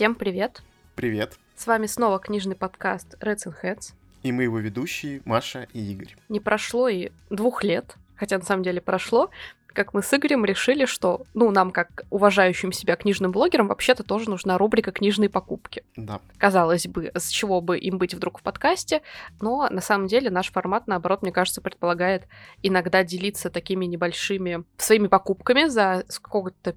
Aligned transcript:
Всем 0.00 0.14
привет! 0.14 0.62
Привет! 0.94 1.34
С 1.54 1.66
вами 1.66 1.84
снова 1.84 2.18
книжный 2.18 2.56
подкаст 2.56 3.18
Reds 3.20 3.46
and 3.48 3.54
Heads. 3.62 3.92
И 4.22 4.32
мы 4.32 4.44
его 4.44 4.58
ведущие 4.58 5.20
Маша 5.26 5.68
и 5.74 5.92
Игорь. 5.92 6.16
Не 6.30 6.40
прошло 6.40 6.88
и 6.88 7.10
двух 7.28 7.62
лет, 7.62 7.96
хотя 8.16 8.38
на 8.38 8.44
самом 8.46 8.62
деле 8.62 8.80
прошло, 8.80 9.28
как 9.66 9.92
мы 9.92 10.02
с 10.02 10.10
Игорем 10.14 10.46
решили, 10.46 10.86
что, 10.86 11.26
ну, 11.34 11.50
нам, 11.50 11.70
как 11.70 12.04
уважающим 12.08 12.72
себя 12.72 12.96
книжным 12.96 13.30
блогерам, 13.30 13.68
вообще-то 13.68 14.02
тоже 14.02 14.30
нужна 14.30 14.56
рубрика 14.56 14.90
«Книжные 14.90 15.28
покупки». 15.28 15.84
Да. 15.96 16.22
Казалось 16.38 16.86
бы, 16.86 17.12
с 17.14 17.28
чего 17.28 17.60
бы 17.60 17.76
им 17.76 17.98
быть 17.98 18.14
вдруг 18.14 18.38
в 18.38 18.42
подкасте, 18.42 19.02
но 19.38 19.68
на 19.68 19.82
самом 19.82 20.06
деле 20.06 20.30
наш 20.30 20.50
формат, 20.50 20.86
наоборот, 20.86 21.20
мне 21.20 21.30
кажется, 21.30 21.60
предполагает 21.60 22.26
иногда 22.62 23.04
делиться 23.04 23.50
такими 23.50 23.84
небольшими 23.84 24.64
своими 24.78 25.08
покупками 25.08 25.66
за 25.66 26.06
сколько-то 26.08 26.74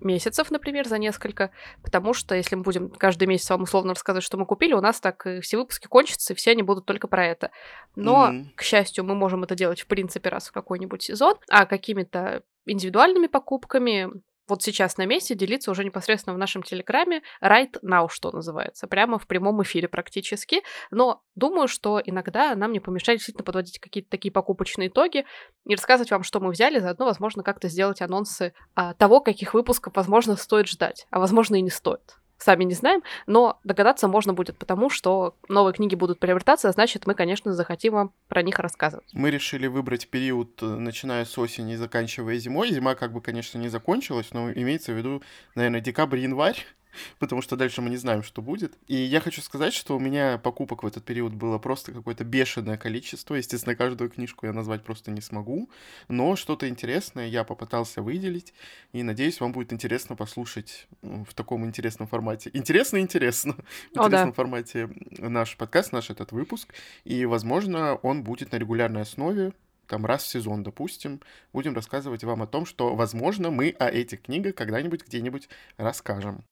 месяцев, 0.00 0.50
например, 0.50 0.86
за 0.86 0.98
несколько, 0.98 1.50
потому 1.82 2.14
что 2.14 2.34
если 2.34 2.56
мы 2.56 2.62
будем 2.62 2.90
каждый 2.90 3.26
месяц 3.26 3.50
вам 3.50 3.62
условно 3.62 3.94
рассказывать, 3.94 4.24
что 4.24 4.36
мы 4.36 4.46
купили, 4.46 4.74
у 4.74 4.80
нас 4.80 5.00
так 5.00 5.26
все 5.40 5.56
выпуски 5.56 5.86
кончатся, 5.86 6.32
и 6.32 6.36
все 6.36 6.52
они 6.52 6.62
будут 6.62 6.86
только 6.86 7.08
про 7.08 7.26
это. 7.26 7.50
Но, 7.96 8.30
mm-hmm. 8.30 8.44
к 8.54 8.62
счастью, 8.62 9.04
мы 9.04 9.14
можем 9.14 9.44
это 9.44 9.54
делать, 9.54 9.80
в 9.80 9.86
принципе, 9.86 10.28
раз 10.28 10.48
в 10.48 10.52
какой-нибудь 10.52 11.02
сезон, 11.02 11.36
а 11.48 11.66
какими-то 11.66 12.42
индивидуальными 12.66 13.26
покупками 13.26 14.08
вот 14.48 14.62
сейчас 14.62 14.96
на 14.96 15.06
месте 15.06 15.34
делиться 15.34 15.70
уже 15.70 15.84
непосредственно 15.84 16.34
в 16.34 16.38
нашем 16.38 16.62
телеграме 16.62 17.22
right 17.42 17.72
now, 17.82 18.08
что 18.10 18.30
называется, 18.30 18.86
прямо 18.86 19.18
в 19.18 19.26
прямом 19.26 19.62
эфире 19.62 19.88
практически. 19.88 20.62
Но 20.90 21.22
думаю, 21.34 21.68
что 21.68 22.00
иногда 22.04 22.54
нам 22.54 22.72
не 22.72 22.80
помешает 22.80 23.18
действительно 23.18 23.44
подводить 23.44 23.78
какие-то 23.78 24.10
такие 24.10 24.32
покупочные 24.32 24.88
итоги 24.88 25.24
и 25.66 25.74
рассказывать 25.74 26.10
вам, 26.10 26.22
что 26.22 26.40
мы 26.40 26.50
взяли, 26.50 26.78
заодно, 26.78 27.06
возможно, 27.06 27.42
как-то 27.42 27.68
сделать 27.68 28.02
анонсы 28.02 28.52
а, 28.74 28.94
того, 28.94 29.20
каких 29.20 29.54
выпусков, 29.54 29.94
возможно, 29.96 30.36
стоит 30.36 30.66
ждать, 30.68 31.06
а 31.10 31.18
возможно 31.18 31.56
и 31.56 31.60
не 31.60 31.70
стоит 31.70 32.16
сами 32.42 32.64
не 32.64 32.74
знаем, 32.74 33.02
но 33.26 33.58
догадаться 33.64 34.08
можно 34.08 34.34
будет 34.34 34.56
потому, 34.56 34.90
что 34.90 35.34
новые 35.48 35.74
книги 35.74 35.94
будут 35.94 36.18
приобретаться, 36.18 36.68
а 36.68 36.72
значит, 36.72 37.06
мы, 37.06 37.14
конечно, 37.14 37.52
захотим 37.52 37.94
вам 37.94 38.12
про 38.28 38.42
них 38.42 38.58
рассказывать. 38.58 39.08
Мы 39.12 39.30
решили 39.30 39.66
выбрать 39.66 40.08
период, 40.08 40.62
э, 40.62 40.66
начиная 40.66 41.24
с 41.24 41.38
осени 41.38 41.74
и 41.74 41.76
заканчивая 41.76 42.36
зимой. 42.36 42.70
Зима, 42.70 42.94
как 42.94 43.12
бы, 43.12 43.20
конечно, 43.20 43.58
не 43.58 43.68
закончилась, 43.68 44.28
но 44.32 44.52
имеется 44.52 44.92
в 44.92 44.96
виду, 44.96 45.22
наверное, 45.54 45.80
декабрь-январь. 45.80 46.56
потому 47.18 47.42
что 47.42 47.56
дальше 47.56 47.82
мы 47.82 47.90
не 47.90 47.96
знаем, 47.96 48.22
что 48.22 48.42
будет. 48.42 48.74
И 48.86 48.94
я 48.94 49.20
хочу 49.20 49.40
сказать, 49.42 49.74
что 49.74 49.96
у 49.96 49.98
меня 49.98 50.38
покупок 50.38 50.82
в 50.82 50.86
этот 50.86 51.04
период 51.04 51.34
было 51.34 51.58
просто 51.58 51.92
какое-то 51.92 52.24
бешеное 52.24 52.76
количество. 52.76 53.34
Естественно, 53.34 53.74
каждую 53.74 54.10
книжку 54.10 54.46
я 54.46 54.52
назвать 54.52 54.84
просто 54.84 55.10
не 55.10 55.20
смогу, 55.20 55.70
но 56.08 56.36
что-то 56.36 56.68
интересное 56.68 57.28
я 57.28 57.44
попытался 57.44 58.02
выделить, 58.02 58.54
и 58.92 59.02
надеюсь, 59.02 59.40
вам 59.40 59.52
будет 59.52 59.72
интересно 59.72 60.16
послушать 60.16 60.86
в 61.02 61.34
таком 61.34 61.64
интересном 61.64 62.08
формате. 62.08 62.50
Интересно-интересно. 62.52 63.54
В 63.94 63.98
О, 63.98 64.06
интересном 64.06 64.30
да. 64.30 64.34
формате 64.34 64.90
наш 65.18 65.56
подкаст, 65.56 65.92
наш 65.92 66.10
этот 66.10 66.32
выпуск, 66.32 66.74
и, 67.04 67.24
возможно, 67.24 67.96
он 67.96 68.22
будет 68.22 68.52
на 68.52 68.56
регулярной 68.56 69.02
основе, 69.02 69.52
там 69.86 70.06
раз 70.06 70.22
в 70.22 70.28
сезон, 70.28 70.62
допустим, 70.62 71.20
будем 71.52 71.74
рассказывать 71.74 72.24
вам 72.24 72.42
о 72.42 72.46
том, 72.46 72.66
что, 72.66 72.94
возможно, 72.94 73.50
мы 73.50 73.74
о 73.78 73.88
этих 73.88 74.22
книгах 74.22 74.54
когда-нибудь 74.54 75.06
где-нибудь 75.06 75.48
расскажем. 75.76 76.44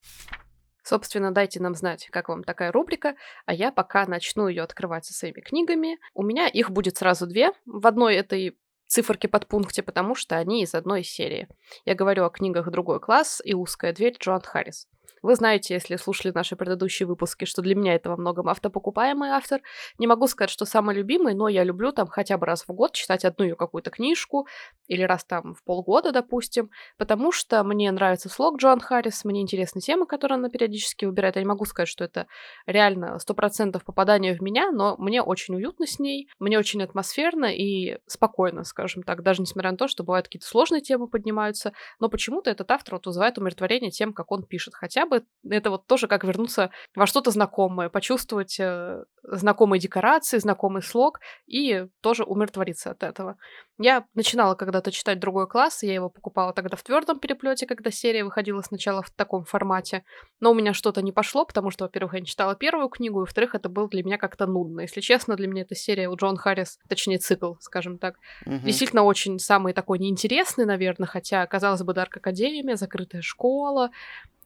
Собственно, 0.83 1.31
дайте 1.31 1.61
нам 1.61 1.75
знать, 1.75 2.09
как 2.11 2.29
вам 2.29 2.43
такая 2.43 2.73
рубрика, 2.73 3.15
а 3.47 3.55
я 3.55 3.71
пока 3.71 4.07
начну 4.07 4.49
ее 4.49 4.63
открывать 4.63 5.05
со 5.05 5.13
своими 5.13 5.41
книгами. 5.41 5.99
У 6.15 6.23
меня 6.23 6.49
их 6.49 6.71
будет 6.71 6.97
сразу 6.97 7.27
две. 7.27 7.53
В 7.67 7.87
одной 7.87 8.17
этой 8.17 8.59
циферке 8.87 9.29
под 9.29 9.47
пункте, 9.47 9.83
потому 9.83 10.15
что 10.15 10.37
они 10.37 10.63
из 10.63 10.75
одной 10.75 11.05
серии. 11.05 11.49
Я 11.85 11.95
говорю 11.95 12.25
о 12.25 12.31
книгах 12.31 12.71
«Другой 12.71 12.99
класс» 12.99 13.41
и 13.45 13.55
«Узкая 13.55 13.93
дверь» 13.93 14.17
Джоан 14.19 14.41
Харрис. 14.41 14.89
Вы 15.23 15.35
знаете, 15.35 15.75
если 15.75 15.97
слушали 15.97 16.33
наши 16.33 16.57
предыдущие 16.57 17.07
выпуски, 17.07 17.45
что 17.45 17.61
для 17.61 17.75
меня 17.75 17.95
это 17.95 18.09
во 18.09 18.17
многом 18.17 18.49
автопокупаемый 18.49 19.31
автор. 19.31 19.61
Не 19.99 20.07
могу 20.07 20.27
сказать, 20.27 20.49
что 20.51 20.65
самый 20.65 20.97
любимый, 20.97 21.35
но 21.35 21.49
я 21.49 21.63
люблю 21.63 21.93
там 21.93 22.07
хотя 22.07 22.39
бы 22.39 22.47
раз 22.47 22.65
в 22.67 22.73
год 22.73 22.93
читать 22.93 23.27
одну 23.27 23.45
ее 23.45 23.55
какую-то 23.55 23.91
книжку, 23.91 24.47
или 24.89 25.03
раз 25.03 25.25
там 25.25 25.55
в 25.55 25.63
полгода, 25.63 26.11
допустим, 26.11 26.71
потому 26.97 27.33
что 27.33 27.63
мне 27.65 27.93
нравится 27.93 28.31
слог 28.31 28.59
Джоан 28.59 28.81
Харрис, 28.81 29.25
мне 29.25 29.43
интересны 29.43 29.83
темы, 29.83 30.07
которые 30.07 30.37
она 30.37 30.49
периодически 30.49 31.05
выбирает. 31.05 31.37
Я 31.37 31.43
не 31.43 31.49
могу 31.49 31.67
сказать, 31.67 31.89
что 31.89 32.05
это 32.05 32.27
реально 32.67 33.19
сто 33.19 33.35
процентов 33.35 33.85
попадание 33.85 34.35
в 34.35 34.41
меня, 34.41 34.71
но 34.73 34.97
мне 34.97 35.23
очень 35.23 35.55
уютно 35.55 35.87
с 35.87 35.99
ней, 35.99 36.29
мне 36.39 36.59
очень 36.59 36.83
атмосферно 36.83 37.55
и 37.55 37.99
спокойно, 38.07 38.65
скажем 38.65 39.03
так, 39.03 39.23
даже 39.23 39.43
несмотря 39.43 39.71
на 39.71 39.77
то, 39.77 39.87
что 39.87 40.03
бывают 40.03 40.29
какие-то 40.29 40.47
сложные 40.47 40.81
темы 40.81 41.09
поднимаются, 41.09 41.75
но 41.99 42.09
почему-то 42.09 42.51
этот 42.51 42.71
автор 42.71 42.95
вот 42.95 43.07
вызывает 43.07 43.37
умиротворение 43.37 43.91
тем, 43.91 44.15
как 44.15 44.33
он 44.33 44.45
пишет. 44.45 44.75
Хотя 44.75 45.07
бы 45.11 45.25
это 45.49 45.71
вот 45.71 45.87
тоже 45.87 46.07
как 46.07 46.25
вернуться 46.25 46.71
во 46.95 47.07
что-то 47.07 47.31
знакомое, 47.31 47.89
почувствовать 47.89 48.59
э, 48.59 49.05
знакомые 49.23 49.81
декорации, 49.81 50.39
знакомый 50.39 50.83
слог 50.83 51.21
и 51.47 51.87
тоже 52.01 52.25
умиротвориться 52.25 52.91
от 52.91 53.03
этого. 53.03 53.37
Я 53.79 54.07
начинала 54.15 54.55
когда-то 54.55 54.93
читать 54.93 55.21
другой 55.21 55.49
класс, 55.49 55.83
я 55.83 55.95
его 55.95 56.11
покупала 56.11 56.53
тогда 56.53 56.77
в 56.77 56.83
твердом 56.83 57.19
переплете, 57.19 57.67
когда 57.67 57.91
серия 57.91 58.25
выходила 58.25 58.61
сначала 58.63 59.03
в 59.03 59.11
таком 59.11 59.45
формате, 59.45 60.05
но 60.41 60.51
у 60.51 60.55
меня 60.55 60.75
что-то 60.75 61.03
не 61.03 61.13
пошло, 61.13 61.45
потому 61.45 61.71
что, 61.71 61.85
во-первых, 61.85 62.15
я 62.15 62.21
не 62.21 62.27
читала 62.27 62.55
первую 62.55 62.89
книгу, 62.89 63.19
и, 63.19 63.21
во-вторых, 63.21 63.55
это 63.55 63.69
было 63.69 63.89
для 63.89 64.03
меня 64.03 64.19
как-то 64.19 64.47
нудно. 64.47 64.83
Если 64.83 65.01
честно, 65.01 65.37
для 65.37 65.49
меня 65.49 65.63
эта 65.63 65.75
серия 65.75 66.09
у 66.09 66.17
Джон 66.17 66.37
Харрис, 66.37 66.79
точнее 66.89 67.19
цикл, 67.19 67.55
скажем 67.61 67.99
так, 67.99 68.17
угу. 68.47 68.59
действительно 68.59 69.03
очень 69.03 69.39
самый 69.39 69.73
такой 69.73 69.99
неинтересный, 69.99 70.67
наверное, 70.67 71.07
хотя, 71.07 71.47
казалось 71.47 71.83
бы, 71.83 71.95
Дарк 71.95 72.19
Академия, 72.19 72.77
закрытая 72.77 73.23
школа, 73.23 73.91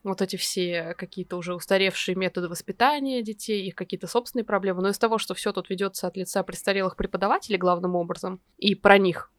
вот 0.04 0.22
эти 0.22 0.36
все 0.36 0.94
какие-то 0.94 1.36
уже 1.36 1.54
устаревшие 1.54 2.14
методы 2.14 2.48
воспитания 2.48 3.22
детей, 3.22 3.66
их 3.66 3.74
какие-то 3.74 4.06
собственные 4.06 4.44
проблемы. 4.44 4.82
Но 4.82 4.90
из 4.90 4.98
того, 4.98 5.18
что 5.18 5.34
все 5.34 5.52
тут 5.52 5.70
ведется 5.70 6.06
от 6.06 6.16
лица 6.16 6.42
престарелых 6.42 6.96
преподавателей 6.96 7.58
главным 7.58 7.96
образом, 7.96 8.40
и 8.58 8.74
про 8.74 8.98
них 8.98 9.32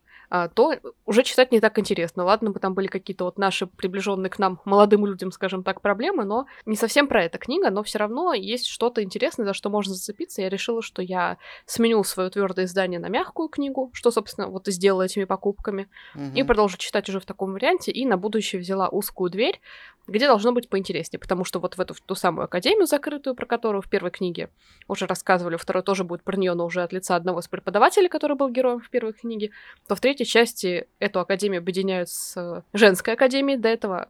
то 0.53 0.73
уже 1.05 1.23
читать 1.23 1.51
не 1.51 1.59
так 1.59 1.77
интересно. 1.79 2.23
Ладно 2.23 2.51
бы 2.51 2.59
там 2.59 2.73
были 2.73 2.87
какие-то 2.87 3.25
вот 3.25 3.37
наши 3.37 3.67
приближенные 3.67 4.29
к 4.29 4.39
нам 4.39 4.59
молодым 4.65 5.05
людям, 5.05 5.31
скажем 5.31 5.63
так, 5.63 5.81
проблемы, 5.81 6.25
но 6.25 6.45
не 6.65 6.75
совсем 6.75 7.07
про 7.07 7.23
эта 7.23 7.37
книга, 7.37 7.69
но 7.69 7.83
все 7.83 7.99
равно 7.99 8.33
есть 8.33 8.67
что-то 8.67 9.03
интересное, 9.03 9.45
за 9.45 9.53
что 9.53 9.69
можно 9.69 9.93
зацепиться. 9.93 10.41
Я 10.41 10.49
решила, 10.49 10.81
что 10.81 11.01
я 11.01 11.37
сменю 11.65 12.03
свое 12.03 12.29
твердое 12.29 12.65
издание 12.65 12.99
на 12.99 13.07
мягкую 13.07 13.49
книгу, 13.49 13.91
что, 13.93 14.11
собственно, 14.11 14.47
вот 14.47 14.67
и 14.67 14.71
сделала 14.71 15.03
этими 15.03 15.25
покупками, 15.25 15.87
угу. 16.15 16.23
и 16.33 16.43
продолжу 16.43 16.77
читать 16.77 17.07
уже 17.09 17.19
в 17.19 17.25
таком 17.25 17.53
варианте, 17.53 17.91
и 17.91 18.05
на 18.05 18.17
будущее 18.17 18.59
взяла 18.61 18.89
узкую 18.89 19.29
дверь, 19.29 19.59
где 20.07 20.27
должно 20.27 20.51
быть 20.51 20.69
поинтереснее, 20.69 21.19
потому 21.19 21.45
что 21.45 21.59
вот 21.59 21.77
в 21.77 21.81
эту 21.81 21.93
в 21.93 22.01
ту 22.01 22.15
самую 22.15 22.45
академию 22.45 22.85
закрытую, 22.85 23.35
про 23.35 23.45
которую 23.45 23.81
в 23.81 23.89
первой 23.89 24.11
книге 24.11 24.49
уже 24.87 25.07
рассказывали, 25.07 25.55
второй 25.55 25.83
тоже 25.83 26.03
будет 26.03 26.23
про 26.23 26.37
нее, 26.37 26.53
но 26.53 26.65
уже 26.65 26.83
от 26.83 26.93
лица 26.93 27.15
одного 27.15 27.39
из 27.39 27.47
преподавателей, 27.47 28.09
который 28.09 28.37
был 28.37 28.49
героем 28.49 28.79
в 28.79 28.89
первой 28.89 29.13
книге, 29.13 29.51
то 29.87 29.95
в 29.95 29.99
третьей 29.99 30.24
части 30.25 30.87
эту 30.99 31.19
академию 31.19 31.59
объединяют 31.59 32.09
с 32.09 32.63
женской 32.73 33.13
академией. 33.13 33.59
До 33.59 33.69
этого 33.69 34.09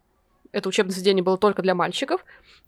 это 0.52 0.70
учебное 0.70 0.94
заведение 0.94 1.24
было 1.24 1.38
только 1.38 1.62
для 1.62 1.76
мальчиков. 1.76 2.24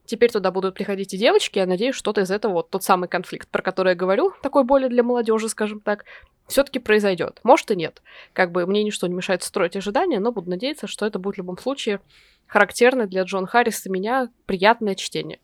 Теперь 0.05 0.31
туда 0.31 0.51
будут 0.51 0.75
приходить 0.75 1.13
и 1.13 1.17
девочки. 1.17 1.57
Я 1.57 1.65
надеюсь, 1.65 1.95
что-то 1.95 2.21
из 2.21 2.31
этого, 2.31 2.53
вот 2.53 2.69
тот 2.69 2.83
самый 2.83 3.07
конфликт, 3.07 3.47
про 3.49 3.61
который 3.61 3.89
я 3.89 3.95
говорю, 3.95 4.33
такой 4.41 4.65
более 4.65 4.89
для 4.89 5.03
молодежи, 5.03 5.47
скажем 5.47 5.79
так, 5.79 6.03
все-таки 6.47 6.79
произойдет. 6.79 7.39
Может 7.43 7.71
и 7.71 7.75
нет. 7.75 8.01
Как 8.33 8.51
бы 8.51 8.65
мне 8.65 8.83
ничто 8.83 9.07
не 9.07 9.13
мешает 9.13 9.43
строить 9.43 9.75
ожидания, 9.75 10.19
но 10.19 10.31
буду 10.31 10.49
надеяться, 10.49 10.87
что 10.87 11.05
это 11.05 11.17
будет 11.19 11.35
в 11.35 11.37
любом 11.37 11.57
случае 11.57 12.01
характерное 12.45 13.07
для 13.07 13.23
Джон 13.23 13.45
Харриса 13.45 13.89
меня 13.89 14.29
приятное 14.45 14.95
чтение. 14.95 15.39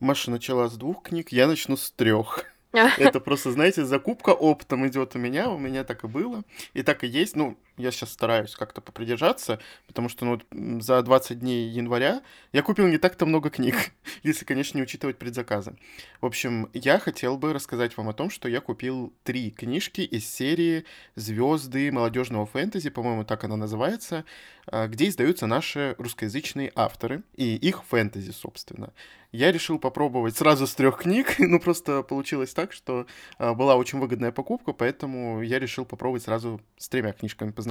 Маша 0.00 0.30
начала 0.30 0.68
с 0.68 0.76
двух 0.76 1.02
книг, 1.02 1.32
я 1.32 1.46
начну 1.46 1.76
с 1.76 1.90
трех. 1.90 2.44
Это 2.98 3.20
просто, 3.20 3.52
знаете, 3.52 3.84
закупка 3.84 4.30
оптом 4.30 4.86
идет 4.86 5.14
у 5.16 5.18
меня, 5.18 5.50
у 5.50 5.58
меня 5.58 5.84
так 5.84 6.04
и 6.04 6.08
было, 6.08 6.42
и 6.72 6.82
так 6.82 7.04
и 7.04 7.06
есть. 7.06 7.36
Ну, 7.36 7.56
я 7.76 7.90
сейчас 7.90 8.12
стараюсь 8.12 8.54
как-то 8.54 8.80
попридержаться, 8.80 9.58
потому 9.86 10.08
что 10.08 10.24
ну, 10.50 10.80
за 10.80 11.02
20 11.02 11.40
дней 11.40 11.68
января 11.68 12.22
я 12.52 12.62
купил 12.62 12.86
не 12.86 12.98
так-то 12.98 13.26
много 13.26 13.50
книг, 13.50 13.74
если, 14.22 14.44
конечно, 14.44 14.78
не 14.78 14.82
учитывать 14.82 15.18
предзаказы. 15.18 15.76
В 16.20 16.26
общем, 16.26 16.68
я 16.72 16.98
хотел 16.98 17.36
бы 17.36 17.52
рассказать 17.52 17.96
вам 17.96 18.08
о 18.08 18.12
том, 18.12 18.30
что 18.30 18.48
я 18.48 18.60
купил 18.60 19.12
три 19.24 19.50
книжки 19.50 20.02
из 20.02 20.28
серии 20.28 20.84
«Звезды 21.16 21.90
молодежного 21.90 22.46
фэнтези», 22.46 22.90
по-моему, 22.90 23.24
так 23.24 23.44
она 23.44 23.56
называется, 23.56 24.24
а, 24.66 24.86
где 24.86 25.08
издаются 25.08 25.46
наши 25.46 25.94
русскоязычные 25.98 26.72
авторы 26.74 27.22
и 27.36 27.56
их 27.56 27.84
фэнтези, 27.84 28.30
собственно. 28.30 28.92
Я 29.32 29.50
решил 29.50 29.80
попробовать 29.80 30.36
сразу 30.36 30.66
с 30.68 30.74
трех 30.74 30.98
книг, 30.98 31.34
ну 31.38 31.58
просто 31.58 32.02
получилось 32.02 32.54
так, 32.54 32.72
что 32.72 33.06
а, 33.38 33.52
была 33.54 33.74
очень 33.74 33.98
выгодная 33.98 34.30
покупка, 34.30 34.72
поэтому 34.72 35.42
я 35.42 35.58
решил 35.58 35.84
попробовать 35.84 36.22
сразу 36.22 36.60
с 36.76 36.88
тремя 36.88 37.12
книжками 37.12 37.50
познакомиться. 37.50 37.63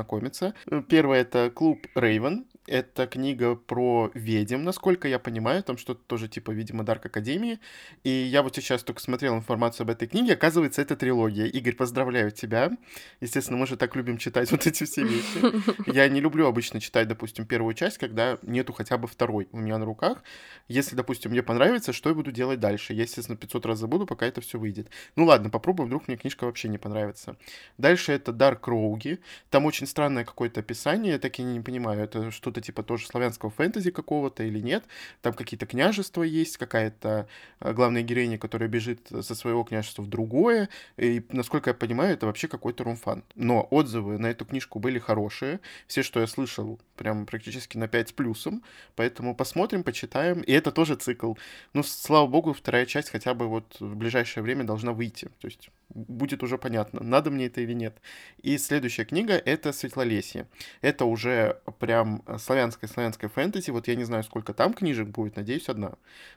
Первое— 0.90 1.22
это 1.22 1.50
клуб 1.50 1.86
Рейвен. 1.96 2.46
Это 2.66 3.08
книга 3.08 3.56
про 3.56 4.10
ведьм, 4.14 4.64
насколько 4.64 5.10
я 5.10 5.20
понимаю, 5.20 5.64
там 5.64 5.78
что-то 5.78 6.02
тоже 6.08 6.30
типа, 6.30 6.52
видимо, 6.52 6.86
Дарк 6.86 7.06
Академии. 7.06 7.60
И 8.06 8.10
я 8.10 8.42
вот 8.42 8.56
сейчас 8.56 8.84
только 8.84 9.02
смотрел 9.02 9.36
информацию 9.36 9.84
об 9.84 9.90
этой 9.90 10.08
книге. 10.08 10.34
Оказывается, 10.34 10.82
это 10.82 10.96
трилогия. 10.96 11.46
Игорь, 11.48 11.76
поздравляю 11.76 12.32
тебя. 12.32 12.72
Естественно, 13.20 13.58
мы 13.58 13.68
же 13.68 13.76
так 13.76 13.98
любим 13.98 14.18
читать 14.18 14.50
вот 14.52 14.66
эти 14.66 14.86
все 14.86 15.04
вещи. 15.04 15.42
Я 15.92 16.08
не 16.08 16.22
люблю 16.22 16.48
обычно 16.48 16.80
читать, 16.80 17.10
допустим, 17.10 17.46
первую 17.46 17.74
часть, 17.74 17.98
когда 17.98 18.38
нету 18.44 18.72
хотя 18.72 18.98
бы 18.98 19.10
второй 19.10 19.50
у 19.52 19.58
меня 19.58 19.78
на 19.78 19.86
руках. 19.86 20.24
Если, 20.70 20.96
допустим, 20.96 21.32
мне 21.32 21.44
понравится, 21.44 21.92
что 21.92 22.08
я 22.08 22.16
буду 22.16 22.32
делать 22.32 22.62
дальше? 22.62 22.94
Я, 22.94 23.04
естественно, 23.04 23.38
500 23.38 23.66
раз 23.66 23.80
забуду, 23.80 24.06
пока 24.06 24.26
это 24.26 24.40
все 24.40 24.58
выйдет. 24.58 24.90
Ну 25.18 25.26
ладно, 25.26 25.50
попробуем, 25.50 25.88
вдруг 25.88 26.08
мне 26.08 26.16
книжка 26.16 26.46
вообще 26.46 26.70
не 26.70 26.78
понравится. 26.78 27.36
Дальше 27.78 28.14
это 28.14 28.32
Дарк 28.32 28.66
Роуги. 28.68 29.20
Там 29.50 29.66
очень 29.66 29.83
странное 29.86 30.26
какое-то 30.26 30.62
описание, 30.62 31.14
я 31.14 31.20
так 31.20 31.40
и 31.40 31.44
не 31.44 31.60
понимаю, 31.60 32.02
это 32.02 32.32
что-то 32.32 32.62
типа 32.62 32.84
тоже 32.84 33.08
славянского 33.08 33.52
фэнтези 33.52 33.92
какого-то 33.92 34.44
или 34.44 34.60
нет. 34.60 34.84
Там 35.22 35.34
какие-то 35.34 35.66
княжества 35.66 36.24
есть, 36.24 36.58
какая-то 36.58 37.28
э, 37.60 37.74
главная 37.74 38.02
героиня, 38.02 38.38
которая 38.38 38.70
бежит 38.70 39.08
со 39.22 39.36
своего 39.36 39.64
княжества 39.64 40.02
в 40.02 40.08
другое. 40.08 40.70
И, 40.98 41.26
насколько 41.30 41.70
я 41.70 41.74
понимаю, 41.74 42.14
это 42.14 42.26
вообще 42.26 42.48
какой-то 42.48 42.84
румфан. 42.84 43.24
Но 43.36 43.68
отзывы 43.70 44.18
на 44.18 44.28
эту 44.28 44.46
книжку 44.46 44.80
были 44.80 45.00
хорошие. 45.00 45.60
Все, 45.88 46.04
что 46.04 46.20
я 46.20 46.28
слышал, 46.28 46.80
прям 46.96 47.26
практически 47.26 47.78
на 47.78 47.88
5 47.88 48.10
с 48.10 48.12
плюсом. 48.12 48.64
Поэтому 48.96 49.36
посмотрим, 49.36 49.84
почитаем. 49.84 50.42
И 50.42 50.52
это 50.52 50.72
тоже 50.72 50.96
цикл. 50.96 51.34
Ну, 51.74 51.84
слава 51.84 52.28
богу, 52.28 52.54
вторая 52.54 52.86
часть 52.86 53.10
хотя 53.10 53.34
бы 53.34 53.48
вот 53.48 53.78
в 53.80 53.96
ближайшее 53.96 54.44
время 54.44 54.64
должна 54.64 54.94
выйти. 54.94 55.26
То 55.40 55.48
есть 55.48 55.70
будет 55.90 56.44
уже 56.44 56.58
понятно, 56.58 57.04
надо 57.04 57.30
мне 57.32 57.48
это 57.48 57.62
или 57.62 57.74
нет. 57.74 58.02
И 58.42 58.58
следующая 58.58 59.06
книга— 59.06 59.34
это 59.46 59.72
«Светлолесье». 59.72 60.48
Это 60.82 61.06
уже 61.06 61.62
прям 61.80 62.24
славянская-славянская 62.28 63.30
фэнтези. 63.30 63.72
Вот 63.72 63.88
я 63.88 63.96
не 63.96 64.04
знаю, 64.04 64.24
сколько 64.24 64.54
там 64.54 64.74
книжек 64.74 65.08
будет, 65.08 65.36
надеюсь, 65.36 65.70
одна. 65.70 65.94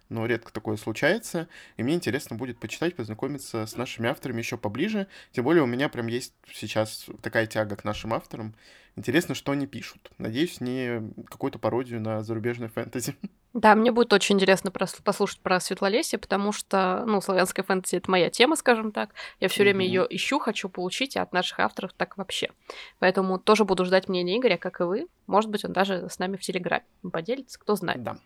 Но 0.08 0.26
редко 0.26 0.52
такое 0.52 0.76
случается. 0.76 1.48
И 1.76 1.82
мне 1.82 1.94
интересно 1.94 2.36
будет 2.36 2.58
почитать, 2.58 2.96
познакомиться 2.96 3.66
с 3.66 3.76
нашими 3.76 4.08
авторами 4.08 4.38
еще 4.38 4.56
поближе. 4.56 5.06
Тем 5.32 5.44
более 5.44 5.62
у 5.62 5.66
меня 5.66 5.88
прям 5.88 6.06
есть 6.06 6.34
сейчас 6.52 7.06
такая 7.22 7.46
тяга 7.46 7.76
к 7.76 7.84
нашим 7.84 8.12
авторам. 8.12 8.54
Интересно, 8.96 9.34
что 9.34 9.52
они 9.52 9.66
пишут. 9.66 10.10
Надеюсь, 10.18 10.60
не 10.60 11.12
какую-то 11.28 11.58
пародию 11.58 12.00
на 12.00 12.22
зарубежное 12.22 12.68
фэнтези. 12.68 13.14
Да, 13.52 13.74
мне 13.74 13.90
будет 13.90 14.12
очень 14.12 14.34
интересно 14.34 14.70
послушать 14.70 15.40
про 15.40 15.60
Светлолесье, 15.60 16.18
потому 16.18 16.52
что, 16.52 17.04
ну, 17.06 17.22
славянская 17.22 17.64
фэнтези— 17.64 17.96
это 17.96 18.10
моя 18.10 18.28
тема, 18.28 18.54
скажем 18.54 18.92
так. 18.92 19.14
Я 19.40 19.48
все 19.48 19.62
время 19.62 19.84
ее 19.86 20.06
ищу, 20.10 20.38
хочу 20.38 20.68
получить, 20.68 21.16
а 21.16 21.22
от 21.22 21.32
наших 21.32 21.60
авторов 21.60 21.92
так 21.94 22.18
вообще. 22.18 22.50
Поэтому 22.98 23.38
тоже 23.38 23.64
буду 23.64 23.86
ждать 23.86 24.08
мнения 24.08 24.36
Игоря, 24.36 24.58
как 24.58 24.80
и 24.80 24.84
вы. 24.84 25.06
Может 25.26 25.50
быть, 25.50 25.64
он 25.64 25.72
даже 25.72 26.08
с 26.10 26.18
нами 26.18 26.36
в 26.36 26.40
Телеграме 26.40 26.84
поделится, 27.10 27.58
кто 27.58 27.76
знает. 27.76 28.02
Да. 28.02 28.18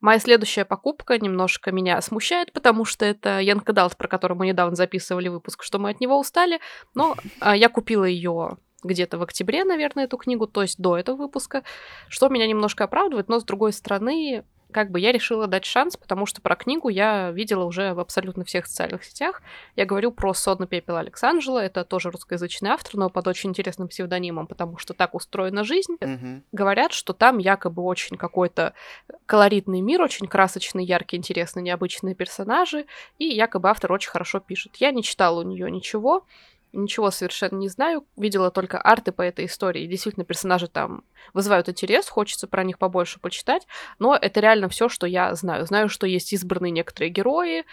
Моя 0.00 0.18
следующая 0.18 0.64
покупка 0.64 1.18
немножко 1.18 1.72
меня 1.72 2.00
смущает, 2.00 2.52
потому 2.52 2.84
что 2.84 3.04
это 3.04 3.40
Янка 3.40 3.72
Далт, 3.72 3.96
про 3.96 4.08
который 4.08 4.36
мы 4.36 4.46
недавно 4.46 4.76
записывали 4.76 5.28
выпуск, 5.28 5.62
что 5.62 5.78
мы 5.78 5.90
от 5.90 6.00
него 6.00 6.18
устали. 6.18 6.60
Но 6.94 7.16
а, 7.40 7.56
я 7.56 7.68
купила 7.68 8.04
ее 8.04 8.58
где-то 8.86 9.18
в 9.18 9.22
октябре, 9.22 9.64
наверное, 9.64 10.04
эту 10.04 10.16
книгу, 10.16 10.46
то 10.46 10.62
есть 10.62 10.78
до 10.80 10.96
этого 10.96 11.16
выпуска, 11.16 11.62
что 12.08 12.28
меня 12.28 12.46
немножко 12.46 12.84
оправдывает, 12.84 13.28
но 13.28 13.40
с 13.40 13.44
другой 13.44 13.72
стороны, 13.72 14.44
как 14.72 14.90
бы 14.90 15.00
я 15.00 15.12
решила 15.12 15.46
дать 15.46 15.64
шанс, 15.64 15.96
потому 15.96 16.26
что 16.26 16.40
про 16.40 16.56
книгу 16.56 16.88
я 16.88 17.30
видела 17.30 17.64
уже 17.64 17.94
в 17.94 18.00
абсолютно 18.00 18.44
всех 18.44 18.66
социальных 18.66 19.04
сетях. 19.04 19.42
Я 19.74 19.86
говорю 19.86 20.12
про 20.12 20.34
«Сонный 20.34 20.66
пепел» 20.66 20.96
Александжела, 20.96 21.60
это 21.60 21.84
тоже 21.84 22.10
русскоязычный 22.10 22.70
автор, 22.70 22.96
но 22.96 23.08
под 23.08 23.26
очень 23.28 23.50
интересным 23.50 23.88
псевдонимом, 23.88 24.46
потому 24.46 24.78
что 24.78 24.92
так 24.92 25.14
устроена 25.14 25.64
жизнь. 25.64 25.96
Mm-hmm. 26.00 26.42
Говорят, 26.52 26.92
что 26.92 27.12
там 27.12 27.38
якобы 27.38 27.82
очень 27.82 28.16
какой-то 28.16 28.74
колоритный 29.26 29.80
мир, 29.80 30.02
очень 30.02 30.26
красочный, 30.26 30.84
яркий, 30.84 31.16
интересный, 31.16 31.62
необычные 31.62 32.14
персонажи, 32.14 32.86
и 33.18 33.24
якобы 33.24 33.70
автор 33.70 33.92
очень 33.92 34.10
хорошо 34.10 34.40
пишет. 34.40 34.76
Я 34.76 34.90
не 34.90 35.02
читала 35.02 35.40
у 35.40 35.42
нее 35.42 35.70
ничего, 35.70 36.26
ничего 36.76 37.10
совершенно 37.10 37.56
не 37.56 37.68
знаю, 37.68 38.06
видела 38.16 38.50
только 38.50 38.78
арты 38.80 39.12
по 39.12 39.22
этой 39.22 39.46
истории. 39.46 39.86
Действительно, 39.86 40.24
персонажи 40.24 40.68
там 40.68 41.04
вызывают 41.34 41.68
интерес, 41.68 42.08
хочется 42.08 42.46
про 42.46 42.64
них 42.64 42.78
побольше 42.78 43.18
почитать, 43.20 43.66
но 43.98 44.14
это 44.14 44.40
реально 44.40 44.68
все, 44.68 44.88
что 44.88 45.06
я 45.06 45.34
знаю. 45.34 45.66
Знаю, 45.66 45.88
что 45.88 46.06
есть 46.06 46.32
избранные 46.32 46.70
некоторые 46.70 47.10
герои, 47.10 47.64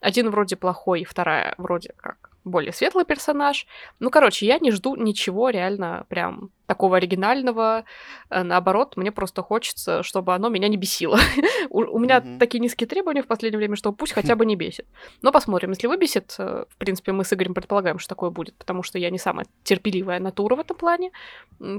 один 0.00 0.30
вроде 0.30 0.56
плохой, 0.56 1.04
вторая 1.04 1.54
вроде 1.58 1.92
как 1.96 2.30
более 2.44 2.72
светлый 2.72 3.04
персонаж. 3.04 3.66
Ну, 4.00 4.10
короче, 4.10 4.46
я 4.46 4.58
не 4.58 4.70
жду 4.72 4.96
ничего 4.96 5.50
реально 5.50 6.06
прям 6.08 6.50
такого 6.66 6.96
оригинального. 6.96 7.84
Э, 8.30 8.42
наоборот, 8.42 8.96
мне 8.96 9.12
просто 9.12 9.42
хочется, 9.42 10.02
чтобы 10.02 10.34
оно 10.34 10.48
меня 10.48 10.68
не 10.68 10.76
бесило. 10.76 11.18
У 11.70 11.98
меня 11.98 12.22
такие 12.38 12.60
низкие 12.60 12.86
требования 12.86 13.22
в 13.22 13.26
последнее 13.26 13.58
время, 13.58 13.76
что 13.76 13.92
пусть 13.92 14.12
хотя 14.12 14.36
бы 14.36 14.46
не 14.46 14.56
бесит. 14.56 14.86
Но 15.22 15.32
посмотрим. 15.32 15.70
Если 15.70 15.86
выбесит, 15.86 16.34
э, 16.38 16.64
в 16.68 16.76
принципе, 16.76 17.12
мы 17.12 17.24
с 17.24 17.32
Игорем 17.32 17.54
предполагаем, 17.54 17.98
что 17.98 18.08
такое 18.08 18.30
будет, 18.30 18.54
потому 18.56 18.82
что 18.82 18.98
я 18.98 19.10
не 19.10 19.18
самая 19.18 19.46
терпеливая 19.64 20.20
натура 20.20 20.56
в 20.56 20.60
этом 20.60 20.76
плане, 20.76 21.10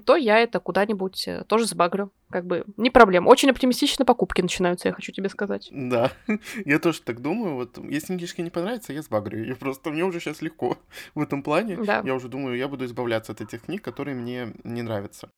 то 0.06 0.15
я 0.15 0.39
это 0.39 0.59
куда-нибудь 0.59 1.27
э, 1.27 1.44
тоже 1.47 1.65
сбагрю. 1.65 2.12
Как 2.30 2.45
бы 2.45 2.63
не 2.77 2.89
проблема. 2.89 3.30
Очень 3.30 3.51
оптимистично 3.51 4.06
покупки 4.06 4.41
начинаются, 4.41 4.88
я 4.88 4.94
хочу 4.94 5.12
тебе 5.12 5.30
сказать. 5.30 5.69
Да, 5.71 6.12
я 6.65 6.80
тоже 6.80 7.01
так 7.01 7.21
думаю. 7.21 7.56
Вот 7.56 7.77
если 7.77 8.18
книжка 8.18 8.41
не 8.41 8.50
понравится, 8.50 8.94
я 8.94 9.01
сбагрю 9.01 9.39
ее. 9.39 9.56
Просто 9.56 9.91
мне 9.91 10.03
уже 10.03 10.19
сейчас 10.19 10.41
легко 10.41 10.77
в 11.15 11.21
этом 11.21 11.44
плане. 11.44 11.77
Да. 11.77 12.01
Я 12.03 12.15
уже 12.15 12.27
думаю, 12.27 12.57
я 12.57 12.68
буду 12.68 12.85
избавляться 12.85 13.33
от 13.33 13.41
этих 13.41 13.63
книг, 13.63 13.83
которые 13.83 14.15
мне 14.15 14.53
не 14.73 14.81
нравится. 14.81 15.29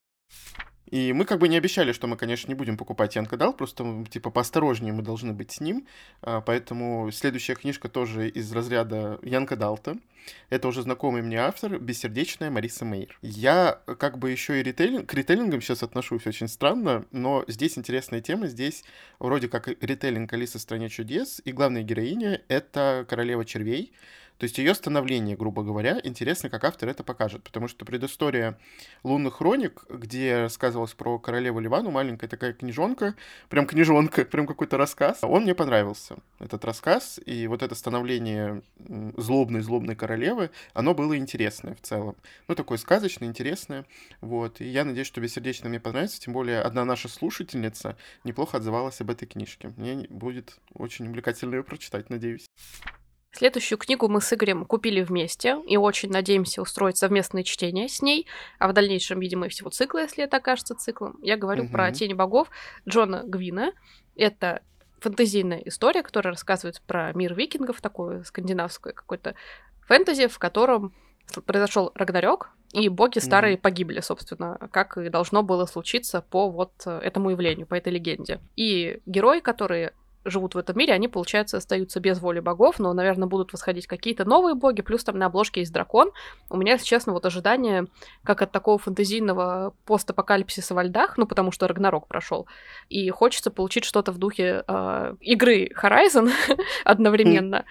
И 0.86 1.14
мы 1.14 1.26
как 1.26 1.40
бы 1.40 1.48
не 1.48 1.58
обещали, 1.58 1.94
что 1.94 2.08
мы, 2.08 2.16
конечно, 2.16 2.48
не 2.48 2.56
будем 2.56 2.78
покупать 2.78 3.16
Янка 3.16 3.38
Дал, 3.38 3.54
просто, 3.54 4.06
типа, 4.10 4.30
поосторожнее 4.30 4.94
мы 4.94 5.02
должны 5.02 5.34
быть 5.34 5.52
с 5.52 5.60
ним. 5.60 5.88
А, 6.22 6.42
поэтому 6.42 7.10
следующая 7.12 7.56
книжка 7.56 7.90
тоже 7.90 8.30
из 8.30 8.52
разряда 8.52 9.20
Янка 9.24 9.56
Далта. 9.56 9.98
Это 10.50 10.68
уже 10.68 10.82
знакомый 10.82 11.22
мне 11.22 11.40
автор, 11.40 11.80
бессердечная 11.80 12.50
Мариса 12.52 12.86
Мейер. 12.86 13.18
Я 13.22 13.82
как 14.00 14.18
бы 14.18 14.32
еще 14.32 14.60
и 14.60 14.64
ритейлинг, 14.64 15.10
к 15.10 15.14
ритейлингам 15.14 15.62
сейчас 15.62 15.84
отношусь 15.84 16.26
очень 16.28 16.48
странно, 16.48 17.06
но 17.12 17.44
здесь 17.48 17.78
интересная 17.78 18.22
тема. 18.22 18.48
Здесь 18.48 18.84
вроде 19.20 19.48
как 19.48 19.68
ритейлинг 19.68 20.32
Алиса 20.34 20.60
в 20.60 20.62
стране 20.62 20.90
чудес, 20.90 21.42
и 21.46 21.52
главная 21.52 21.84
героиня— 21.84 22.42
это 22.48 23.06
королева 23.10 23.46
червей, 23.46 23.94
то 24.38 24.44
есть 24.44 24.58
ее 24.58 24.76
становление, 24.76 25.38
грубо 25.38 25.64
говоря, 25.64 26.00
интересно, 26.04 26.50
как 26.50 26.64
автор 26.66 26.90
это 26.90 27.04
покажет, 27.04 27.44
потому 27.44 27.68
что 27.68 27.86
предыстория 27.86 28.58
«Лунных 29.04 29.36
хроник», 29.36 29.86
где 29.90 30.42
рассказывалось 30.42 30.94
про 30.94 31.18
королеву 31.20 31.60
Ливану, 31.60 31.92
маленькая 31.92 32.28
такая 32.28 32.54
книжонка, 32.54 33.16
прям 33.50 33.66
книжонка, 33.66 34.26
прям 34.26 34.46
какой-то 34.46 34.78
рассказ, 34.78 35.20
он 35.22 35.44
мне 35.44 35.56
понравился, 35.56 36.18
этот 36.40 36.66
рассказ, 36.66 37.20
и 37.26 37.48
вот 37.48 37.64
это 37.64 37.76
становление 37.76 38.62
злобной-злобной 38.78 39.96
королевы, 39.96 40.52
оно 40.74 40.94
было 40.94 41.18
интересное 41.18 41.76
в 41.76 41.82
целом. 41.82 42.16
Ну, 42.48 42.56
такое 42.56 42.78
сказочное, 42.78 43.28
интересное, 43.28 43.86
вот, 44.22 44.60
и 44.60 44.66
я 44.66 44.84
надеюсь, 44.84 45.08
что 45.08 45.22
бессердечно 45.22 45.70
мне 45.70 45.80
понравится, 45.80 46.20
тем 46.20 46.34
более 46.34 46.62
одна 46.62 46.84
наша 46.84 47.08
слушательница 47.08 47.98
неплохо 48.24 48.58
отзывалась 48.58 49.00
об 49.00 49.12
этой 49.12 49.28
книжке. 49.28 49.74
Мне 49.78 50.08
будет 50.10 50.58
очень 50.74 51.08
увлекательно 51.08 51.56
ее 51.56 51.64
прочитать, 51.64 52.10
надеюсь. 52.10 52.48
Следующую 53.36 53.78
книгу 53.78 54.08
мы 54.08 54.22
с 54.22 54.32
Игорем 54.32 54.64
купили 54.64 55.02
вместе 55.02 55.58
и 55.68 55.76
очень 55.76 56.10
надеемся 56.10 56.62
устроить 56.62 56.96
совместное 56.96 57.44
чтение 57.44 57.90
с 57.90 58.02
ней, 58.02 58.28
а 58.60 58.70
в 58.70 58.74
дальнейшем, 58.74 59.20
видимо, 59.20 59.48
и 59.48 59.50
всего 59.50 59.70
цикла, 59.70 60.04
если 60.04 60.24
это 60.24 60.38
окажется 60.38 60.74
циклом. 60.74 61.20
Я 61.22 61.36
говорю 61.36 61.66
угу. 61.66 61.74
про 61.74 61.92
«Тени 61.92 62.14
богов» 62.14 62.50
Джона 62.88 63.24
Гвина. 63.26 63.74
Это 64.16 64.62
фэнтезийная 65.02 65.60
история, 65.66 66.02
которая 66.02 66.32
рассказывает 66.32 66.82
про 66.88 67.12
мир 67.12 67.34
викингов, 67.34 67.82
такой 67.82 68.24
скандинавской 68.24 68.94
какой-то 68.94 69.36
фэнтези, 69.82 70.28
в 70.28 70.40
котором 70.40 70.94
произошел 71.46 71.92
Рагнарёк, 71.94 72.52
и 72.72 72.88
боги 72.88 73.20
старые 73.20 73.58
mm-hmm. 73.58 73.62
погибли, 73.62 74.00
собственно, 74.00 74.70
как 74.72 74.98
и 74.98 75.10
должно 75.10 75.44
было 75.44 75.66
случиться 75.66 76.22
по 76.22 76.50
вот 76.50 76.72
этому 76.88 77.32
явлению, 77.32 77.68
по 77.68 77.76
этой 77.76 77.92
легенде. 77.92 78.40
И 78.56 79.02
герои, 79.06 79.42
которые 79.42 79.92
живут 80.26 80.56
в 80.56 80.58
этом 80.58 80.78
мире, 80.78 80.94
они, 80.94 81.08
получается, 81.08 81.58
остаются 81.58 82.00
без 82.00 82.20
воли 82.20 82.40
богов, 82.40 82.80
но, 82.80 82.92
наверное, 82.94 83.28
будут 83.28 83.54
восходить 83.54 83.88
какие-то 83.88 84.26
новые 84.26 84.56
боги, 84.56 84.82
плюс 84.82 85.04
там 85.04 85.18
на 85.18 85.28
обложке 85.28 85.62
есть 85.62 85.72
дракон. 85.72 86.12
У 86.50 86.58
меня, 86.58 86.74
если 86.74 86.86
честно, 86.86 87.14
вот 87.14 87.26
ожидание, 87.26 87.86
как 88.24 88.42
от 88.42 88.52
такого 88.52 88.78
фэнтезийного 88.78 89.74
постапокалипсиса 89.86 90.74
во 90.74 90.84
льдах, 90.84 91.18
ну, 91.18 91.26
потому 91.26 91.52
что 91.52 91.68
Рагнарок 91.68 92.08
прошел, 92.08 92.48
и 92.90 93.10
хочется 93.10 93.52
получить 93.52 93.86
что-то 93.86 94.12
в 94.12 94.18
духе 94.18 94.64
э, 94.68 95.16
игры 95.22 95.70
Horizon 95.82 96.32
одновременно, 96.84 97.66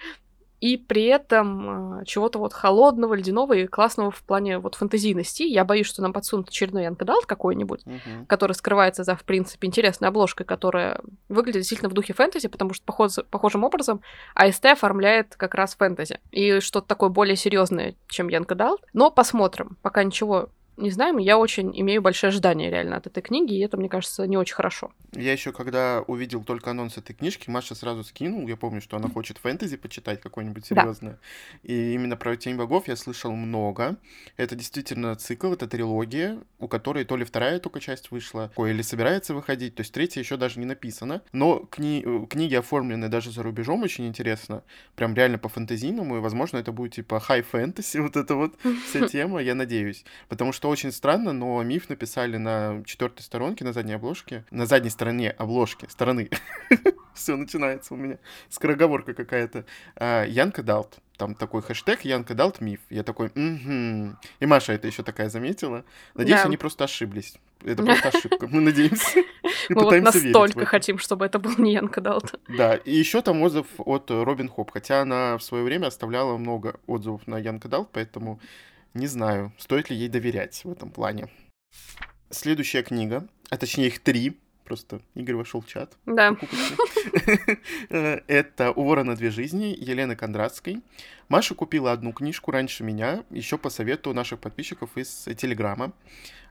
и 0.61 0.77
при 0.77 1.05
этом 1.05 1.99
э, 1.99 2.05
чего-то 2.05 2.39
вот 2.39 2.53
холодного, 2.53 3.13
ледяного 3.13 3.53
и 3.53 3.67
классного 3.67 4.11
в 4.11 4.21
плане 4.23 4.59
вот 4.59 4.75
фантазийности. 4.75 5.43
Я 5.43 5.65
боюсь, 5.65 5.87
что 5.87 6.01
нам 6.01 6.13
подсунут 6.13 6.49
очередной 6.49 6.83
young 6.83 7.04
adult 7.04 7.25
какой-нибудь, 7.25 7.83
uh-huh. 7.85 8.25
который 8.27 8.53
скрывается 8.53 9.03
за, 9.03 9.15
в 9.15 9.23
принципе, 9.23 9.67
интересной 9.67 10.07
обложкой, 10.07 10.45
которая 10.45 11.01
выглядит 11.29 11.61
действительно 11.61 11.89
в 11.89 11.93
духе 11.93 12.13
фэнтези, 12.13 12.47
потому 12.47 12.73
что 12.73 12.85
похож, 12.85 13.11
похожим 13.29 13.63
образом 13.63 14.01
АСТ 14.33 14.65
оформляет 14.65 15.35
как 15.35 15.55
раз 15.55 15.75
фэнтези. 15.75 16.19
И 16.31 16.59
что-то 16.59 16.87
такое 16.87 17.09
более 17.09 17.35
серьезное, 17.35 17.95
чем 18.07 18.29
young 18.29 18.53
adult. 18.53 18.81
Но 18.93 19.11
посмотрим. 19.11 19.77
Пока 19.81 20.03
ничего 20.03 20.49
не 20.77 20.91
знаю, 20.91 21.17
я 21.17 21.37
очень 21.37 21.71
имею 21.79 22.01
большое 22.01 22.29
ожидание 22.29 22.69
реально 22.69 22.97
от 22.97 23.07
этой 23.07 23.21
книги, 23.21 23.53
и 23.53 23.59
это, 23.59 23.77
мне 23.77 23.89
кажется, 23.89 24.27
не 24.27 24.37
очень 24.37 24.55
хорошо. 24.55 24.91
Я 25.13 25.31
еще 25.31 25.51
когда 25.51 26.03
увидел 26.07 26.43
только 26.43 26.71
анонс 26.71 26.97
этой 26.97 27.13
книжки, 27.13 27.49
Маша 27.49 27.75
сразу 27.75 28.03
скинул. 28.03 28.47
Я 28.47 28.57
помню, 28.57 28.81
что 28.81 28.97
она 28.97 29.09
хочет 29.09 29.37
фэнтези 29.37 29.77
почитать 29.77 30.21
какое-нибудь 30.21 30.65
серьезное. 30.65 31.13
Да. 31.13 31.19
И 31.63 31.93
именно 31.93 32.17
про 32.17 32.35
Тень 32.35 32.57
богов 32.57 32.87
я 32.87 32.95
слышал 32.95 33.31
много. 33.31 33.97
Это 34.37 34.55
действительно 34.55 35.15
цикл, 35.15 35.53
это 35.53 35.67
трилогия, 35.67 36.39
у 36.59 36.67
которой 36.67 37.05
то 37.05 37.15
ли 37.15 37.23
вторая 37.23 37.59
только 37.59 37.79
часть 37.79 38.11
вышла, 38.11 38.51
или 38.57 38.81
собирается 38.81 39.33
выходить, 39.33 39.75
то 39.75 39.81
есть 39.81 39.93
третья 39.93 40.19
еще 40.19 40.37
даже 40.37 40.59
не 40.59 40.65
написана. 40.65 41.21
Но 41.31 41.67
кни- 41.71 42.27
книги 42.27 42.55
оформлены 42.55 43.07
даже 43.07 43.31
за 43.31 43.43
рубежом 43.43 43.83
очень 43.83 44.07
интересно. 44.07 44.63
Прям 44.95 45.15
реально 45.15 45.37
по 45.37 45.49
фэнтезийному, 45.49 46.17
и, 46.17 46.19
возможно, 46.19 46.57
это 46.57 46.71
будет 46.71 46.95
типа 46.95 47.19
хай 47.19 47.41
фэнтези, 47.41 47.97
вот 47.99 48.15
эта 48.17 48.35
вот 48.35 48.55
вся 48.87 49.07
тема, 49.07 49.41
я 49.41 49.55
надеюсь. 49.55 50.03
Потому 50.27 50.51
что 50.51 50.64
очень 50.67 50.91
странно, 50.91 51.33
но 51.33 51.61
миф 51.63 51.89
написали 51.89 52.37
на 52.37 52.83
четвертой 52.85 53.23
сторонке, 53.23 53.63
на 53.63 53.73
задней 53.73 53.93
обложке, 53.93 54.45
на 54.51 54.65
задней 54.65 54.89
стороне 54.89 55.31
обложки, 55.31 55.87
стороны. 55.89 56.29
Все 57.13 57.35
начинается 57.35 57.93
у 57.93 57.97
меня. 57.97 58.17
Скороговорка 58.49 59.13
какая-то. 59.13 59.65
А, 59.95 60.25
young 60.25 60.63
adult. 60.63 60.99
Там 61.17 61.33
такой 61.33 61.61
хэштег 61.61 62.01
young 62.01 62.33
adult 62.33 62.59
МИФ. 62.59 62.81
Я 62.89 63.03
такой, 63.03 63.27
угу. 63.27 64.17
И 64.39 64.45
Маша 64.45 64.73
это 64.73 64.87
еще 64.87 65.01
такая 65.01 65.29
заметила. 65.29 65.85
Надеюсь, 66.13 66.41
да. 66.41 66.47
они 66.47 66.57
просто 66.57 66.83
ошиблись. 66.83 67.35
Это 67.63 67.83
просто 67.83 68.09
ошибка. 68.09 68.47
Мы 68.47 68.59
надеемся. 68.59 69.23
Мы 69.69 69.83
вот 69.83 70.01
настолько 70.01 70.65
хотим, 70.65 70.97
чтобы 70.97 71.25
это 71.25 71.39
был 71.39 71.53
не 71.57 71.73
young 71.73 72.01
adult. 72.01 72.39
Да, 72.49 72.75
и 72.75 72.93
еще 72.93 73.21
там 73.21 73.41
отзыв 73.41 73.67
от 73.77 74.11
Робин 74.11 74.49
Хобб. 74.49 74.71
Хотя 74.71 75.01
она 75.01 75.37
в 75.37 75.43
свое 75.43 75.63
время 75.63 75.87
оставляла 75.87 76.37
много 76.37 76.79
отзывов 76.85 77.25
на 77.27 77.37
young 77.37 77.69
adult, 77.69 77.89
поэтому 77.93 78.39
не 78.95 79.07
знаю, 79.07 79.53
стоит 79.57 79.89
ли 79.89 79.95
ей 79.95 80.09
доверять 80.09 80.61
в 80.63 80.71
этом 80.71 80.89
плане. 80.89 81.27
Следующая 82.29 82.81
книга, 82.81 83.27
а 83.49 83.57
точнее 83.57 83.87
их 83.87 83.99
три, 83.99 84.39
просто 84.63 85.01
Игорь 85.13 85.35
вошел 85.35 85.61
в 85.61 85.67
чат. 85.67 85.97
Да. 86.05 86.35
Это 87.89 88.71
«У 88.71 88.83
ворона 88.83 89.15
две 89.15 89.29
жизни» 89.29 89.75
Елены 89.77 90.15
Кондратской. 90.15 90.81
Маша 91.27 91.55
купила 91.55 91.91
одну 91.91 92.13
книжку 92.13 92.51
раньше 92.51 92.83
меня, 92.83 93.23
еще 93.29 93.57
по 93.57 93.69
совету 93.69 94.13
наших 94.13 94.39
подписчиков 94.39 94.97
из 94.97 95.27
Телеграма. 95.37 95.91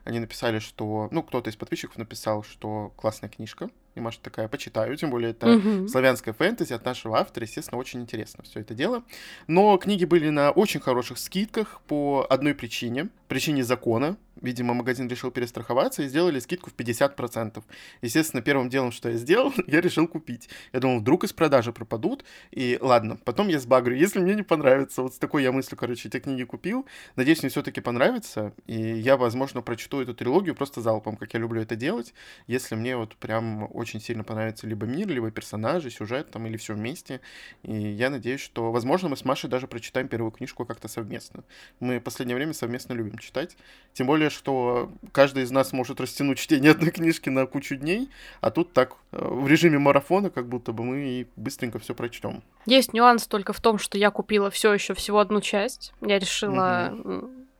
Они 0.03 0.19
написали, 0.19 0.59
что... 0.59 1.09
Ну, 1.11 1.23
кто-то 1.23 1.49
из 1.49 1.55
подписчиков 1.55 1.97
написал, 1.97 2.43
что 2.43 2.93
классная 2.95 3.29
книжка. 3.29 3.69
И 3.95 4.01
Маша 4.01 4.19
такая, 4.21 4.47
почитаю. 4.49 4.95
Тем 4.97 5.09
более 5.09 5.31
это 5.31 5.55
угу. 5.55 5.87
славянская 5.87 6.33
фэнтези 6.33 6.73
от 6.73 6.85
нашего 6.85 7.17
автора. 7.17 7.45
Естественно, 7.45 7.79
очень 7.79 8.01
интересно 8.01 8.43
все 8.43 8.59
это 8.59 8.73
дело. 8.73 9.03
Но 9.47 9.77
книги 9.77 10.05
были 10.05 10.29
на 10.29 10.51
очень 10.51 10.81
хороших 10.81 11.17
скидках 11.17 11.81
по 11.87 12.25
одной 12.29 12.53
причине. 12.53 13.09
Причине 13.27 13.63
закона. 13.63 14.17
Видимо, 14.41 14.73
магазин 14.73 15.07
решил 15.07 15.31
перестраховаться 15.31 16.03
и 16.03 16.07
сделали 16.07 16.39
скидку 16.39 16.69
в 16.69 16.75
50%. 16.75 17.63
Естественно, 18.01 18.41
первым 18.41 18.69
делом, 18.69 18.91
что 18.91 19.09
я 19.09 19.17
сделал, 19.17 19.53
я 19.67 19.81
решил 19.81 20.07
купить. 20.07 20.49
Я 20.73 20.79
думал, 20.79 20.99
вдруг 20.99 21.23
из 21.23 21.33
продажи 21.33 21.71
пропадут. 21.71 22.25
И 22.51 22.77
ладно, 22.81 23.17
потом 23.23 23.47
я 23.47 23.59
сбагрю, 23.59 23.95
если 23.95 24.19
мне 24.19 24.35
не 24.35 24.43
понравится. 24.43 25.01
Вот 25.01 25.13
с 25.13 25.17
такой 25.17 25.43
я 25.43 25.51
мыслью, 25.51 25.77
короче, 25.77 26.09
эти 26.09 26.19
книги 26.19 26.43
купил. 26.43 26.85
Надеюсь, 27.15 27.41
мне 27.41 27.49
все-таки 27.49 27.81
понравится. 27.81 28.53
И 28.67 28.75
я, 28.75 29.17
возможно, 29.17 29.61
прочту 29.61 30.01
эту 30.01 30.13
трилогию 30.13 30.55
просто 30.55 30.81
залпом, 30.81 31.15
как 31.15 31.33
я 31.33 31.39
люблю 31.39 31.61
это 31.61 31.75
делать. 31.75 32.13
Если 32.47 32.75
мне 32.75 32.97
вот 32.97 33.15
прям 33.15 33.69
очень 33.73 34.01
сильно 34.01 34.23
понравится 34.23 34.67
либо 34.67 34.85
мир, 34.85 35.07
либо 35.07 35.31
персонажи, 35.31 35.89
сюжет 35.89 36.31
там, 36.31 36.45
или 36.47 36.57
все 36.57 36.73
вместе. 36.73 37.21
И 37.63 37.73
я 37.73 38.09
надеюсь, 38.09 38.41
что, 38.41 38.71
возможно, 38.71 39.09
мы 39.09 39.17
с 39.17 39.25
Машей 39.25 39.49
даже 39.49 39.67
прочитаем 39.67 40.07
первую 40.07 40.31
книжку 40.31 40.65
как-то 40.65 40.87
совместно. 40.87 41.43
Мы 41.79 41.99
в 41.99 42.03
последнее 42.03 42.35
время 42.35 42.53
совместно 42.53 42.93
любим 42.93 43.17
читать. 43.17 43.57
Тем 43.93 44.07
более, 44.07 44.24
что 44.29 44.91
каждый 45.11 45.43
из 45.43 45.51
нас 45.51 45.73
может 45.73 45.99
растянуть 45.99 46.37
чтение 46.37 46.71
одной 46.71 46.91
книжки 46.91 47.29
на 47.29 47.45
кучу 47.45 47.75
дней, 47.75 48.09
а 48.41 48.51
тут 48.51 48.73
так 48.73 48.95
э, 49.11 49.17
в 49.21 49.47
режиме 49.47 49.79
марафона, 49.79 50.29
как 50.29 50.47
будто 50.47 50.71
бы 50.71 50.83
мы 50.83 51.07
и 51.07 51.27
быстренько 51.35 51.79
все 51.79 51.93
прочтем. 51.93 52.43
Есть 52.65 52.93
нюанс 52.93 53.27
только 53.27 53.53
в 53.53 53.61
том, 53.61 53.77
что 53.77 53.97
я 53.97 54.11
купила 54.11 54.49
все 54.49 54.73
еще 54.73 54.93
всего 54.93 55.19
одну 55.19 55.41
часть. 55.41 55.93
Я 56.01 56.19
решила 56.19 56.93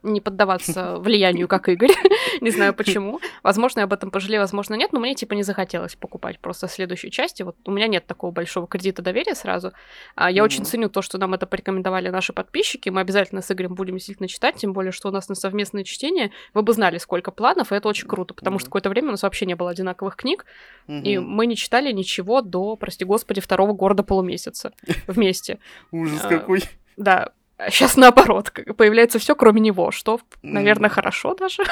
не 0.05 0.21
поддаваться 0.21 0.95
влиянию, 0.99 1.47
как 1.47 1.69
Игорь. 1.69 1.91
не 2.41 2.51
знаю 2.51 2.73
почему. 2.73 3.19
Возможно, 3.43 3.79
я 3.79 3.85
об 3.85 3.93
этом 3.93 4.11
пожалею, 4.11 4.41
возможно, 4.41 4.75
нет, 4.75 4.93
но 4.93 4.99
мне 4.99 5.15
типа 5.15 5.33
не 5.33 5.43
захотелось 5.43 5.95
покупать 5.95 6.39
просто 6.39 6.67
следующей 6.67 7.11
части. 7.11 7.43
Вот 7.43 7.55
у 7.65 7.71
меня 7.71 7.87
нет 7.87 8.05
такого 8.05 8.31
большого 8.31 8.67
кредита 8.67 9.01
доверия 9.01 9.35
сразу. 9.35 9.73
А 10.15 10.29
я 10.29 10.41
mm-hmm. 10.41 10.45
очень 10.45 10.65
ценю 10.65 10.89
то, 10.89 11.01
что 11.01 11.17
нам 11.17 11.33
это 11.33 11.45
порекомендовали 11.45 12.09
наши 12.09 12.33
подписчики. 12.33 12.89
Мы 12.89 13.01
обязательно 13.01 13.41
с 13.41 13.51
Игорем 13.51 13.75
будем 13.75 13.95
действительно 13.95 14.27
читать, 14.27 14.55
тем 14.55 14.73
более, 14.73 14.91
что 14.91 15.09
у 15.09 15.11
нас 15.11 15.29
на 15.29 15.35
совместное 15.35 15.83
чтение 15.83 16.31
вы 16.53 16.61
бы 16.61 16.73
знали, 16.73 16.97
сколько 16.97 17.31
планов, 17.31 17.71
и 17.71 17.75
это 17.75 17.87
очень 17.89 18.07
круто, 18.07 18.33
потому 18.33 18.57
mm-hmm. 18.57 18.59
что 18.59 18.65
какое-то 18.67 18.89
время 18.89 19.09
у 19.09 19.11
нас 19.11 19.23
вообще 19.23 19.45
не 19.45 19.55
было 19.55 19.71
одинаковых 19.71 20.15
книг, 20.15 20.45
mm-hmm. 20.87 21.01
и 21.01 21.17
мы 21.17 21.45
не 21.45 21.55
читали 21.55 21.91
ничего 21.91 22.41
до, 22.41 22.75
прости 22.75 23.05
господи, 23.05 23.41
второго 23.41 23.73
города 23.73 24.03
полумесяца 24.03 24.71
вместе. 25.07 25.59
Ужас 25.91 26.21
а, 26.23 26.29
какой. 26.29 26.63
Да, 26.97 27.31
Сейчас 27.69 27.95
наоборот, 27.95 28.51
появляется 28.77 29.17
все, 29.17 29.35
кроме 29.35 29.61
него, 29.61 29.91
что, 29.91 30.19
наверное, 30.41 30.89
mm. 30.89 30.93
хорошо 30.93 31.35
даже. 31.35 31.63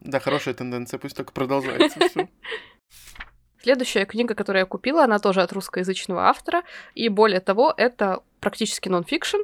Да, 0.00 0.20
хорошая 0.20 0.54
тенденция, 0.54 0.98
пусть 0.98 1.16
так 1.16 1.32
продолжается 1.32 2.00
все. 2.08 2.28
Следующая 3.62 4.06
книга, 4.06 4.34
которую 4.34 4.60
я 4.60 4.66
купила, 4.66 5.04
она 5.04 5.18
тоже 5.18 5.42
от 5.42 5.52
русскоязычного 5.52 6.28
автора, 6.28 6.62
и 6.94 7.08
более 7.10 7.40
того, 7.40 7.72
это 7.76 8.22
практически 8.40 8.88
нон-фикшн. 8.88 9.38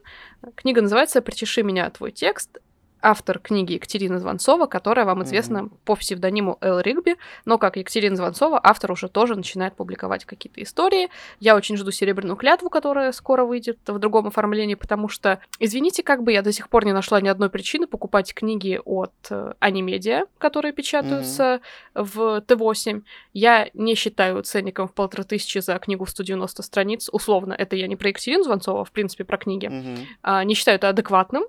Книга 0.54 0.80
называется 0.80 1.20
«Причеши 1.20 1.62
меня, 1.62 1.90
твой 1.90 2.12
текст» 2.12 2.58
автор 3.06 3.38
книги 3.38 3.75
Екатерина 3.75 4.18
Звонцова, 4.18 4.66
которая 4.66 5.06
вам 5.06 5.22
известна 5.22 5.58
mm-hmm. 5.58 5.72
по 5.84 5.94
псевдониму 5.94 6.58
Эл 6.60 6.80
Ригби, 6.80 7.14
но 7.44 7.56
как 7.56 7.76
Екатерина 7.76 8.16
Звонцова, 8.16 8.60
автор 8.60 8.90
уже 8.90 9.08
тоже 9.08 9.36
начинает 9.36 9.76
публиковать 9.76 10.25
какие-то 10.25 10.60
истории. 10.60 11.08
Я 11.38 11.54
очень 11.54 11.76
жду 11.76 11.92
«Серебряную 11.92 12.34
клятву», 12.34 12.68
которая 12.68 13.12
скоро 13.12 13.44
выйдет 13.44 13.78
в 13.86 13.98
другом 14.00 14.26
оформлении, 14.26 14.75
потому 14.75 15.08
что, 15.08 15.38
извините, 15.60 16.02
как 16.02 16.25
бы 16.25 16.32
я 16.32 16.42
до 16.42 16.50
сих 16.50 16.68
пор 16.68 16.84
не 16.84 16.92
нашла 16.92 17.20
ни 17.20 17.28
одной 17.28 17.48
причины 17.48 17.86
покупать 17.86 18.34
книги 18.34 18.80
от 18.84 19.12
э, 19.30 19.52
Анимедиа, 19.60 20.25
которые 20.38 20.72
печатаются 20.72 21.60
mm-hmm. 21.94 22.04
в 22.04 22.18
Т8. 22.40 23.02
Я 23.32 23.70
не 23.72 23.94
считаю 23.94 24.42
ценником 24.42 24.88
в 24.88 24.94
полторы 24.94 25.22
тысячи 25.22 25.58
за 25.58 25.78
книгу 25.78 26.06
в 26.06 26.10
190 26.10 26.60
страниц. 26.64 27.08
Условно, 27.12 27.52
это 27.52 27.76
я 27.76 27.86
не 27.86 27.94
про 27.94 28.08
Екатерину 28.08 28.42
Звонцова, 28.42 28.84
в 28.84 28.90
принципе, 28.90 29.22
про 29.22 29.38
книги. 29.38 29.68
Mm-hmm. 29.68 29.98
А, 30.22 30.42
не 30.42 30.54
считаю 30.54 30.75
это 30.78 30.88
адекватным, 30.88 31.44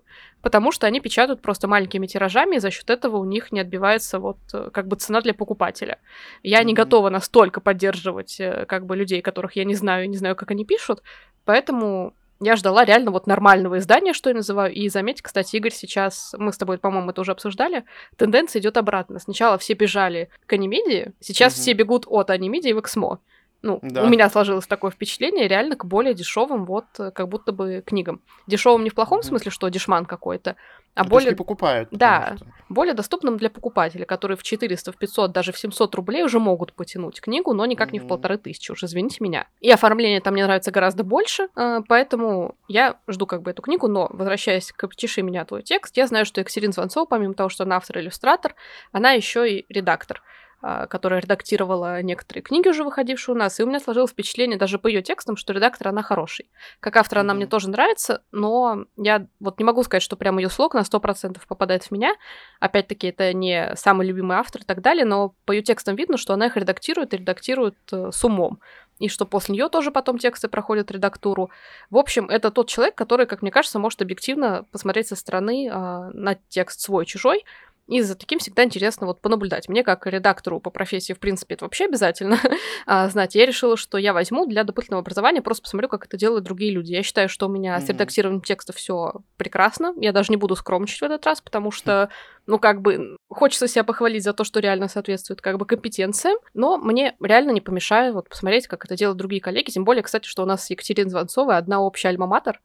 потому 0.47 0.71
что 0.71 0.87
они 0.87 1.01
печатают 1.01 1.41
просто 1.41 1.67
маленькими 1.67 2.07
тиражами, 2.07 2.55
и 2.55 2.59
за 2.59 2.71
счет 2.71 2.89
этого 2.89 3.17
у 3.17 3.25
них 3.25 3.51
не 3.51 3.59
отбивается 3.59 4.17
вот 4.17 4.37
э, 4.53 4.69
как 4.71 4.87
бы 4.87 4.95
цена 4.95 5.19
для 5.19 5.33
покупателя. 5.33 5.99
Я 6.41 6.61
mm-hmm. 6.61 6.63
не 6.63 6.73
готова 6.73 7.09
настолько 7.09 7.59
поддерживать 7.59 8.39
э, 8.39 8.63
как 8.65 8.85
бы 8.85 8.95
людей, 8.95 9.21
которых 9.21 9.57
я 9.57 9.65
не 9.65 9.75
знаю, 9.75 10.05
и 10.05 10.07
не 10.07 10.15
знаю, 10.15 10.37
как 10.37 10.51
они 10.51 10.63
пишут, 10.63 11.03
поэтому 11.43 12.13
я 12.39 12.55
ждала 12.55 12.85
реально 12.85 13.11
вот 13.11 13.27
нормального 13.27 13.77
издания, 13.77 14.13
что 14.13 14.29
я 14.29 14.35
называю. 14.37 14.73
И 14.73 14.87
заметь, 14.87 15.21
кстати, 15.21 15.57
Игорь, 15.57 15.73
сейчас, 15.73 16.33
мы 16.37 16.53
с 16.53 16.57
тобой, 16.57 16.77
по-моему, 16.77 17.09
это 17.09 17.19
уже 17.19 17.33
обсуждали, 17.33 17.83
тенденция 18.15 18.61
идет 18.61 18.77
обратно. 18.77 19.19
Сначала 19.19 19.57
все 19.57 19.73
бежали 19.73 20.29
к 20.45 20.53
анимедии, 20.53 21.11
сейчас 21.19 21.55
mm-hmm. 21.55 21.61
все 21.61 21.73
бегут 21.73 22.05
от 22.07 22.29
анимедии 22.29 22.71
в 22.71 22.79
Эксмо. 22.79 23.19
Ну, 23.63 23.79
да. 23.81 24.03
у 24.03 24.07
меня 24.07 24.29
сложилось 24.29 24.67
такое 24.67 24.91
впечатление, 24.91 25.47
реально 25.47 25.75
к 25.75 25.85
более 25.85 26.13
дешевым, 26.13 26.65
вот, 26.65 26.85
э, 26.99 27.11
как 27.11 27.27
будто 27.27 27.51
бы 27.51 27.83
книгам. 27.85 28.21
Дешевым 28.45 28.83
не 28.83 28.89
в 28.89 28.95
плохом 28.95 29.19
mm-hmm. 29.19 29.23
смысле, 29.23 29.51
что 29.51 29.67
дешман 29.69 30.05
какой-то, 30.05 30.55
а 30.93 31.03
ну, 31.03 31.09
более... 31.09 31.35
покупают. 31.35 31.89
Да, 31.91 32.35
что... 32.35 32.45
более 32.69 32.93
доступным 32.93 33.37
для 33.37 33.49
покупателя, 33.49 34.05
которые 34.05 34.37
в 34.37 34.43
400, 34.43 34.91
в 34.91 34.97
500, 34.97 35.31
даже 35.31 35.51
в 35.51 35.57
700 35.57 35.95
рублей 35.95 36.23
уже 36.23 36.39
могут 36.39 36.73
потянуть 36.73 37.19
книгу, 37.19 37.53
но 37.53 37.65
никак 37.65 37.89
mm-hmm. 37.89 37.93
не 37.93 37.99
в 37.99 38.07
полторы 38.07 38.37
тысячи, 38.37 38.71
уж 38.71 38.83
извините 38.83 39.17
меня. 39.21 39.47
И 39.59 39.71
оформление 39.71 40.21
там 40.21 40.33
мне 40.33 40.43
нравится 40.43 40.71
гораздо 40.71 41.03
больше, 41.03 41.49
э, 41.55 41.81
поэтому 41.87 42.55
я 42.67 42.97
жду 43.07 43.25
как 43.25 43.41
бы 43.41 43.51
эту 43.51 43.63
книгу, 43.63 43.87
но, 43.87 44.07
возвращаясь 44.11 44.71
к 44.71 44.87
«Пиши 44.87 45.23
меня 45.23 45.45
твой 45.45 45.63
текст», 45.63 45.97
я 45.97 46.05
знаю, 46.05 46.25
что 46.25 46.41
Екатерина 46.41 46.73
Звонцова, 46.73 47.05
помимо 47.05 47.33
того, 47.33 47.49
что 47.49 47.63
она 47.63 47.77
автор-иллюстратор, 47.77 48.55
она 48.91 49.11
еще 49.13 49.49
и 49.51 49.65
редактор. 49.69 50.21
А, 50.59 50.87
которая 50.87 51.21
редактировала 51.21 52.01
некоторые 52.01 52.41
книги, 52.41 52.67
уже 52.67 52.83
выходившие 52.83 53.35
у 53.35 53.37
нас, 53.37 53.59
и 53.59 53.63
у 53.63 53.67
меня 53.67 53.79
сложилось 53.79 54.09
впечатление 54.09 54.57
даже 54.57 54.79
по 54.79 54.87
ее 54.87 55.03
текстам, 55.03 55.37
что 55.37 55.53
редактор 55.53 55.89
она 55.89 56.01
хороший. 56.01 56.49
Как 56.79 56.95
автор 56.97 57.19
она 57.19 57.35
мне 57.35 57.45
тоже 57.45 57.69
нравится, 57.69 58.23
но 58.31 58.85
я 58.97 59.27
вот 59.39 59.59
не 59.59 59.65
могу 59.65 59.83
сказать, 59.83 60.01
что 60.01 60.15
прям 60.15 60.39
ее 60.39 60.49
слог 60.49 60.73
на 60.73 60.79
100% 60.79 61.39
попадает 61.47 61.83
в 61.83 61.91
меня. 61.91 62.15
Опять-таки, 62.59 63.07
это 63.09 63.33
не 63.33 63.75
самый 63.75 64.07
любимый 64.07 64.37
автор 64.37 64.63
и 64.63 64.65
так 64.65 64.81
далее, 64.81 65.05
но 65.05 65.35
по 65.45 65.51
ее 65.51 65.61
текстам 65.61 65.95
видно, 65.95 66.17
что 66.17 66.33
она 66.33 66.47
их 66.47 66.57
редактирует 66.57 67.13
и 67.13 67.17
редактирует 67.17 67.77
э, 67.91 68.09
с 68.11 68.23
умом. 68.23 68.59
И 68.97 69.09
что 69.09 69.27
после 69.27 69.53
нее 69.53 69.69
тоже 69.69 69.91
потом 69.91 70.17
тексты 70.17 70.47
проходят 70.47 70.89
редактуру. 70.89 71.51
В 71.91 71.97
общем, 71.97 72.29
это 72.29 72.49
тот 72.49 72.67
человек, 72.67 72.95
который, 72.95 73.27
как 73.27 73.43
мне 73.43 73.51
кажется, 73.51 73.77
может 73.77 74.01
объективно 74.01 74.65
посмотреть 74.71 75.07
со 75.07 75.15
стороны 75.15 75.67
э, 75.67 75.71
на 75.71 76.35
текст 76.49 76.81
свой-чужой, 76.81 77.45
И 77.87 78.01
за 78.01 78.15
таким 78.15 78.39
всегда 78.39 78.63
интересно 78.65 79.07
вот 79.07 79.21
понаблюдать. 79.21 79.69
Мне, 79.69 79.83
как 79.83 80.05
редактору 80.07 80.59
по 80.59 80.69
профессии, 80.69 81.13
в 81.13 81.19
принципе, 81.19 81.55
это 81.55 81.65
вообще 81.65 81.85
обязательно 81.85 82.37
а, 82.85 83.07
знать. 83.07 83.35
Я 83.35 83.45
решила, 83.45 83.77
что 83.77 83.97
я 83.97 84.13
возьму 84.13 84.45
для 84.45 84.63
дополнительного 84.63 85.01
образования, 85.01 85.41
просто 85.41 85.63
посмотрю, 85.63 85.87
как 85.87 86.05
это 86.05 86.17
делают 86.17 86.43
другие 86.43 86.71
люди. 86.71 86.91
Я 86.91 87.03
считаю, 87.03 87.29
что 87.29 87.47
у 87.47 87.49
меня 87.49 87.77
mm-hmm. 87.77 87.85
с 87.85 87.89
редактированием 87.89 88.41
текста 88.41 88.73
все 88.73 89.13
прекрасно. 89.37 89.93
Я 89.97 90.11
даже 90.11 90.31
не 90.31 90.37
буду 90.37 90.55
скромничать 90.55 90.99
в 90.99 91.03
этот 91.03 91.25
раз, 91.25 91.39
потому 91.39 91.71
что, 91.71 92.09
ну, 92.45 92.59
как 92.59 92.81
бы, 92.81 93.15
хочется 93.29 93.67
себя 93.67 93.85
похвалить 93.85 94.23
за 94.23 94.33
то, 94.33 94.43
что 94.43 94.59
реально 94.59 94.89
соответствует, 94.89 95.41
как 95.41 95.57
бы, 95.57 95.65
компетенциям, 95.65 96.37
но 96.53 96.77
мне 96.77 97.15
реально 97.21 97.51
не 97.51 97.61
помешает 97.61 98.13
вот 98.13 98.27
посмотреть, 98.27 98.67
как 98.67 98.83
это 98.83 98.95
делают 98.97 99.17
другие 99.17 99.41
коллеги. 99.41 99.71
Тем 99.71 99.85
более, 99.85 100.03
кстати, 100.03 100.27
что 100.27 100.43
у 100.43 100.45
нас 100.45 100.65
с 100.65 100.69
Екатериной 100.69 101.09
Звонцовой 101.09 101.57
одна 101.57 101.79
общая 101.79 102.09
альма-матер, 102.09 102.59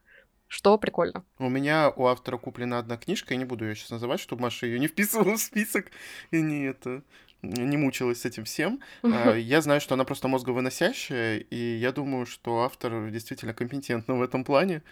что 0.52 0.76
прикольно. 0.76 1.24
У 1.38 1.48
меня 1.48 1.90
у 1.96 2.06
автора 2.06 2.36
куплена 2.36 2.78
одна 2.78 2.98
книжка, 2.98 3.32
я 3.32 3.38
не 3.38 3.46
буду 3.46 3.64
ее 3.64 3.74
сейчас 3.74 3.88
называть, 3.88 4.20
чтобы 4.20 4.42
Маша 4.42 4.66
ее 4.66 4.78
не 4.78 4.86
вписывала 4.88 5.36
в 5.36 5.40
список 5.40 5.90
и 6.30 6.42
не 6.42 6.64
это 6.64 7.02
не 7.40 7.78
мучилась 7.78 8.20
с 8.20 8.24
этим 8.26 8.44
всем. 8.44 8.80
А, 9.02 9.32
я 9.36 9.62
знаю, 9.62 9.80
что 9.80 9.94
она 9.94 10.04
просто 10.04 10.28
мозговыносящая, 10.28 11.38
и 11.38 11.76
я 11.76 11.90
думаю, 11.90 12.26
что 12.26 12.64
автор 12.64 13.10
действительно 13.10 13.54
компетентна 13.54 14.14
в 14.14 14.22
этом 14.22 14.44
плане, 14.44 14.82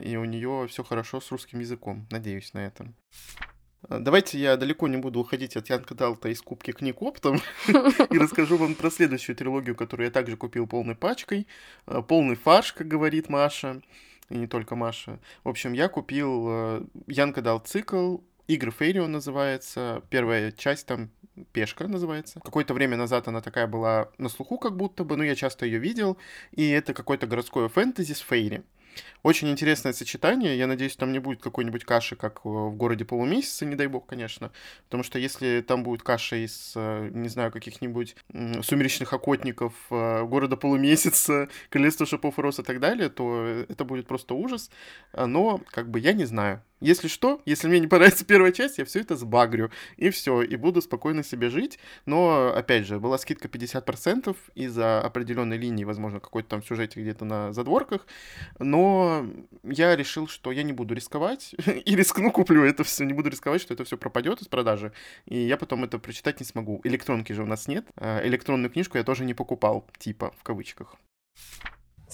и 0.00 0.16
у 0.16 0.24
нее 0.24 0.68
все 0.70 0.84
хорошо 0.84 1.20
с 1.20 1.32
русским 1.32 1.58
языком. 1.58 2.06
Надеюсь 2.12 2.54
на 2.54 2.60
это. 2.60 2.86
А, 3.88 3.98
давайте 3.98 4.38
я 4.38 4.56
далеко 4.56 4.86
не 4.86 4.98
буду 4.98 5.18
уходить 5.18 5.56
от 5.56 5.68
Янка 5.68 5.96
Далта 5.96 6.28
из 6.28 6.40
Кубки 6.40 6.70
книг 6.70 7.02
оптом 7.02 7.40
и 7.66 8.18
расскажу 8.18 8.56
вам 8.56 8.76
про 8.76 8.88
следующую 8.88 9.34
трилогию, 9.34 9.74
которую 9.74 10.06
я 10.06 10.12
также 10.12 10.36
купил 10.36 10.68
полной 10.68 10.94
пачкой. 10.94 11.48
А, 11.86 12.02
полный 12.02 12.36
фарш, 12.36 12.72
как 12.72 12.86
говорит 12.86 13.28
Маша 13.28 13.82
и 14.32 14.38
не 14.38 14.46
только 14.46 14.74
Маша. 14.74 15.20
В 15.44 15.48
общем, 15.48 15.72
я 15.72 15.88
купил 15.88 16.88
Янка 17.06 17.42
дал 17.42 17.58
цикл, 17.60 18.18
Игры 18.48 18.70
Фейрио 18.72 19.06
называется, 19.06 20.02
первая 20.10 20.50
часть 20.50 20.86
там 20.86 21.10
Пешка 21.52 21.88
называется. 21.88 22.40
Какое-то 22.40 22.74
время 22.74 22.96
назад 22.96 23.28
она 23.28 23.40
такая 23.40 23.66
была 23.66 24.10
на 24.18 24.28
слуху 24.28 24.58
как 24.58 24.76
будто 24.76 25.04
бы, 25.04 25.16
но 25.16 25.24
я 25.24 25.34
часто 25.34 25.64
ее 25.64 25.78
видел, 25.78 26.18
и 26.50 26.68
это 26.68 26.92
какое-то 26.92 27.26
городское 27.26 27.68
фэнтези 27.68 28.12
с 28.12 28.20
Фейри. 28.20 28.62
Очень 29.22 29.50
интересное 29.50 29.92
сочетание. 29.92 30.56
Я 30.56 30.66
надеюсь, 30.66 30.96
там 30.96 31.12
не 31.12 31.18
будет 31.18 31.40
какой-нибудь 31.40 31.84
каши, 31.84 32.16
как 32.16 32.44
в 32.44 32.70
городе 32.70 33.04
полумесяца, 33.04 33.64
не 33.64 33.76
дай 33.76 33.86
бог, 33.86 34.06
конечно. 34.06 34.50
Потому 34.84 35.02
что 35.02 35.18
если 35.18 35.60
там 35.60 35.82
будет 35.82 36.02
каша 36.02 36.36
из, 36.36 36.72
э, 36.76 37.08
не 37.12 37.28
знаю, 37.28 37.52
каких-нибудь 37.52 38.16
сумеречных 38.62 39.12
охотников, 39.12 39.74
э, 39.90 40.24
города 40.24 40.56
полумесяца, 40.56 41.48
королевства 41.70 42.06
шипов 42.06 42.38
и 42.38 42.42
роз 42.42 42.58
и 42.58 42.62
так 42.62 42.80
далее, 42.80 43.08
то 43.08 43.64
это 43.68 43.84
будет 43.84 44.06
просто 44.06 44.34
ужас. 44.34 44.70
Но, 45.16 45.60
как 45.70 45.90
бы, 45.90 46.00
я 46.00 46.12
не 46.12 46.24
знаю. 46.24 46.62
Если 46.82 47.06
что, 47.06 47.40
если 47.44 47.68
мне 47.68 47.78
не 47.78 47.86
понравится 47.86 48.24
первая 48.26 48.50
часть, 48.50 48.78
я 48.78 48.84
все 48.84 49.00
это 49.00 49.14
сбагрю, 49.16 49.70
и 49.96 50.10
все, 50.10 50.42
и 50.42 50.56
буду 50.56 50.82
спокойно 50.82 51.22
себе 51.22 51.48
жить. 51.48 51.78
Но, 52.06 52.52
опять 52.54 52.86
же, 52.86 52.98
была 52.98 53.18
скидка 53.18 53.46
50% 53.46 54.36
из-за 54.56 55.00
определенной 55.00 55.56
линии, 55.58 55.84
возможно, 55.84 56.18
какой-то 56.18 56.48
там 56.48 56.62
сюжете 56.64 57.00
где-то 57.00 57.24
на 57.24 57.52
задворках. 57.52 58.06
Но 58.58 59.26
я 59.62 59.94
решил, 59.94 60.26
что 60.26 60.50
я 60.50 60.64
не 60.64 60.72
буду 60.72 60.94
рисковать, 60.94 61.54
и 61.66 61.94
рискну, 61.94 62.32
куплю 62.32 62.64
это 62.64 62.82
все, 62.82 63.04
не 63.04 63.12
буду 63.12 63.30
рисковать, 63.30 63.62
что 63.62 63.74
это 63.74 63.84
все 63.84 63.96
пропадет 63.96 64.42
из 64.42 64.48
продажи, 64.48 64.92
и 65.26 65.38
я 65.38 65.56
потом 65.56 65.84
это 65.84 66.00
прочитать 66.00 66.40
не 66.40 66.46
смогу. 66.46 66.80
Электронки 66.82 67.32
же 67.32 67.44
у 67.44 67.46
нас 67.46 67.68
нет, 67.68 67.86
а 67.96 68.26
электронную 68.26 68.70
книжку 68.70 68.98
я 68.98 69.04
тоже 69.04 69.24
не 69.24 69.34
покупал, 69.34 69.86
типа, 69.98 70.34
в 70.36 70.42
кавычках. 70.42 70.96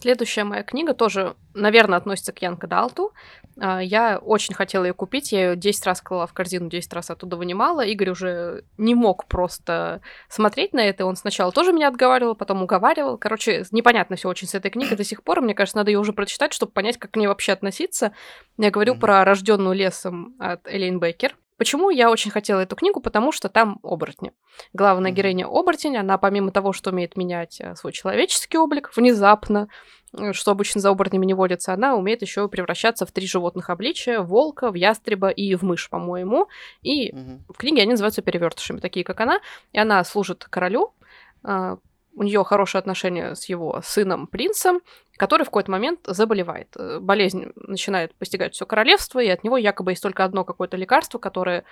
Следующая 0.01 0.45
моя 0.45 0.63
книга 0.63 0.95
тоже, 0.95 1.35
наверное, 1.55 1.99
относится 1.99 2.33
к 2.33 2.41
Янка 2.41 2.69
Далту. 2.69 3.13
А, 3.61 3.83
я 3.83 4.19
очень 4.19 4.55
хотела 4.55 4.85
ее 4.85 4.95
купить, 4.95 5.33
я 5.33 5.51
ее 5.51 5.57
10 5.57 5.87
раз 5.87 6.01
клала 6.01 6.29
в 6.29 6.33
корзину, 6.33 6.71
10 6.71 6.93
раз 6.93 7.11
оттуда 7.11 7.37
вынимала. 7.37 7.85
Игорь 7.85 8.11
уже 8.11 8.65
не 8.77 8.95
мог 8.95 9.27
просто 9.27 10.01
смотреть 10.29 10.73
на 10.73 10.89
это, 10.89 11.05
он 11.05 11.17
сначала 11.17 11.51
тоже 11.51 11.73
меня 11.73 11.89
отговаривал, 11.89 12.37
потом 12.37 12.63
уговаривал. 12.63 13.19
Короче, 13.19 13.65
непонятно 13.73 14.15
все 14.15 14.29
очень 14.29 14.47
с 14.47 14.55
этой 14.55 14.71
книгой 14.71 14.97
до 14.97 15.03
сих 15.03 15.25
пор, 15.25 15.41
мне 15.41 15.55
кажется, 15.55 15.79
надо 15.79 15.91
ее 15.91 15.99
уже 15.99 16.13
прочитать, 16.13 16.53
чтобы 16.53 16.71
понять, 16.71 16.97
как 16.97 17.11
к 17.11 17.17
ней 17.17 17.27
вообще 17.27 17.51
относиться. 17.51 18.13
Я 18.57 18.71
говорю 18.71 18.95
mm-hmm. 18.95 19.01
про 19.01 19.25
«Рожденную 19.25 19.75
лесом» 19.75 20.37
от 20.39 20.69
Элейн 20.69 21.01
Бейкер. 21.01 21.35
Почему 21.59 21.91
я 21.91 22.11
очень 22.11 22.31
хотела 22.31 22.61
эту 22.61 22.77
книгу? 22.77 23.01
Потому 23.01 23.33
что 23.33 23.49
там 23.49 23.81
оборотни. 23.83 24.33
Главная 24.73 25.11
героиня 25.11 25.47
оборотень, 25.47 25.97
она 25.97 26.17
помимо 26.17 26.53
того, 26.53 26.73
что 26.73 26.91
умеет 26.91 27.17
менять 27.17 27.61
э, 27.61 27.75
свой 27.75 27.93
человеческий 27.93 28.59
облик 28.59 28.93
внезапно, 28.95 29.69
э, 30.17 30.33
что 30.33 30.53
обычно 30.53 30.81
за 30.81 30.91
оборотнями 30.91 31.27
не 31.27 31.35
водится, 31.35 31.73
она 31.73 31.97
умеет 31.97 32.23
еще 32.23 32.49
превращаться 32.49 33.07
в 33.07 33.13
три 33.13 33.27
животных 33.27 33.71
обличия: 33.71 34.21
волка, 34.21 34.71
в 34.71 34.75
ястреба 34.75 35.31
и 35.31 35.57
в 35.57 35.63
мышь, 35.63 35.91
по-моему. 35.91 36.49
И 36.83 37.13
угу. 37.13 37.53
в 37.55 37.59
книге 37.59 37.83
они 37.83 37.91
называются 37.91 38.23
перевертышами, 38.23 38.79
такие 38.79 39.05
как 39.05 39.21
она. 39.21 39.41
И 39.73 39.81
она 39.81 40.03
служит 40.05 40.45
королю, 40.45 40.95
а, 41.43 41.79
у 42.15 42.23
нее 42.23 42.43
хорошие 42.45 42.81
отношения 42.81 43.35
с 43.35 43.49
его 43.49 43.81
сыном 43.85 44.27
принцем, 44.27 44.81
который 45.17 45.43
в 45.43 45.47
какой-то 45.47 45.71
момент 45.71 46.01
заболевает. 46.05 46.69
Э, 46.77 46.99
болезнь 47.01 47.53
начинает 47.57 48.15
постигать 48.15 48.55
все 48.55 48.67
королевство, 48.67 49.21
и 49.21 49.29
от 49.29 49.45
него 49.45 49.57
якобы 49.57 49.93
есть 49.93 50.03
только 50.03 50.25
одно 50.25 50.45
какое-то 50.45 50.77
лекарство, 50.77 51.19
которое 51.19 51.65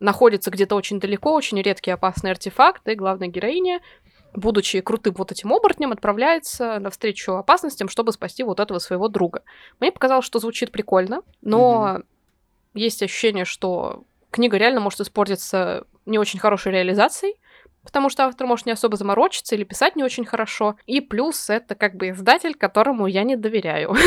находится 0.00 0.50
где-то 0.50 0.74
очень 0.74 1.00
далеко, 1.00 1.32
очень 1.32 1.60
редкий 1.60 1.90
опасный 1.90 2.30
артефакт, 2.30 2.86
и 2.88 2.94
главная 2.94 3.28
героиня 3.28 3.80
будучи 4.34 4.80
крутым 4.80 5.14
вот 5.14 5.32
этим 5.32 5.52
оборотнем, 5.52 5.92
отправляется 5.92 6.78
навстречу 6.80 7.34
опасностям, 7.34 7.88
чтобы 7.88 8.12
спасти 8.12 8.42
вот 8.42 8.60
этого 8.60 8.78
своего 8.78 9.08
друга. 9.08 9.42
Мне 9.80 9.92
показалось, 9.92 10.24
что 10.24 10.40
звучит 10.40 10.72
прикольно, 10.72 11.22
но 11.40 11.98
mm-hmm. 11.98 12.04
есть 12.74 13.02
ощущение, 13.02 13.44
что 13.44 14.04
книга 14.30 14.56
реально 14.56 14.80
может 14.80 15.00
испортиться 15.00 15.86
не 16.04 16.18
очень 16.18 16.40
хорошей 16.40 16.72
реализацией, 16.72 17.36
потому 17.84 18.08
что 18.08 18.24
автор 18.24 18.46
может 18.46 18.66
не 18.66 18.72
особо 18.72 18.96
заморочиться 18.96 19.54
или 19.54 19.64
писать 19.64 19.96
не 19.96 20.02
очень 20.02 20.24
хорошо. 20.24 20.76
И 20.86 21.00
плюс 21.00 21.50
это 21.50 21.74
как 21.74 21.94
бы 21.94 22.10
издатель, 22.10 22.54
которому 22.54 23.06
я 23.06 23.22
не 23.22 23.36
доверяю. 23.36 23.94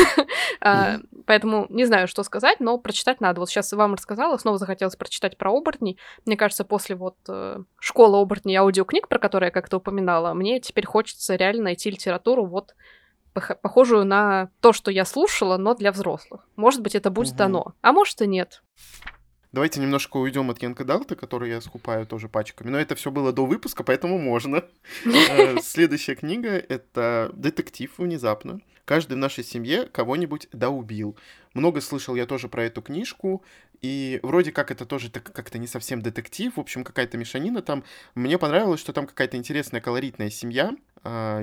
А, 0.60 0.98
поэтому 1.24 1.66
не 1.68 1.84
знаю, 1.84 2.08
что 2.08 2.24
сказать, 2.24 2.58
но 2.58 2.78
прочитать 2.78 3.20
надо. 3.20 3.38
Вот 3.38 3.48
сейчас 3.48 3.72
вам 3.72 3.94
рассказала, 3.94 4.36
снова 4.38 4.58
захотелось 4.58 4.96
прочитать 4.96 5.38
про 5.38 5.52
оборотней. 5.52 5.98
Мне 6.26 6.36
кажется, 6.36 6.64
после 6.64 6.96
вот 6.96 7.16
э, 7.28 7.58
школы 7.78 8.18
оборотней 8.18 8.56
аудиокниг, 8.56 9.06
про 9.06 9.20
которые 9.20 9.48
я 9.48 9.52
как-то 9.52 9.76
упоминала, 9.76 10.34
мне 10.34 10.58
теперь 10.58 10.84
хочется 10.84 11.36
реально 11.36 11.64
найти 11.64 11.90
литературу 11.90 12.44
вот 12.44 12.74
похожую 13.62 14.04
на 14.04 14.50
то, 14.60 14.72
что 14.72 14.90
я 14.90 15.04
слушала, 15.04 15.56
но 15.58 15.74
для 15.74 15.92
взрослых. 15.92 16.48
Может 16.56 16.82
быть, 16.82 16.96
это 16.96 17.10
будет 17.10 17.40
оно, 17.40 17.74
а 17.82 17.92
может 17.92 18.20
и 18.20 18.26
нет. 18.26 18.62
Давайте 19.58 19.80
немножко 19.80 20.18
уйдем 20.18 20.50
от 20.50 20.62
Янка 20.62 20.84
Далта, 20.84 21.16
который 21.16 21.50
я 21.50 21.60
скупаю 21.60 22.06
тоже 22.06 22.28
пачками. 22.28 22.70
Но 22.70 22.78
это 22.78 22.94
все 22.94 23.10
было 23.10 23.32
до 23.32 23.44
выпуска, 23.44 23.82
поэтому 23.82 24.16
можно. 24.16 24.64
Э, 25.04 25.56
следующая 25.60 26.14
книга— 26.14 26.50
это 26.68 27.32
детектив 27.34 27.90
внезапно. 27.98 28.60
Каждый 28.84 29.14
в 29.14 29.16
нашей 29.16 29.42
семье 29.42 29.86
кого-нибудь 29.86 30.46
да 30.52 30.70
убил. 30.70 31.16
Много 31.54 31.80
слышал 31.80 32.14
я 32.14 32.24
тоже 32.24 32.46
про 32.46 32.66
эту 32.66 32.82
книжку, 32.82 33.42
и 33.80 34.20
вроде 34.22 34.52
как 34.52 34.70
это 34.70 34.86
тоже 34.86 35.10
так, 35.10 35.24
как-то 35.32 35.58
не 35.58 35.66
совсем 35.66 36.02
детектив, 36.02 36.56
в 36.56 36.60
общем, 36.60 36.84
какая-то 36.84 37.16
мешанина 37.16 37.60
там. 37.60 37.82
Мне 38.14 38.38
понравилось, 38.38 38.78
что 38.78 38.92
там 38.92 39.08
какая-то 39.08 39.36
интересная 39.36 39.80
колоритная 39.80 40.30
семья, 40.30 40.76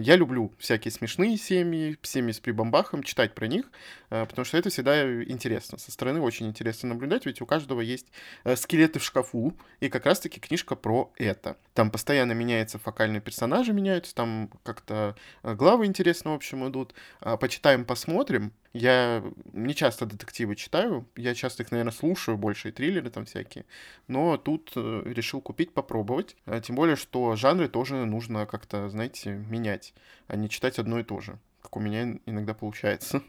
я 0.01 0.15
люблю 0.15 0.51
всякие 0.57 0.91
смешные 0.91 1.37
семьи, 1.37 1.97
семьи 2.01 2.31
с 2.31 2.39
прибамбахом, 2.39 3.03
читать 3.03 3.33
про 3.33 3.47
них, 3.47 3.65
а, 4.09 4.25
потому 4.25 4.45
что 4.45 4.57
это 4.57 4.69
всегда 4.69 5.23
интересно. 5.23 5.77
Со 5.77 5.91
стороны 5.91 6.21
очень 6.21 6.47
интересно 6.47 6.89
наблюдать, 6.89 7.25
ведь 7.25 7.41
у 7.41 7.45
каждого 7.45 7.81
есть 7.81 8.07
э, 8.43 8.55
скелеты 8.55 8.99
в 8.99 9.03
шкафу, 9.03 9.53
и 9.79 9.89
как 9.89 10.05
раз-таки 10.05 10.39
книжка 10.39 10.75
про 10.75 11.11
это. 11.17 11.57
Там 11.73 11.91
постоянно 11.91 12.33
меняются 12.33 12.79
фокальные 12.79 13.21
персонажи, 13.21 13.73
меняются, 13.73 14.13
там 14.13 14.49
как-то 14.63 15.15
э, 15.43 15.53
главы 15.55 15.85
интересно, 15.85 16.31
в 16.31 16.35
общем, 16.35 16.67
идут. 16.67 16.93
А, 17.19 17.37
почитаем, 17.37 17.85
посмотрим. 17.85 18.53
Я 18.75 19.23
не 19.53 19.73
часто 19.73 20.05
детективы 20.05 20.57
читаю, 20.57 21.07
я 21.15 21.33
часто 21.33 21.63
их, 21.63 21.71
наверное, 21.71 21.93
слушаю, 21.93 22.37
больше 22.37 22.67
и 22.67 22.71
триллеры 22.73 23.09
там 23.09 23.23
всякие, 23.23 23.63
но 24.09 24.35
тут 24.35 24.73
э, 24.75 25.03
решил 25.05 25.39
купить, 25.39 25.73
попробовать. 25.73 26.35
Тем 26.61 26.75
более, 26.75 26.97
что 26.97 27.37
жанры 27.37 27.69
тоже 27.69 28.03
нужно 28.03 28.45
как-то, 28.45 28.89
знаете, 28.89 29.31
менять, 29.31 29.93
а 30.27 30.35
не 30.35 30.49
читать 30.49 30.77
одно 30.77 30.99
и 30.99 31.03
то 31.03 31.21
же, 31.21 31.39
как 31.61 31.77
у 31.77 31.79
меня 31.79 32.19
иногда 32.25 32.53
получается. 32.53 33.23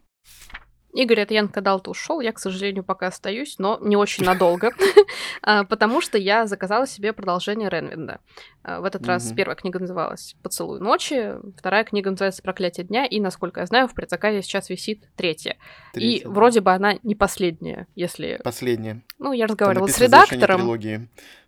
Игорь 0.97 1.21
от 1.21 1.31
Янка 1.31 1.61
Далта 1.61 1.91
ушел, 1.91 2.21
я, 2.21 2.33
к 2.33 2.39
сожалению, 2.39 2.83
пока 2.83 3.09
остаюсь, 3.09 3.57
но 3.59 3.79
не 3.83 3.97
очень 3.97 4.25
надолго, 4.25 4.73
а, 5.43 5.65
потому 5.65 6.01
что 6.01 6.17
я 6.17 6.47
заказала 6.47 6.87
себе 6.87 7.13
продолжение 7.13 7.69
Ренвинда. 7.69 8.21
А, 8.63 8.81
в 8.81 8.85
этот 8.85 9.07
раз 9.07 9.31
первая 9.37 9.57
книга 9.57 9.79
называлась 9.79 10.35
«Поцелуй 10.43 10.81
ночи», 10.81 11.35
вторая 11.59 11.85
книга 11.85 12.11
называется 12.11 12.43
«Проклятие 12.43 12.87
дня», 12.87 13.05
и, 13.05 13.21
насколько 13.21 13.61
я 13.61 13.67
знаю, 13.67 13.89
в 13.89 13.95
предзаказе 13.95 14.41
сейчас 14.41 14.71
висит 14.71 15.05
третья. 15.17 15.59
И 15.95 16.23
вроде 16.25 16.63
бы 16.63 16.73
она 16.73 16.95
не 17.03 17.15
последняя, 17.15 17.87
если... 17.95 18.41
Последняя. 18.43 19.03
Ну, 19.19 19.33
я 19.33 19.47
разговаривала 19.47 19.89
с 19.89 20.01
редактором. 20.01 20.79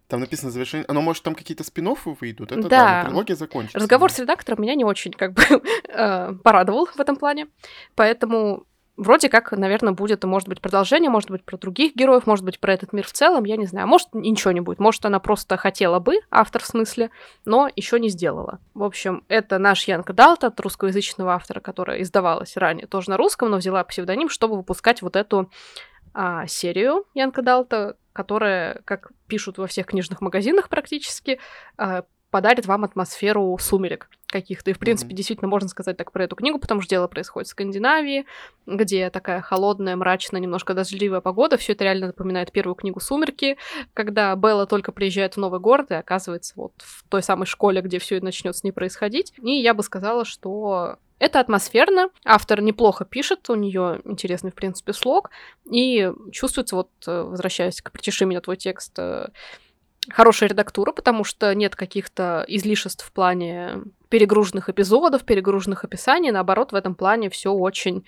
Там 0.09 0.21
написано 0.21 0.51
завершение. 0.51 0.87
Оно, 0.89 1.03
может, 1.03 1.23
там 1.23 1.35
какие-то 1.35 1.65
спин 1.65 1.95
выйдут? 2.05 2.51
Это 2.51 2.63
да, 2.63 2.69
да 2.69 3.05
трилогия 3.05 3.37
закончится. 3.37 3.79
Разговор 3.79 4.11
с 4.11 4.19
редактором 4.19 4.63
меня 4.63 4.75
не 4.75 4.85
очень 4.85 5.13
как 5.13 5.35
бы 5.35 5.43
э, 5.89 6.33
порадовал 6.43 6.87
в 6.87 6.99
этом 6.99 7.17
плане. 7.17 7.49
Поэтому 7.95 8.67
вроде 8.99 9.29
как, 9.31 9.53
наверное, 9.53 9.95
будет, 9.95 10.25
может 10.25 10.49
быть, 10.49 10.61
продолжение, 10.61 11.09
может 11.09 11.31
быть, 11.31 11.45
про 11.45 11.57
других 11.57 11.95
героев, 11.95 12.27
может 12.27 12.45
быть, 12.45 12.59
про 12.59 12.75
этот 12.75 12.93
мир 12.93 13.07
в 13.07 13.13
целом, 13.13 13.45
я 13.45 13.57
не 13.57 13.67
знаю. 13.67 13.87
Может, 13.87 14.09
ничего 14.13 14.53
не 14.53 14.61
будет. 14.61 14.81
Может, 14.81 15.07
она 15.07 15.21
просто 15.21 15.57
хотела 15.57 16.01
бы, 16.01 16.21
автор 16.31 16.63
в 16.63 16.67
смысле, 16.67 17.11
но 17.47 17.71
еще 17.75 17.99
не 17.99 18.11
сделала. 18.11 18.59
В 18.75 18.83
общем, 18.83 19.25
это 19.29 19.59
наш 19.59 19.85
Янка 19.85 20.13
Далта, 20.13 20.49
от 20.49 20.61
русскоязычного 20.61 21.33
автора, 21.33 21.61
которая 21.61 22.03
издавалась 22.03 22.57
ранее 22.57 22.87
тоже 22.87 23.11
на 23.11 23.17
русском, 23.17 23.51
но 23.51 23.57
взяла 23.59 23.83
псевдоним, 23.85 24.29
чтобы 24.29 24.57
выпускать 24.57 25.01
вот 25.01 25.17
эту 25.17 25.51
а, 26.13 26.47
серию 26.47 27.07
Янка 27.15 27.43
Далта, 27.43 27.97
которая, 28.13 28.83
как 28.85 29.13
пишут 29.29 29.59
во 29.59 29.69
всех 29.69 29.87
книжных 29.87 30.21
магазинах 30.21 30.69
практически, 30.69 31.39
а, 31.77 32.03
подарит 32.31 32.67
вам 32.67 32.85
атмосферу 32.85 33.57
сумерек 33.61 34.09
каких-то. 34.27 34.71
И, 34.71 34.75
в 34.75 34.79
принципе, 34.79 35.13
mm-hmm. 35.13 35.17
действительно 35.17 35.49
можно 35.49 35.69
сказать 35.69 35.97
так 35.97 36.13
про 36.13 36.25
эту 36.25 36.37
книгу, 36.37 36.59
потому 36.59 36.83
что 36.83 36.91
дело 36.91 37.09
происходит 37.09 37.49
в 37.49 37.51
Скандинавии, 37.51 38.27
где 38.67 39.09
такая 39.11 39.41
холодная, 39.41 39.97
мрачная, 39.97 40.41
немножко 40.41 40.75
дождливая 40.75 41.21
погода. 41.21 41.57
Все 41.57 41.73
это 41.73 41.85
реально 41.85 42.09
напоминает 42.09 42.53
первую 42.53 42.75
книгу 42.75 43.01
«Сумерки», 43.01 43.57
когда 43.95 44.35
Белла 44.37 44.67
только 44.67 44.93
приезжает 44.93 45.35
в 45.35 45.37
новый 45.39 45.61
город 45.61 45.91
и 45.91 45.95
оказывается 45.95 46.53
вот 46.57 46.73
в 46.79 47.09
той 47.09 47.23
самой 47.23 47.47
школе, 47.47 47.81
где 47.81 47.99
все 47.99 48.17
это 48.17 48.27
начнет 48.27 48.55
с 48.55 48.63
ней 48.63 48.73
происходить. 48.73 49.33
И 49.43 49.53
я 49.53 49.73
бы 49.73 49.83
сказала, 49.83 50.27
что 50.27 50.99
это 51.19 51.41
атмосферно. 51.41 52.11
Автор 52.25 52.61
неплохо 52.61 53.05
пишет, 53.05 53.49
у 53.51 53.55
нее 53.55 54.01
интересный, 54.05 54.51
в 54.51 54.55
принципе, 54.55 54.93
слог. 54.93 55.31
И 55.71 56.13
чувствуется, 56.33 56.77
вот, 56.77 56.91
э, 57.07 57.23
возвращаясь 57.23 57.81
к 57.81 57.91
«Причеши 57.91 58.25
меня 58.25 58.41
твой 58.41 58.57
текст», 58.57 58.97
э, 58.99 59.29
хорошая 60.11 60.49
редактура, 60.49 60.93
потому 60.93 61.25
что 61.25 61.55
нет 61.55 61.77
каких-то 61.77 62.45
излишеств 62.49 63.07
в 63.07 63.13
плане 63.13 63.83
перегруженных 64.09 64.69
эпизодов, 64.69 65.25
перегруженных 65.25 65.85
описаний. 65.85 66.31
Наоборот, 66.31 66.73
в 66.73 66.75
этом 66.75 66.95
плане 66.95 67.29
все 67.31 67.53
очень 67.53 68.05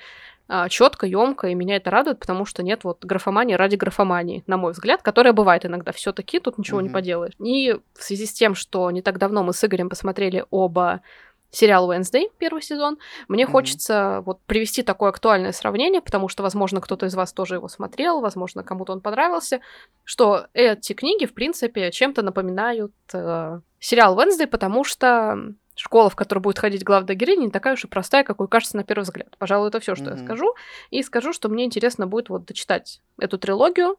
а, 0.48 0.68
четко, 0.68 1.06
емко, 1.06 1.48
и 1.48 1.54
меня 1.54 1.76
это 1.76 1.90
радует, 1.90 2.18
потому 2.18 2.44
что 2.44 2.64
нет 2.64 2.82
вот 2.82 3.04
графомании 3.04 3.54
ради 3.54 3.76
графомании, 3.76 4.42
на 4.48 4.56
мой 4.56 4.72
взгляд, 4.72 5.00
которая 5.00 5.32
бывает 5.32 5.64
иногда 5.64 5.92
все-таки, 5.92 6.40
тут 6.40 6.58
ничего 6.58 6.80
mm-hmm. 6.80 6.84
не 6.84 6.88
поделаешь. 6.88 7.34
И 7.38 7.78
в 7.96 8.02
связи 8.02 8.26
с 8.26 8.32
тем, 8.32 8.56
что 8.56 8.90
не 8.90 9.00
так 9.00 9.18
давно 9.18 9.44
мы 9.44 9.52
с 9.52 9.62
Игорем 9.64 9.88
посмотрели 9.88 10.44
оба 10.50 11.02
сериал 11.50 11.90
Wednesday, 11.90 12.30
первый 12.38 12.62
сезон. 12.62 12.98
Мне 13.28 13.44
mm-hmm. 13.44 13.50
хочется 13.50 14.22
вот 14.24 14.40
привести 14.46 14.82
такое 14.82 15.10
актуальное 15.10 15.52
сравнение, 15.52 16.00
потому 16.00 16.28
что, 16.28 16.42
возможно, 16.42 16.80
кто-то 16.80 17.06
из 17.06 17.14
вас 17.14 17.32
тоже 17.32 17.56
его 17.56 17.68
смотрел, 17.68 18.20
возможно, 18.20 18.62
кому-то 18.62 18.92
он 18.92 19.00
понравился, 19.00 19.60
что 20.04 20.46
эти 20.54 20.92
книги, 20.92 21.26
в 21.26 21.34
принципе, 21.34 21.90
чем-то 21.90 22.22
напоминают 22.22 22.92
э, 23.12 23.60
сериал 23.78 24.18
Wednesday, 24.18 24.46
потому 24.46 24.84
что 24.84 25.54
школа, 25.74 26.10
в 26.10 26.16
которую 26.16 26.42
будет 26.42 26.58
ходить 26.58 26.84
главная 26.84 27.14
героиня, 27.14 27.46
не 27.46 27.50
такая 27.50 27.74
уж 27.74 27.84
и 27.84 27.88
простая, 27.88 28.22
какой 28.22 28.48
кажется 28.48 28.76
на 28.76 28.84
первый 28.84 29.02
взгляд. 29.02 29.34
Пожалуй, 29.38 29.68
это 29.68 29.80
все, 29.80 29.94
что 29.94 30.06
mm-hmm. 30.06 30.18
я 30.18 30.24
скажу. 30.24 30.54
И 30.90 31.02
скажу, 31.02 31.32
что 31.32 31.48
мне 31.48 31.64
интересно 31.64 32.06
будет 32.06 32.28
вот 32.28 32.44
дочитать 32.44 33.00
эту 33.18 33.38
трилогию, 33.38 33.96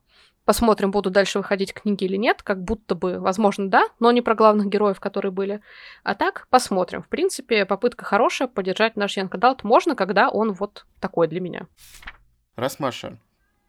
Посмотрим, 0.51 0.91
будут 0.91 1.13
дальше 1.13 1.37
выходить 1.37 1.73
книги 1.73 2.03
или 2.03 2.17
нет. 2.17 2.43
Как 2.43 2.61
будто 2.61 2.93
бы, 2.93 3.19
возможно, 3.19 3.69
да, 3.69 3.87
но 4.01 4.11
не 4.11 4.21
про 4.21 4.35
главных 4.35 4.67
героев, 4.67 4.99
которые 4.99 5.31
были. 5.31 5.61
А 6.03 6.13
так, 6.13 6.45
посмотрим. 6.49 7.01
В 7.03 7.07
принципе, 7.07 7.65
попытка 7.65 8.03
хорошая, 8.03 8.49
поддержать 8.49 8.97
наш 8.97 9.15
Янка 9.15 9.37
Далт 9.37 9.63
можно, 9.63 9.95
когда 9.95 10.27
он 10.27 10.51
вот 10.51 10.85
такой 10.99 11.29
для 11.29 11.39
меня. 11.39 11.67
Раз 12.57 12.79
Маша 12.79 13.17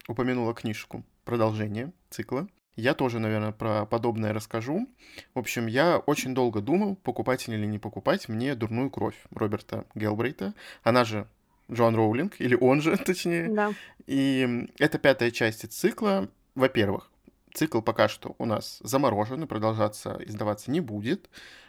упомянула 0.09 0.55
книжку, 0.55 1.05
продолжение 1.25 1.93
цикла, 2.11 2.49
я 2.75 2.95
тоже, 2.95 3.21
наверное, 3.21 3.53
про 3.53 3.87
подобное 3.87 4.33
расскажу. 4.33 4.89
В 5.35 5.39
общем, 5.39 5.69
я 5.69 5.99
очень 5.99 6.35
долго 6.35 6.61
думал, 6.61 6.97
покупать 6.97 7.47
или 7.49 7.65
не 7.65 7.79
покупать 7.79 8.29
мне 8.29 8.57
«Дурную 8.57 8.91
кровь» 8.91 9.23
Роберта 9.31 9.85
Гелбрейта. 9.95 10.53
Она 10.83 11.05
же 11.05 11.29
Джон 11.71 11.95
Роулинг, 11.95 12.41
или 12.41 12.57
он 12.57 12.81
же, 12.81 12.97
точнее. 13.07 13.49
Да. 13.51 13.73
И 14.09 14.69
это 14.81 14.99
пятая 14.99 15.31
часть 15.31 15.73
цикла 15.73 16.29
во-первых, 16.55 17.11
цикл 17.55 17.81
пока 17.81 18.09
что 18.09 18.35
у 18.39 18.45
нас 18.45 18.79
заморожен 18.83 19.43
и 19.43 19.47
продолжаться 19.47 20.19
издаваться 20.25 20.71
не 20.71 20.81
будет. 20.81 21.29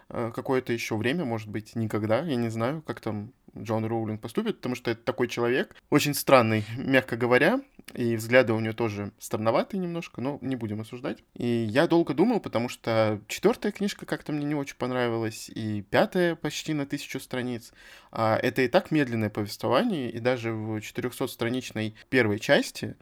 Э, 0.10 0.32
какое-то 0.34 0.74
еще 0.74 0.96
время, 0.96 1.26
может 1.26 1.50
быть, 1.50 1.76
никогда. 1.76 2.22
Я 2.22 2.36
не 2.36 2.50
знаю, 2.50 2.82
как 2.82 3.00
там 3.00 3.34
Джон 3.58 3.86
Роулинг 3.86 4.20
поступит, 4.20 4.58
потому 4.58 4.76
что 4.76 4.92
это 4.92 5.04
такой 5.04 5.28
человек, 5.28 5.76
очень 5.90 6.14
странный, 6.14 6.66
мягко 6.76 7.16
говоря, 7.16 7.62
и 7.94 8.16
взгляды 8.16 8.54
у 8.54 8.60
нее 8.60 8.74
тоже 8.74 9.12
странноватые 9.20 9.80
немножко, 9.80 10.22
но 10.22 10.40
не 10.42 10.56
будем 10.56 10.82
осуждать. 10.82 11.24
И 11.36 11.46
я 11.46 11.88
долго 11.88 12.14
думал, 12.14 12.40
потому 12.40 12.68
что 12.70 13.22
четвертая 13.28 13.72
книжка 13.72 14.06
как-то 14.06 14.32
мне 14.32 14.46
не 14.46 14.56
очень 14.56 14.78
понравилась, 14.78 15.50
и 15.50 15.84
пятая 15.84 16.36
почти 16.36 16.74
на 16.74 16.86
тысячу 16.86 17.20
страниц. 17.20 17.74
А 18.12 18.38
это 18.38 18.64
и 18.64 18.68
так 18.68 18.90
медленное 18.90 19.30
повествование, 19.30 20.10
и 20.10 20.20
даже 20.20 20.52
в 20.52 20.78
400-страничной 20.78 21.94
первой 22.10 22.40
части 22.40 22.96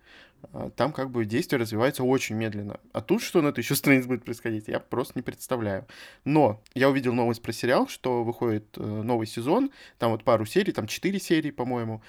там 0.75 0.91
как 0.93 1.11
бы 1.11 1.25
действие 1.25 1.59
развивается 1.59 2.03
очень 2.03 2.35
медленно. 2.35 2.79
А 2.93 3.01
тут 3.01 3.21
что 3.21 3.41
на 3.41 3.51
тысячу 3.51 3.75
страниц 3.75 4.05
будет 4.05 4.23
происходить, 4.23 4.67
я 4.67 4.79
просто 4.79 5.13
не 5.15 5.21
представляю. 5.21 5.87
Но 6.25 6.61
я 6.73 6.89
увидел 6.89 7.13
новость 7.13 7.41
про 7.41 7.51
сериал, 7.51 7.87
что 7.87 8.23
выходит 8.23 8.65
э, 8.77 8.81
новый 8.81 9.27
сезон, 9.27 9.71
там 9.97 10.11
вот 10.11 10.23
пару 10.23 10.45
серий, 10.45 10.71
там 10.71 10.87
четыре 10.87 11.19
серии, 11.19 11.51
по-моему, 11.51 12.01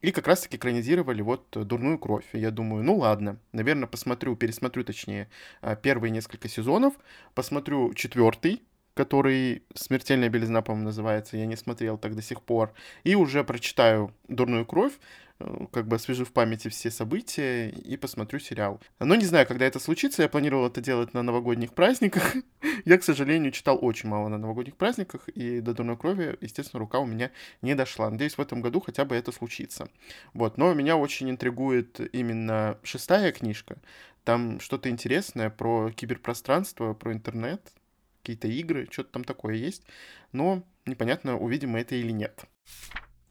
и 0.00 0.12
как 0.12 0.26
раз-таки 0.26 0.56
экранизировали 0.56 1.22
вот 1.22 1.46
«Дурную 1.50 1.98
кровь». 1.98 2.26
И 2.32 2.38
я 2.38 2.50
думаю, 2.50 2.84
ну 2.84 2.96
ладно, 2.96 3.38
наверное, 3.52 3.86
посмотрю, 3.86 4.36
пересмотрю, 4.36 4.84
точнее, 4.84 5.28
а, 5.60 5.76
первые 5.76 6.10
несколько 6.10 6.48
сезонов, 6.48 6.94
посмотрю 7.34 7.92
четвертый, 7.94 8.62
который 8.94 9.62
«Смертельная 9.74 10.28
белизна», 10.28 10.62
по-моему, 10.62 10.86
называется, 10.86 11.36
я 11.36 11.46
не 11.46 11.56
смотрел 11.56 11.98
так 11.98 12.14
до 12.14 12.22
сих 12.22 12.42
пор, 12.42 12.72
и 13.04 13.14
уже 13.14 13.44
прочитаю 13.44 14.14
«Дурную 14.28 14.66
кровь», 14.66 14.94
Э, 15.40 15.66
как 15.72 15.88
бы 15.88 15.96
освежу 15.96 16.24
в 16.24 16.32
памяти 16.32 16.68
все 16.68 16.90
события 16.90 17.70
и 17.70 17.96
посмотрю 17.96 18.38
сериал. 18.38 18.80
Но 18.98 19.14
не 19.14 19.24
знаю, 19.24 19.46
когда 19.46 19.66
это 19.66 19.78
случится, 19.78 20.22
я 20.22 20.28
планировал 20.28 20.66
это 20.66 20.80
делать 20.80 21.14
на 21.14 21.22
новогодних 21.22 21.72
праздниках. 21.72 22.36
я, 22.84 22.98
к 22.98 23.02
сожалению, 23.02 23.52
читал 23.52 23.78
очень 23.80 24.08
мало 24.08 24.28
на 24.28 24.38
новогодних 24.38 24.76
праздниках, 24.76 25.28
и 25.30 25.60
до 25.60 25.72
дурной 25.74 25.96
крови, 25.96 26.36
естественно, 26.40 26.80
рука 26.80 26.98
у 26.98 27.06
меня 27.06 27.30
не 27.62 27.74
дошла. 27.74 28.10
Надеюсь, 28.10 28.36
в 28.36 28.40
этом 28.40 28.60
году 28.60 28.80
хотя 28.80 29.04
бы 29.04 29.16
это 29.16 29.32
случится. 29.32 29.88
Вот, 30.34 30.58
но 30.58 30.74
меня 30.74 30.96
очень 30.96 31.30
интригует 31.30 32.00
именно 32.14 32.78
шестая 32.82 33.32
книжка. 33.32 33.78
Там 34.24 34.60
что-то 34.60 34.90
интересное 34.90 35.48
про 35.48 35.90
киберпространство, 35.90 36.92
про 36.92 37.14
интернет, 37.14 37.72
какие-то 38.20 38.48
игры, 38.48 38.88
что-то 38.90 39.12
там 39.12 39.24
такое 39.24 39.54
есть. 39.54 39.84
Но 40.32 40.62
непонятно, 40.86 41.38
увидим 41.38 41.70
мы 41.70 41.80
это 41.80 41.94
или 41.94 42.12
нет. 42.12 42.44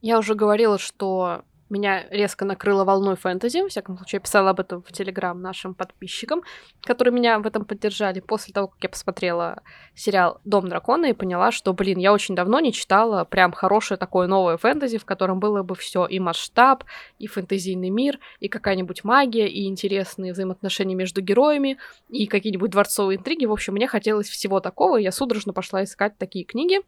Я 0.02 0.18
уже 0.20 0.36
говорила, 0.36 0.78
что 0.78 1.44
меня 1.70 2.08
резко 2.10 2.46
накрыло 2.46 2.84
волной 2.84 3.16
фэнтези. 3.16 3.60
Во 3.60 3.70
всяком 3.70 3.98
случае, 3.98 4.18
я 4.18 4.22
писала 4.22 4.50
об 4.50 4.60
этом 4.60 4.82
в 4.82 4.92
Телеграм 4.92 5.40
нашим 5.42 5.74
подписчикам, 5.76 6.42
которые 6.82 7.14
меня 7.14 7.40
в 7.40 7.46
этом 7.46 7.66
поддержали 7.66 8.20
после 8.20 8.54
того, 8.54 8.68
как 8.68 8.78
я 8.82 8.90
посмотрела 8.90 9.62
сериал 9.96 10.42
«Дом 10.46 10.68
дракона» 10.68 11.08
и 11.08 11.14
поняла, 11.14 11.52
что, 11.52 11.74
блин, 11.74 12.00
я 12.00 12.12
очень 12.12 12.36
давно 12.36 12.60
не 12.60 12.74
читала 12.74 13.26
прям 13.26 13.52
хорошее 13.52 13.98
такое 13.98 14.28
новое 14.28 14.58
фэнтези, 14.58 14.98
в 14.98 15.06
котором 15.06 15.40
было 15.40 15.62
бы 15.62 15.76
все 15.76 16.06
и 16.06 16.20
масштаб, 16.20 16.84
и 17.20 17.28
фэнтезийный 17.28 17.90
мир, 17.90 18.20
и 18.40 18.48
какая-нибудь 18.48 19.04
магия, 19.04 19.48
и 19.48 19.68
интересные 19.68 20.34
взаимоотношения 20.34 20.96
между 20.96 21.22
героями, 21.22 21.78
и 22.10 22.26
какие-нибудь 22.26 22.72
дворцовые 22.72 23.18
интриги. 23.18 23.46
В 23.46 23.52
общем, 23.52 23.74
мне 23.74 23.88
хотелось 23.88 24.30
всего 24.30 24.60
такого, 24.60 24.98
и 24.98 25.04
я 25.04 25.12
судорожно 25.12 25.54
пошла 25.54 25.84
искать 25.84 26.18
такие 26.18 26.46
книги. 26.46 26.80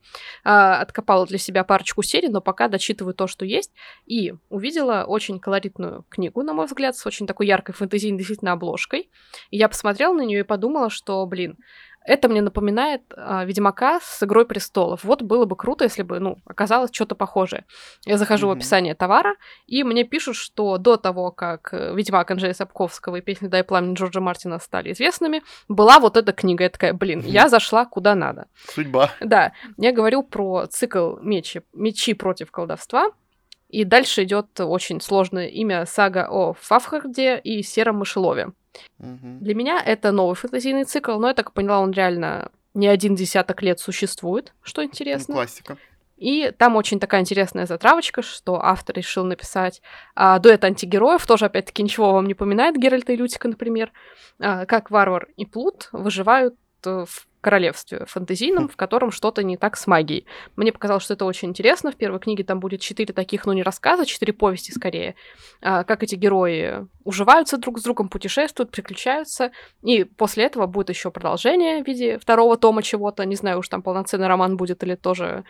А, 0.43 0.81
откопала 0.81 1.25
для 1.27 1.37
себя 1.37 1.63
парочку 1.63 2.01
серий, 2.01 2.29
но 2.29 2.41
пока 2.41 2.67
дочитываю 2.67 3.13
то, 3.13 3.27
что 3.27 3.45
есть, 3.45 3.71
и 4.05 4.33
увидела 4.49 4.70
увидела 4.71 5.03
очень 5.03 5.39
колоритную 5.39 6.05
книгу, 6.09 6.43
на 6.43 6.53
мой 6.53 6.65
взгляд, 6.65 6.95
с 6.95 7.05
очень 7.05 7.27
такой 7.27 7.47
яркой 7.47 7.75
фэнтезийной 7.75 8.17
действительно 8.17 8.53
обложкой. 8.53 9.09
И 9.49 9.57
я 9.57 9.67
посмотрела 9.67 10.13
на 10.13 10.21
нее 10.21 10.39
и 10.39 10.43
подумала, 10.43 10.89
что, 10.89 11.25
блин, 11.25 11.57
это 12.03 12.29
мне 12.29 12.41
напоминает 12.41 13.03
а, 13.15 13.45
Ведьмака 13.45 13.99
с 14.01 14.23
Игрой 14.23 14.45
престолов. 14.45 15.03
Вот 15.03 15.21
было 15.21 15.45
бы 15.45 15.55
круто, 15.55 15.83
если 15.83 16.01
бы, 16.01 16.19
ну, 16.19 16.37
оказалось 16.45 16.89
что-то 16.91 17.13
похожее. 17.15 17.65
Я 18.05 18.17
захожу 18.17 18.47
mm-hmm. 18.47 18.53
в 18.53 18.57
описание 18.57 18.95
товара, 18.95 19.35
и 19.67 19.83
мне 19.83 20.03
пишут, 20.03 20.35
что 20.35 20.77
до 20.77 20.97
того, 20.97 21.31
как 21.31 21.69
э, 21.73 21.93
Ведьмак 21.93 22.31
Анджея 22.31 22.53
Сапковского 22.53 23.17
и 23.17 23.21
песни 23.21 23.47
«Дай 23.47 23.63
пламя» 23.63 23.93
Джорджа 23.93 24.19
Мартина 24.19 24.57
стали 24.57 24.93
известными, 24.93 25.43
была 25.67 25.99
вот 25.99 26.17
эта 26.17 26.31
книга. 26.31 26.63
Я 26.63 26.69
такая, 26.69 26.93
блин, 26.93 27.19
mm-hmm. 27.19 27.29
я 27.29 27.49
зашла 27.49 27.85
куда 27.85 28.15
надо. 28.15 28.47
Судьба. 28.73 29.11
Да. 29.19 29.51
Я 29.77 29.91
говорю 29.91 30.23
про 30.23 30.65
цикл 30.67 31.17
мечи, 31.21 31.61
«Мечи 31.73 32.15
против 32.15 32.51
колдовства», 32.51 33.11
и 33.71 33.85
дальше 33.85 34.23
идет 34.23 34.59
очень 34.59 34.99
сложное 35.01 35.47
имя 35.47 35.85
сага 35.85 36.27
о 36.29 36.53
Фавхарде 36.53 37.39
и 37.39 37.63
Сером 37.63 37.99
Мышелове. 37.99 38.51
Угу. 38.99 39.39
Для 39.41 39.55
меня 39.55 39.81
это 39.83 40.11
новый 40.11 40.35
фэнтезийный 40.35 40.83
цикл, 40.83 41.17
но 41.19 41.29
я 41.29 41.33
так 41.33 41.53
поняла, 41.53 41.79
он 41.79 41.91
реально 41.91 42.51
не 42.73 42.87
один 42.87 43.15
десяток 43.15 43.61
лет 43.61 43.79
существует, 43.79 44.53
что 44.61 44.83
интересно. 44.83 45.33
Ну, 45.33 45.39
классика. 45.39 45.77
И 46.17 46.51
там 46.55 46.75
очень 46.75 46.99
такая 46.99 47.21
интересная 47.21 47.65
затравочка, 47.65 48.21
что 48.21 48.63
автор 48.63 48.95
решил 48.95 49.25
написать 49.25 49.81
а, 50.13 50.37
дуэт 50.37 50.63
антигероев, 50.63 51.25
тоже, 51.25 51.45
опять-таки, 51.45 51.81
ничего 51.81 52.13
вам 52.13 52.27
не 52.27 52.35
поминает, 52.35 52.77
Геральта 52.77 53.13
и 53.13 53.15
Лютика, 53.15 53.47
например, 53.47 53.91
а, 54.39 54.67
как 54.67 54.91
Варвар 54.91 55.29
и 55.35 55.45
Плут 55.45 55.89
выживают 55.91 56.55
в 56.85 57.27
королевстве 57.41 58.05
фэнтезийном, 58.05 58.69
в 58.69 58.75
котором 58.75 59.11
что-то 59.11 59.43
не 59.43 59.57
так 59.57 59.75
с 59.75 59.87
магией. 59.87 60.25
Мне 60.55 60.71
показалось, 60.71 61.03
что 61.03 61.15
это 61.15 61.25
очень 61.25 61.49
интересно. 61.49 61.91
В 61.91 61.95
первой 61.95 62.19
книге 62.19 62.43
там 62.43 62.59
будет 62.59 62.81
четыре 62.81 63.13
таких, 63.13 63.45
ну 63.45 63.53
не 63.53 63.63
рассказа, 63.63 64.05
четыре 64.05 64.31
повести 64.31 64.71
скорее, 64.71 65.15
а, 65.61 65.83
как 65.83 66.03
эти 66.03 66.15
герои 66.15 66.87
уживаются 67.03 67.57
друг 67.57 67.79
с 67.79 67.83
другом, 67.83 68.09
путешествуют, 68.09 68.71
приключаются. 68.71 69.51
И 69.81 70.03
после 70.03 70.45
этого 70.45 70.67
будет 70.67 70.89
еще 70.89 71.11
продолжение 71.11 71.83
в 71.83 71.87
виде 71.87 72.19
второго 72.19 72.57
тома 72.57 72.83
чего-то. 72.83 73.25
Не 73.25 73.35
знаю, 73.35 73.59
уж 73.59 73.67
там 73.67 73.81
полноценный 73.81 74.27
роман 74.27 74.55
будет 74.55 74.83
или 74.83 74.95
тоже 74.95 75.43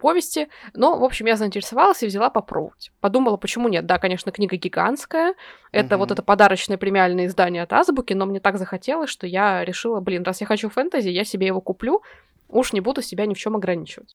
повести. 0.00 0.48
Но, 0.74 0.98
в 0.98 1.04
общем, 1.04 1.26
я 1.26 1.36
заинтересовалась 1.36 2.02
и 2.02 2.06
взяла 2.06 2.30
попробовать. 2.30 2.90
Подумала, 3.00 3.36
почему 3.36 3.68
нет. 3.68 3.86
Да, 3.86 3.98
конечно, 3.98 4.32
книга 4.32 4.56
гигантская. 4.56 5.34
Это 5.72 5.94
угу. 5.94 6.00
вот 6.00 6.10
это 6.10 6.22
подарочное 6.22 6.78
премиальное 6.78 7.26
издание 7.26 7.62
от 7.62 7.72
Азбуки, 7.72 8.14
но 8.14 8.26
мне 8.26 8.40
так 8.40 8.58
захотелось, 8.58 9.10
что 9.10 9.26
я 9.26 9.64
решила, 9.64 10.00
блин, 10.00 10.22
раз 10.24 10.40
я 10.40 10.46
хочу 10.46 10.68
фэнтези, 10.68 11.08
я 11.08 11.24
себе 11.24 11.46
его 11.46 11.60
куплю. 11.60 12.02
Уж 12.48 12.72
не 12.72 12.80
буду 12.80 13.02
себя 13.02 13.26
ни 13.26 13.34
в 13.34 13.38
чем 13.38 13.54
ограничивать. 13.54 14.14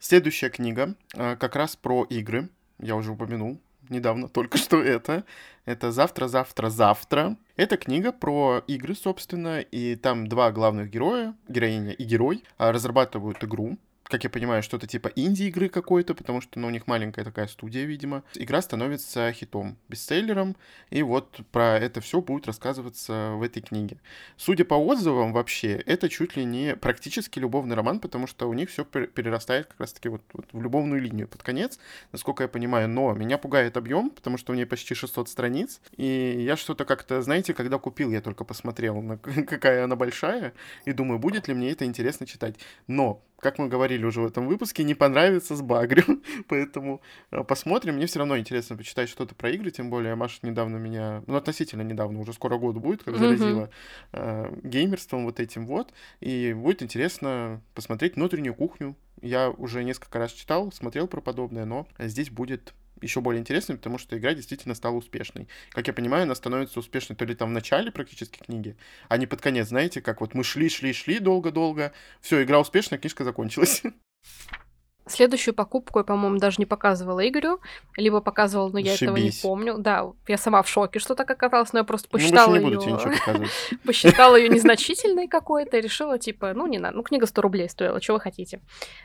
Следующая 0.00 0.50
книга 0.50 0.94
э, 1.14 1.36
как 1.36 1.54
раз 1.54 1.76
про 1.76 2.04
игры. 2.04 2.48
Я 2.80 2.96
уже 2.96 3.12
упомянул 3.12 3.60
недавно 3.88 4.28
только 4.32 4.58
что 4.58 4.82
это. 4.82 5.24
Это 5.64 5.92
«Завтра, 5.92 6.26
завтра, 6.26 6.70
завтра». 6.70 7.36
Это 7.54 7.76
книга 7.76 8.10
про 8.10 8.64
игры, 8.66 8.96
собственно, 8.96 9.60
и 9.60 9.94
там 9.94 10.26
два 10.26 10.50
главных 10.50 10.90
героя, 10.90 11.36
героиня 11.48 11.92
и 11.92 12.02
герой, 12.02 12.42
а, 12.58 12.72
разрабатывают 12.72 13.44
игру, 13.44 13.78
как 14.12 14.24
я 14.24 14.30
понимаю, 14.30 14.62
что-то 14.62 14.86
типа 14.86 15.10
инди-игры 15.16 15.70
какой-то, 15.70 16.14
потому 16.14 16.42
что 16.42 16.60
ну, 16.60 16.66
у 16.66 16.70
них 16.70 16.86
маленькая 16.86 17.24
такая 17.24 17.46
студия, 17.46 17.84
видимо. 17.86 18.22
Игра 18.34 18.60
становится 18.60 19.32
хитом, 19.32 19.78
бестселлером, 19.88 20.54
и 20.90 21.02
вот 21.02 21.40
про 21.50 21.78
это 21.78 22.02
все 22.02 22.20
будет 22.20 22.46
рассказываться 22.46 23.32
в 23.36 23.42
этой 23.42 23.62
книге. 23.62 23.96
Судя 24.36 24.66
по 24.66 24.74
отзывам, 24.74 25.32
вообще, 25.32 25.82
это 25.86 26.10
чуть 26.10 26.36
ли 26.36 26.44
не 26.44 26.76
практически 26.76 27.38
любовный 27.38 27.74
роман, 27.74 28.00
потому 28.00 28.26
что 28.26 28.50
у 28.50 28.52
них 28.52 28.68
все 28.68 28.84
перерастает 28.84 29.68
как 29.68 29.80
раз-таки 29.80 30.10
вот, 30.10 30.20
вот 30.34 30.44
в 30.52 30.60
любовную 30.60 31.00
линию 31.00 31.26
под 31.26 31.42
конец, 31.42 31.78
насколько 32.12 32.42
я 32.42 32.48
понимаю. 32.48 32.90
Но 32.90 33.14
меня 33.14 33.38
пугает 33.38 33.78
объем, 33.78 34.10
потому 34.10 34.36
что 34.36 34.52
у 34.52 34.54
нее 34.54 34.66
почти 34.66 34.94
600 34.94 35.30
страниц, 35.30 35.80
и 35.96 36.36
я 36.46 36.58
что-то 36.58 36.84
как-то, 36.84 37.22
знаете, 37.22 37.54
когда 37.54 37.78
купил, 37.78 38.10
я 38.10 38.20
только 38.20 38.44
посмотрел, 38.44 39.00
на 39.00 39.16
какая 39.46 39.84
она 39.84 39.96
большая, 39.96 40.52
и 40.84 40.92
думаю, 40.92 41.18
будет 41.18 41.48
ли 41.48 41.54
мне 41.54 41.70
это 41.70 41.86
интересно 41.86 42.26
читать. 42.26 42.56
Но 42.86 43.22
как 43.42 43.58
мы 43.58 43.68
говорили 43.68 44.01
уже 44.06 44.20
в 44.20 44.26
этом 44.26 44.46
выпуске, 44.46 44.84
не 44.84 44.94
понравится 44.94 45.56
с 45.56 45.62
Багрю. 45.62 46.22
Поэтому 46.48 47.00
э, 47.30 47.42
посмотрим. 47.44 47.94
Мне 47.96 48.06
все 48.06 48.18
равно 48.18 48.38
интересно 48.38 48.76
почитать 48.76 49.08
что-то 49.08 49.34
про 49.34 49.50
игры, 49.50 49.70
тем 49.70 49.90
более 49.90 50.14
Маша 50.14 50.38
недавно 50.42 50.76
меня, 50.76 51.22
ну, 51.26 51.36
относительно 51.36 51.82
недавно, 51.82 52.20
уже 52.20 52.32
скоро 52.32 52.58
год 52.58 52.76
будет, 52.76 53.02
как 53.02 53.16
заразила 53.16 53.70
э, 54.12 54.52
геймерством 54.62 55.24
вот 55.24 55.40
этим 55.40 55.66
вот. 55.66 55.92
И 56.20 56.52
будет 56.52 56.82
интересно 56.82 57.60
посмотреть 57.74 58.16
внутреннюю 58.16 58.54
кухню. 58.54 58.96
Я 59.20 59.50
уже 59.50 59.84
несколько 59.84 60.18
раз 60.18 60.32
читал, 60.32 60.72
смотрел 60.72 61.06
про 61.06 61.20
подобное, 61.20 61.64
но 61.64 61.86
здесь 61.98 62.30
будет 62.30 62.74
еще 63.02 63.20
более 63.20 63.40
интересным, 63.40 63.78
потому 63.78 63.98
что 63.98 64.16
игра 64.16 64.34
действительно 64.34 64.74
стала 64.74 64.96
успешной. 64.96 65.48
Как 65.70 65.86
я 65.86 65.92
понимаю, 65.92 66.24
она 66.24 66.34
становится 66.34 66.80
успешной 66.80 67.16
то 67.16 67.24
ли 67.24 67.34
там 67.34 67.50
в 67.50 67.52
начале 67.52 67.90
практически 67.90 68.38
книги, 68.38 68.76
а 69.08 69.16
не 69.16 69.26
под 69.26 69.40
конец, 69.40 69.68
знаете, 69.68 70.00
как 70.00 70.20
вот 70.20 70.34
мы 70.34 70.44
шли, 70.44 70.68
шли, 70.68 70.92
шли 70.92 71.18
долго-долго, 71.18 71.92
все, 72.20 72.42
игра 72.42 72.60
успешная, 72.60 72.98
книжка 72.98 73.24
закончилась. 73.24 73.82
Следующую 75.06 75.54
покупку 75.54 75.98
я, 75.98 76.04
по-моему, 76.04 76.38
даже 76.38 76.56
не 76.58 76.66
показывала 76.66 77.26
Игорю, 77.26 77.60
либо 77.96 78.20
показывала, 78.20 78.68
но 78.68 78.78
я 78.78 78.96
Шибись. 78.96 79.02
этого 79.02 79.16
не 79.16 79.32
помню. 79.42 79.78
Да, 79.78 80.12
я 80.28 80.38
сама 80.38 80.62
в 80.62 80.68
шоке, 80.68 81.00
что 81.00 81.16
так 81.16 81.28
оказалось, 81.30 81.72
но 81.72 81.80
я 81.80 81.84
просто 81.84 82.08
ну, 82.12 82.18
посчитала 82.18 82.54
ну, 82.54 82.70
ее. 82.70 83.48
посчитала 83.84 84.36
ее 84.36 84.48
незначительной 84.48 85.26
какой-то 85.26 85.78
решила, 85.80 86.18
типа, 86.18 86.52
ну 86.54 86.68
не 86.68 86.78
надо, 86.78 86.96
ну 86.96 87.02
книга 87.02 87.26
100 87.26 87.42
рублей 87.42 87.68
стоила, 87.68 88.00
что 88.00 88.14
вы 88.14 88.20
хотите. 88.20 88.60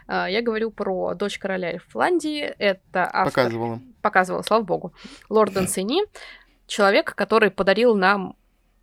А, 0.08 0.30
я 0.30 0.44
говорю 0.44 0.70
про 0.70 1.16
дочь 1.16 1.40
короля 1.40 1.72
Эльфландии. 1.72 2.42
Это 2.42 3.10
автор... 3.12 3.46
Показывала. 3.46 3.80
Показывала, 4.04 4.42
слава 4.44 4.64
богу. 4.64 4.94
Лорд 5.30 5.58
Ансени, 5.58 6.04
человек, 6.68 7.16
который 7.16 7.50
подарил 7.50 7.96
нам 7.96 8.36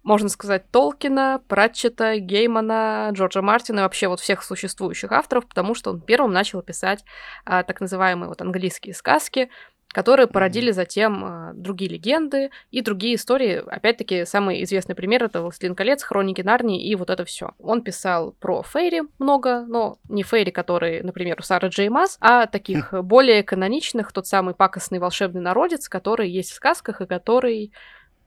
можно 0.05 0.29
сказать, 0.29 0.71
Толкина, 0.71 1.41
Пратчета, 1.49 2.19
Геймана, 2.19 3.11
Джорджа 3.13 3.43
Мартина 3.43 3.81
и 3.81 3.83
вообще 3.83 4.07
вот 4.07 4.21
всех 4.21 4.43
существующих 4.43 5.11
авторов, 5.11 5.49
потому 5.49 5.75
что 5.75 5.91
он 5.91 6.01
первым 6.01 6.33
начал 6.33 6.63
писать 6.63 7.05
а, 7.45 7.63
так 7.63 7.81
называемые 7.81 8.29
вот 8.29 8.43
английские 8.43 8.95
сказки, 8.95 9.49
которые 9.89 10.27
породили 10.27 10.73
затем 10.73 11.25
а, 11.25 11.53
другие 11.55 11.91
легенды 11.91 12.51
и 12.71 12.83
другие 12.83 13.15
истории. 13.15 13.63
Опять-таки, 13.67 14.27
самый 14.27 14.63
известный 14.65 14.95
пример— 14.95 15.25
это 15.25 15.41
«Властелин 15.41 15.75
колец», 15.75 16.03
«Хроники 16.03 16.43
Нарнии» 16.43 16.87
и 16.87 16.95
вот 16.97 17.09
это 17.09 17.25
все. 17.25 17.53
Он 17.59 17.81
писал 17.81 18.33
про 18.33 18.63
Фейри 18.63 19.05
много, 19.19 19.65
но 19.67 19.97
не 20.11 20.23
Фейри, 20.23 20.51
которые, 20.51 21.03
например, 21.03 21.37
у 21.39 21.43
Сары 21.43 21.69
Джей 21.69 21.89
Мас, 21.89 22.19
а 22.21 22.47
таких 22.47 22.93
более 23.03 23.43
каноничных, 23.43 24.13
тот 24.13 24.27
самый 24.27 24.55
пакостный 24.55 24.99
волшебный 24.99 25.41
народец, 25.41 25.89
который 25.89 26.29
есть 26.29 26.51
в 26.51 26.57
сказках 26.57 27.01
и 27.01 27.07
который 27.07 27.73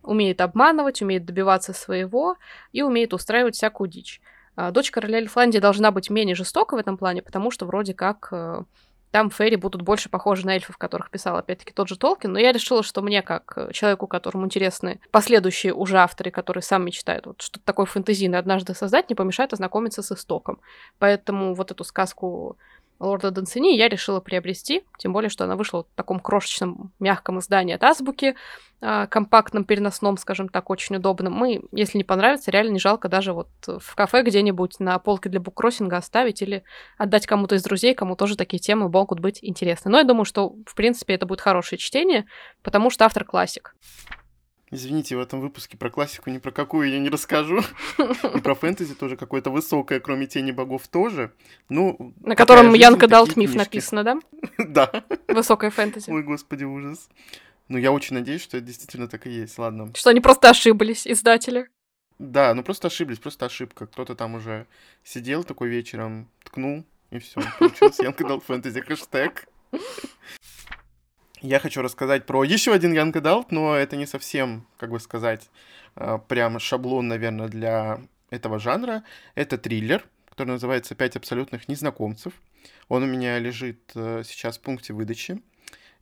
умеет 0.03 0.41
обманывать, 0.41 1.01
умеет 1.01 1.25
добиваться 1.25 1.73
своего 1.73 2.37
и 2.71 2.81
умеет 2.81 3.13
устраивать 3.13 3.55
всякую 3.55 3.89
дичь. 3.89 4.21
А, 4.55 4.71
дочь 4.71 4.91
короля 4.91 5.19
Эльфландии 5.19 5.59
должна 5.59 5.91
быть 5.91 6.09
менее 6.09 6.35
жестока 6.35 6.75
в 6.75 6.79
этом 6.79 6.97
плане, 6.97 7.21
потому 7.21 7.51
что 7.51 7.65
вроде 7.65 7.93
как 7.93 8.29
э, 8.31 8.63
там 9.11 9.29
фейри 9.29 9.55
будут 9.55 9.83
больше 9.83 10.09
похожи 10.09 10.45
на 10.45 10.55
эльфов, 10.55 10.77
которых 10.77 11.09
писал 11.09 11.37
опять-таки 11.37 11.73
тот 11.73 11.87
же 11.87 11.97
Толкин, 11.97 12.33
но 12.33 12.39
я 12.39 12.51
решила, 12.51 12.83
что 12.83 13.01
мне, 13.01 13.21
как 13.21 13.53
э, 13.55 13.71
человеку, 13.71 14.07
которому 14.07 14.45
интересны 14.45 14.99
последующие 15.11 15.73
уже 15.73 15.97
авторы, 15.97 16.31
которые 16.31 16.61
сами 16.61 16.85
мечтают 16.85 17.25
вот 17.25 17.41
что-то 17.41 17.65
такое 17.65 17.85
фэнтезийное 17.85 18.39
однажды 18.39 18.73
создать, 18.73 19.09
не 19.09 19.15
помешает 19.15 19.53
ознакомиться 19.53 20.01
с 20.01 20.11
истоком. 20.11 20.59
Поэтому 20.99 21.53
вот 21.53 21.71
эту 21.71 21.83
сказку 21.83 22.57
Лорда 22.99 23.31
Дансини 23.31 23.75
я 23.75 23.89
решила 23.89 24.19
приобрести, 24.19 24.83
тем 24.97 25.13
более, 25.13 25.29
что 25.29 25.43
она 25.43 25.55
вышла 25.55 25.83
в 25.83 25.87
таком 25.95 26.19
крошечном 26.19 26.93
мягком 26.99 27.39
издании 27.39 27.75
от 27.75 27.83
Азбуки, 27.83 28.35
а, 28.79 29.07
компактном, 29.07 29.65
переносном, 29.65 30.17
скажем 30.17 30.49
так, 30.49 30.69
очень 30.69 30.95
удобном. 30.95 31.33
Мы, 31.33 31.61
если 31.71 31.97
не 31.97 32.03
понравится, 32.03 32.51
реально 32.51 32.71
не 32.71 32.79
жалко 32.79 33.09
даже 33.09 33.33
вот 33.33 33.49
в 33.65 33.95
кафе 33.95 34.23
где-нибудь 34.23 34.79
на 34.79 34.97
полке 34.99 35.29
для 35.29 35.39
буккроссинга 35.39 35.97
оставить 35.97 36.41
или 36.41 36.63
отдать 36.97 37.25
кому-то 37.25 37.55
из 37.55 37.63
друзей, 37.63 37.93
кому 37.93 38.15
тоже 38.15 38.35
такие 38.35 38.59
темы 38.59 38.89
могут 38.89 39.19
быть 39.19 39.39
интересны. 39.41 39.91
Но 39.91 39.97
я 39.97 40.03
думаю, 40.03 40.25
что, 40.25 40.55
в 40.65 40.75
принципе, 40.75 41.13
это 41.13 41.25
будет 41.25 41.41
хорошее 41.41 41.79
чтение, 41.79 42.25
потому 42.63 42.89
что 42.89 43.05
автор 43.05 43.25
классик. 43.25 43.75
Извините, 44.69 45.15
в 45.15 45.21
этом 45.21 45.39
выпуске 45.39 45.77
про 45.77 45.89
классику 45.89 46.29
ни 46.29 46.39
про 46.39 46.51
какую 46.51 46.89
я 46.89 46.99
не 46.99 47.09
расскажу. 47.09 47.61
И 48.35 48.41
про 48.41 48.53
фэнтези 48.53 48.95
тоже 48.95 49.15
какое-то 49.15 49.49
высокое, 49.49 50.01
кроме 50.01 50.27
тени 50.27 50.51
богов 50.51 50.87
тоже. 50.89 51.31
Ну, 51.69 52.13
На 52.19 52.35
котором 52.35 52.73
Янка 52.73 53.07
Далт 53.07 53.37
миф 53.37 53.55
написано, 53.55 54.03
да? 54.03 54.19
Да. 54.57 54.91
Высокое 55.29 55.69
фэнтези. 55.69 56.09
Ой, 56.09 56.21
господи, 56.23 56.65
ужас. 56.65 57.09
Ну, 57.69 57.77
я 57.77 57.91
очень 57.91 58.15
надеюсь, 58.15 58.41
что 58.41 58.57
это 58.57 58.65
действительно 58.65 59.07
так 59.07 59.25
и 59.25 59.29
есть, 59.29 59.57
ладно. 59.57 59.91
Что 59.95 60.09
они 60.09 60.19
просто 60.19 60.49
ошиблись, 60.49 61.07
издатели. 61.07 61.69
Да, 62.19 62.53
ну 62.53 62.63
просто 62.63 62.87
ошиблись, 62.87 63.19
просто 63.19 63.45
ошибка. 63.45 63.87
Кто-то 63.87 64.15
там 64.15 64.35
уже 64.35 64.65
сидел 65.03 65.43
такой 65.43 65.69
вечером, 65.69 66.29
ткнул, 66.43 66.83
и 67.09 67.19
все. 67.19 67.41
Получился 67.59 68.03
Янка 68.03 68.27
Далт 68.27 68.43
фэнтези 68.43 68.81
хэштег. 68.81 69.47
Я 71.41 71.59
хочу 71.59 71.83
рассказать 71.83 72.25
про 72.25 72.43
еще 72.43 72.73
один 72.73 72.93
Young 72.93 73.13
Adult, 73.13 73.47
но 73.51 73.75
это 73.75 73.95
не 73.95 74.07
совсем, 74.07 74.65
как 74.77 74.89
бы 74.89 74.99
сказать, 74.99 75.49
а, 75.95 76.17
прям 76.17 76.59
шаблон, 76.59 77.07
наверное, 77.07 77.47
для 77.47 78.01
этого 78.31 78.57
жанра. 78.57 79.03
Это 79.35 79.59
триллер, 79.59 80.07
который 80.29 80.49
называется 80.49 80.95
«Пять 80.95 81.15
абсолютных 81.15 81.67
незнакомцев». 81.67 82.33
Он 82.89 83.03
у 83.03 83.05
меня 83.05 83.37
лежит 83.37 83.79
э, 83.93 84.23
сейчас 84.25 84.57
в 84.57 84.61
пункте 84.61 84.93
выдачи. 84.93 85.41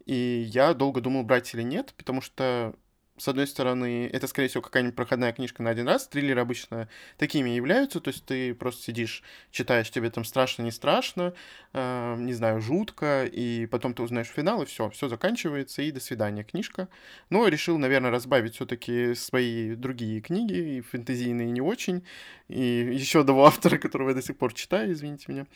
И 0.06 0.48
я 0.48 0.74
долго 0.74 1.02
думал, 1.02 1.24
брать 1.24 1.54
или 1.54 1.63
нет, 1.63 1.93
потому 1.98 2.21
что 2.21 2.74
с 3.17 3.28
одной 3.30 3.47
стороны, 3.47 4.10
это, 4.12 4.28
скорее 4.28 4.49
всего, 4.49 4.62
какая-нибудь 4.62 4.95
проходная 4.95 5.32
книжка 5.32 5.63
на 5.63 5.69
один 5.69 5.88
раз. 5.88 6.08
Триллеры 6.08 6.41
обычно 6.41 6.89
такими 7.17 7.49
являются, 7.49 8.01
то 8.01 8.10
есть 8.10 8.25
ты 8.25 8.54
просто 8.54 8.84
сидишь, 8.84 9.23
читаешь, 9.51 9.89
тебе 9.89 10.10
там 10.10 10.25
страшно, 10.25 10.63
не 10.63 10.71
страшно, 10.71 11.34
э, 11.73 12.15
не 12.19 12.34
знаю, 12.34 12.60
жутко, 12.60 13.25
и 13.25 13.67
потом 13.67 13.93
ты 13.93 14.04
узнаешь 14.04 14.28
финал, 14.28 14.63
и 14.63 14.65
все, 14.65 14.89
все 14.89 15.08
заканчивается, 15.08 15.82
и 15.82 15.91
до 15.91 16.01
свидания, 16.01 16.43
книжка. 16.43 16.89
Но 17.30 17.47
решил, 17.47 17.78
наверное, 17.78 18.12
разбавить 18.12 18.56
все-таки 18.56 19.15
свои 19.15 19.75
другие 19.75 20.19
книги, 20.19 20.78
и 20.78 20.82
фэнтезийные 20.82 21.49
не 21.49 21.62
очень, 21.62 22.06
и 22.49 22.62
еще 22.62 23.21
одного 23.21 23.45
автора, 23.45 23.78
которого 23.78 24.10
я 24.10 24.15
до 24.15 24.21
сих 24.21 24.38
пор 24.38 24.54
читаю, 24.54 24.91
извините 24.91 25.25
меня. 25.30 25.47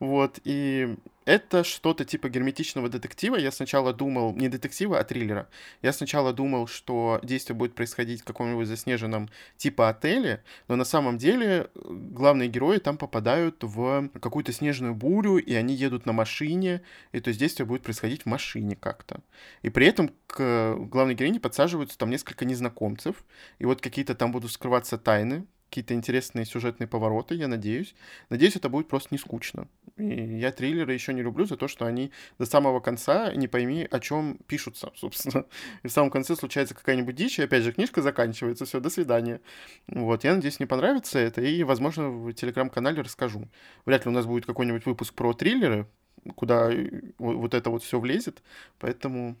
Вот, 0.00 0.40
и 0.44 0.96
это 1.24 1.64
что-то 1.64 2.04
типа 2.04 2.28
герметичного 2.28 2.88
детектива. 2.88 3.36
Я 3.36 3.50
сначала 3.50 3.92
думал, 3.92 4.34
не 4.34 4.48
детектива, 4.48 4.98
а 4.98 5.04
триллера. 5.04 5.48
Я 5.82 5.92
сначала 5.92 6.32
думал, 6.32 6.66
что 6.66 7.20
действие 7.22 7.56
будет 7.56 7.74
происходить 7.74 8.22
в 8.22 8.24
каком-нибудь 8.24 8.66
заснеженном 8.66 9.28
типа 9.56 9.88
отеле, 9.88 10.42
но 10.68 10.76
на 10.76 10.84
самом 10.84 11.18
деле 11.18 11.46
э, 11.46 11.80
главные 11.84 12.48
герои 12.48 12.78
там 12.78 12.98
попадают 12.98 13.62
в 13.62 14.08
какую-то 14.20 14.52
снежную 14.52 14.94
бурю, 14.94 15.38
и 15.38 15.54
они 15.54 15.74
едут 15.74 16.06
на 16.06 16.12
машине, 16.12 16.82
и 17.12 17.20
то 17.20 17.28
есть 17.28 17.40
действие 17.40 17.66
будет 17.66 17.82
происходить 17.82 18.22
в 18.22 18.26
машине 18.26 18.76
как-то. 18.76 19.20
И 19.62 19.70
при 19.70 19.86
этом 19.86 20.10
к 20.26 20.76
главной 20.76 21.14
героине 21.14 21.40
подсаживаются 21.40 21.96
там 21.98 22.10
несколько 22.10 22.44
незнакомцев, 22.44 23.24
и 23.58 23.64
вот 23.64 23.80
какие-то 23.80 24.14
там 24.14 24.32
будут 24.32 24.52
скрываться 24.52 24.98
тайны, 24.98 25.46
какие-то 25.74 25.94
интересные 25.94 26.44
сюжетные 26.44 26.86
повороты, 26.86 27.34
я 27.34 27.48
надеюсь. 27.48 27.96
Надеюсь, 28.30 28.54
это 28.54 28.68
будет 28.68 28.86
просто 28.86 29.08
не 29.10 29.18
скучно. 29.18 29.66
И 29.96 30.38
я 30.38 30.52
триллеры 30.52 30.94
еще 30.94 31.12
не 31.12 31.20
люблю 31.20 31.46
за 31.46 31.56
то, 31.56 31.66
что 31.66 31.84
они 31.84 32.12
до 32.38 32.46
самого 32.46 32.78
конца 32.78 33.34
не 33.34 33.48
пойми, 33.48 33.88
о 33.90 33.98
чем 33.98 34.38
пишутся, 34.46 34.92
собственно. 34.96 35.46
И 35.82 35.88
в 35.88 35.90
самом 35.90 36.10
конце 36.10 36.36
случается 36.36 36.76
какая-нибудь 36.76 37.16
дичь, 37.16 37.40
и 37.40 37.42
опять 37.42 37.64
же 37.64 37.72
книжка 37.72 38.02
заканчивается, 38.02 38.66
все, 38.66 38.78
до 38.78 38.88
свидания. 38.88 39.40
Вот, 39.88 40.22
я 40.22 40.36
надеюсь, 40.36 40.60
не 40.60 40.66
понравится 40.66 41.18
это, 41.18 41.42
и, 41.42 41.64
возможно, 41.64 42.08
в 42.08 42.32
телеграм-канале 42.34 43.02
расскажу. 43.02 43.48
Вряд 43.84 44.04
ли 44.04 44.12
у 44.12 44.14
нас 44.14 44.26
будет 44.26 44.46
какой-нибудь 44.46 44.86
выпуск 44.86 45.12
про 45.12 45.32
триллеры, 45.32 45.88
куда 46.36 46.70
вот 47.18 47.52
это 47.52 47.70
вот 47.70 47.82
все 47.82 47.98
влезет, 47.98 48.44
поэтому 48.78 49.36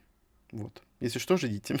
вот. 0.50 0.82
Если 0.98 1.20
что, 1.20 1.36
ждите. 1.36 1.78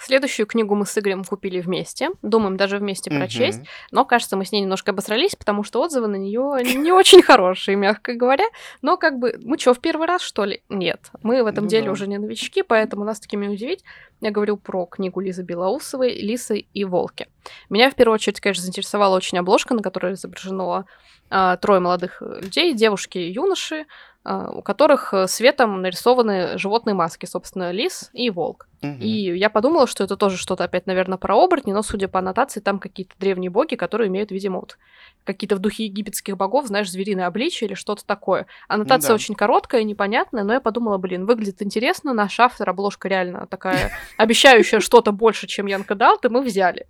Следующую 0.00 0.46
книгу 0.46 0.74
мы 0.74 0.86
с 0.86 0.96
Игорем 0.96 1.24
купили 1.24 1.60
вместе. 1.60 2.10
Думаем 2.22 2.56
даже 2.56 2.78
вместе 2.78 3.10
прочесть. 3.10 3.60
Mm-hmm. 3.60 3.88
Но, 3.90 4.04
кажется, 4.04 4.36
мы 4.36 4.44
с 4.44 4.52
ней 4.52 4.60
немножко 4.60 4.92
обосрались, 4.92 5.34
потому 5.34 5.64
что 5.64 5.80
отзывы 5.80 6.06
на 6.08 6.16
нее 6.16 6.62
не 6.76 6.92
очень 6.92 7.22
хорошие, 7.22 7.76
мягко 7.76 8.14
говоря. 8.14 8.44
Но 8.82 8.96
как 8.96 9.18
бы 9.18 9.38
мы 9.42 9.58
что, 9.58 9.74
в 9.74 9.80
первый 9.80 10.06
раз, 10.06 10.22
что 10.22 10.44
ли? 10.44 10.62
Нет. 10.68 11.10
Мы 11.22 11.42
в 11.42 11.46
этом 11.46 11.64
ну, 11.64 11.70
деле 11.70 11.86
да. 11.86 11.92
уже 11.92 12.06
не 12.06 12.18
новички, 12.18 12.62
поэтому 12.62 13.04
нас 13.04 13.20
такими 13.20 13.48
удивить. 13.48 13.84
Я 14.20 14.30
говорю 14.30 14.56
про 14.56 14.86
книгу 14.86 15.20
Лизы 15.20 15.42
Белоусовой 15.42 16.14
«Лисы 16.14 16.66
и 16.72 16.84
волки». 16.84 17.28
Меня 17.70 17.90
в 17.90 17.94
первую 17.94 18.14
очередь, 18.14 18.40
конечно, 18.40 18.62
заинтересовала 18.62 19.16
очень 19.16 19.38
обложка, 19.38 19.74
на 19.74 19.82
которой 19.82 20.14
изображено 20.14 20.86
а, 21.30 21.56
трое 21.56 21.80
молодых 21.80 22.20
людей, 22.20 22.74
девушки 22.74 23.18
и 23.18 23.30
юноши, 23.30 23.86
у 24.24 24.62
которых 24.62 25.14
э, 25.14 25.26
светом 25.26 25.80
нарисованы 25.80 26.58
животные 26.58 26.94
маски, 26.94 27.24
собственно, 27.24 27.70
лис 27.70 28.10
и 28.12 28.30
волк. 28.30 28.68
Угу. 28.82 28.96
И 29.00 29.38
я 29.38 29.48
подумала, 29.48 29.86
что 29.86 30.04
это 30.04 30.16
тоже 30.16 30.36
что-то 30.36 30.64
опять, 30.64 30.86
наверное, 30.86 31.18
про 31.18 31.36
оборотни, 31.36 31.72
но, 31.72 31.82
судя 31.82 32.08
по 32.08 32.18
аннотации, 32.18 32.60
там 32.60 32.78
какие-то 32.78 33.14
древние 33.18 33.50
боги, 33.50 33.74
которые 33.74 34.08
имеют, 34.08 34.30
видимо, 34.30 34.60
вот 34.60 34.76
какие-то 35.24 35.56
в 35.56 35.60
духе 35.60 35.84
египетских 35.84 36.36
богов, 36.36 36.66
знаешь, 36.66 36.90
звериное 36.90 37.26
обличие 37.26 37.68
или 37.68 37.74
что-то 37.74 38.04
такое. 38.04 38.46
Аннотация 38.68 39.08
да. 39.08 39.14
очень 39.14 39.34
короткая, 39.34 39.82
непонятная, 39.82 40.44
но 40.44 40.52
я 40.52 40.60
подумала, 40.60 40.98
блин, 40.98 41.24
выглядит 41.24 41.62
интересно, 41.62 42.12
наш 42.12 42.38
автор, 42.38 42.68
обложка 42.68 43.08
реально 43.08 43.46
такая, 43.46 43.92
обещающая 44.16 44.80
что-то 44.80 45.12
больше, 45.12 45.46
чем 45.46 45.66
young 45.66 45.94
adult, 45.94 46.24
и 46.24 46.28
мы 46.28 46.42
взяли. 46.42 46.86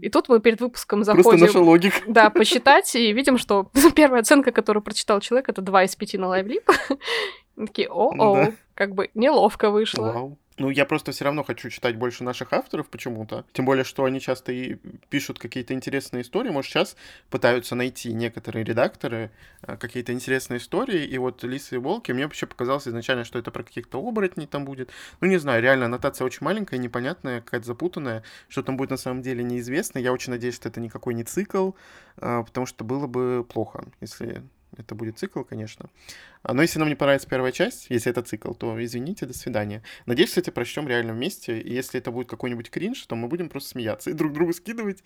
И 0.00 0.08
тут 0.10 0.28
мы 0.28 0.40
перед 0.40 0.60
выпуском 0.60 1.04
заходим... 1.04 1.24
Просто 1.24 1.46
наша 1.46 1.60
логика. 1.60 1.96
Да, 2.06 2.30
посчитать, 2.30 2.94
и 2.94 3.12
видим, 3.12 3.38
что 3.38 3.70
первая 3.94 4.20
оценка, 4.20 4.52
которую 4.52 4.82
прочитал 4.82 5.20
человек, 5.20 5.48
это 5.48 5.62
2 5.62 5.84
из 5.84 5.96
5 5.96 6.14
на 6.14 6.28
LiveLib. 6.28 6.68
Такие, 7.56 7.88
о-о, 7.88 8.52
как 8.74 8.94
бы 8.94 9.10
неловко 9.14 9.70
вышло. 9.70 10.12
Вау. 10.12 10.38
Ну, 10.58 10.70
я 10.70 10.86
просто 10.86 11.12
все 11.12 11.24
равно 11.24 11.44
хочу 11.44 11.68
читать 11.68 11.96
больше 11.96 12.24
наших 12.24 12.52
авторов 12.54 12.88
почему-то. 12.88 13.44
Тем 13.52 13.66
более, 13.66 13.84
что 13.84 14.04
они 14.04 14.20
часто 14.20 14.52
и 14.52 14.76
пишут 15.10 15.38
какие-то 15.38 15.74
интересные 15.74 16.22
истории. 16.22 16.48
Может, 16.48 16.70
сейчас 16.70 16.96
пытаются 17.28 17.74
найти 17.74 18.14
некоторые 18.14 18.64
редакторы 18.64 19.30
а, 19.60 19.76
какие-то 19.76 20.12
интересные 20.14 20.56
истории. 20.58 21.04
И 21.04 21.18
вот 21.18 21.44
«Лисы 21.44 21.74
и 21.74 21.78
волки» 21.78 22.10
мне 22.12 22.24
вообще 22.24 22.46
показалось 22.46 22.88
изначально, 22.88 23.24
что 23.24 23.38
это 23.38 23.50
про 23.50 23.64
каких-то 23.64 23.98
оборотней 23.98 24.46
там 24.46 24.64
будет. 24.64 24.90
Ну, 25.20 25.28
не 25.28 25.36
знаю, 25.36 25.62
реально, 25.62 25.86
аннотация 25.86 26.24
очень 26.24 26.44
маленькая, 26.44 26.78
непонятная, 26.78 27.42
какая-то 27.42 27.66
запутанная. 27.66 28.22
Что 28.48 28.62
там 28.62 28.78
будет 28.78 28.90
на 28.90 28.96
самом 28.96 29.20
деле 29.20 29.44
неизвестно. 29.44 29.98
Я 29.98 30.12
очень 30.12 30.32
надеюсь, 30.32 30.54
что 30.56 30.70
это 30.70 30.80
никакой 30.80 31.12
не 31.12 31.24
цикл, 31.24 31.72
а, 32.16 32.42
потому 32.42 32.64
что 32.64 32.82
было 32.82 33.06
бы 33.06 33.44
плохо, 33.46 33.84
если 34.00 34.42
это 34.78 34.94
будет 34.94 35.18
цикл, 35.18 35.42
конечно. 35.42 35.88
А, 36.42 36.54
но 36.54 36.62
если 36.62 36.78
нам 36.78 36.88
не 36.88 36.94
понравится 36.94 37.28
первая 37.28 37.52
часть, 37.52 37.86
если 37.88 38.10
это 38.10 38.22
цикл, 38.22 38.52
то 38.52 38.82
извините, 38.82 39.26
до 39.26 39.34
свидания. 39.34 39.82
Надеюсь, 40.06 40.30
кстати, 40.30 40.50
прочтем 40.50 40.88
реально 40.88 41.12
вместе. 41.12 41.60
И 41.60 41.72
если 41.72 42.00
это 42.00 42.10
будет 42.10 42.28
какой-нибудь 42.28 42.70
кринж, 42.70 43.04
то 43.06 43.16
мы 43.16 43.28
будем 43.28 43.48
просто 43.48 43.70
смеяться 43.70 44.10
и 44.10 44.12
друг 44.12 44.32
другу 44.32 44.52
скидывать 44.52 45.02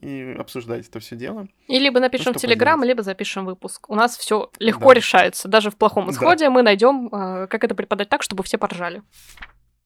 и 0.00 0.34
обсуждать 0.38 0.88
это 0.88 1.00
все 1.00 1.16
дело. 1.16 1.48
И 1.68 1.78
либо 1.78 2.00
напишем 2.00 2.32
ну, 2.32 2.38
в 2.38 2.42
Телеграм, 2.42 2.82
либо 2.84 3.02
запишем 3.02 3.44
выпуск. 3.44 3.88
У 3.90 3.94
нас 3.94 4.16
все 4.16 4.50
легко 4.58 4.88
да. 4.88 4.94
решается. 4.94 5.48
Даже 5.48 5.70
в 5.70 5.76
плохом 5.76 6.10
исходе 6.10 6.46
да. 6.46 6.50
мы 6.50 6.62
найдем, 6.62 7.08
а, 7.12 7.46
как 7.46 7.64
это 7.64 7.74
преподать 7.74 8.08
так, 8.08 8.22
чтобы 8.22 8.42
все 8.42 8.58
поржали. 8.58 9.02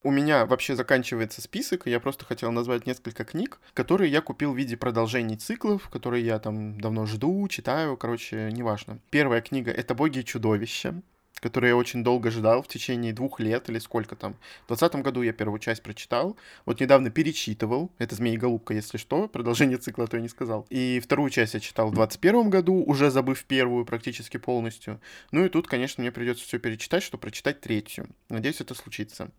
У 0.04 0.12
меня 0.12 0.46
вообще 0.46 0.76
заканчивается 0.76 1.42
список, 1.42 1.86
я 1.86 1.98
просто 1.98 2.24
хотел 2.24 2.52
назвать 2.52 2.86
несколько 2.86 3.24
книг, 3.24 3.60
которые 3.74 4.12
я 4.12 4.20
купил 4.20 4.52
в 4.52 4.56
виде 4.56 4.76
продолжений 4.76 5.36
циклов, 5.36 5.88
которые 5.88 6.24
я 6.24 6.38
там 6.38 6.80
давно 6.80 7.04
жду, 7.04 7.48
читаю, 7.48 7.96
короче, 7.96 8.50
неважно. 8.52 9.00
Первая 9.10 9.40
книга— 9.40 9.70
это 9.72 9.96
«Боги 9.96 10.20
и 10.20 10.24
чудовища» 10.24 11.02
который 11.40 11.70
я 11.70 11.76
очень 11.76 12.04
долго 12.04 12.30
ждал, 12.30 12.62
в 12.62 12.68
течение 12.68 13.12
двух 13.12 13.40
лет 13.40 13.68
или 13.68 13.78
сколько 13.78 14.16
там. 14.16 14.34
В 14.64 14.68
2020 14.68 15.02
году 15.02 15.22
я 15.22 15.32
первую 15.32 15.58
часть 15.58 15.82
прочитал, 15.82 16.36
вот 16.66 16.80
недавно 16.80 17.10
перечитывал, 17.10 17.90
это 17.98 18.14
«Змеи 18.14 18.34
и 18.34 18.36
голубка», 18.36 18.74
если 18.74 18.98
что, 18.98 19.28
продолжение 19.28 19.78
цикла, 19.78 20.06
то 20.06 20.16
я 20.16 20.22
не 20.22 20.28
сказал. 20.28 20.66
И 20.70 21.00
вторую 21.00 21.30
часть 21.30 21.54
я 21.54 21.60
читал 21.60 21.88
в 21.88 21.94
2021 21.94 22.50
году, 22.50 22.82
уже 22.84 23.10
забыв 23.10 23.44
первую 23.44 23.84
практически 23.84 24.36
полностью. 24.36 25.00
Ну 25.30 25.44
и 25.44 25.48
тут, 25.48 25.66
конечно, 25.66 26.02
мне 26.02 26.12
придется 26.12 26.44
все 26.44 26.58
перечитать, 26.58 27.02
чтобы 27.02 27.20
прочитать 27.20 27.60
третью. 27.60 28.08
Надеюсь, 28.28 28.60
это 28.60 28.74
случится. 28.74 29.30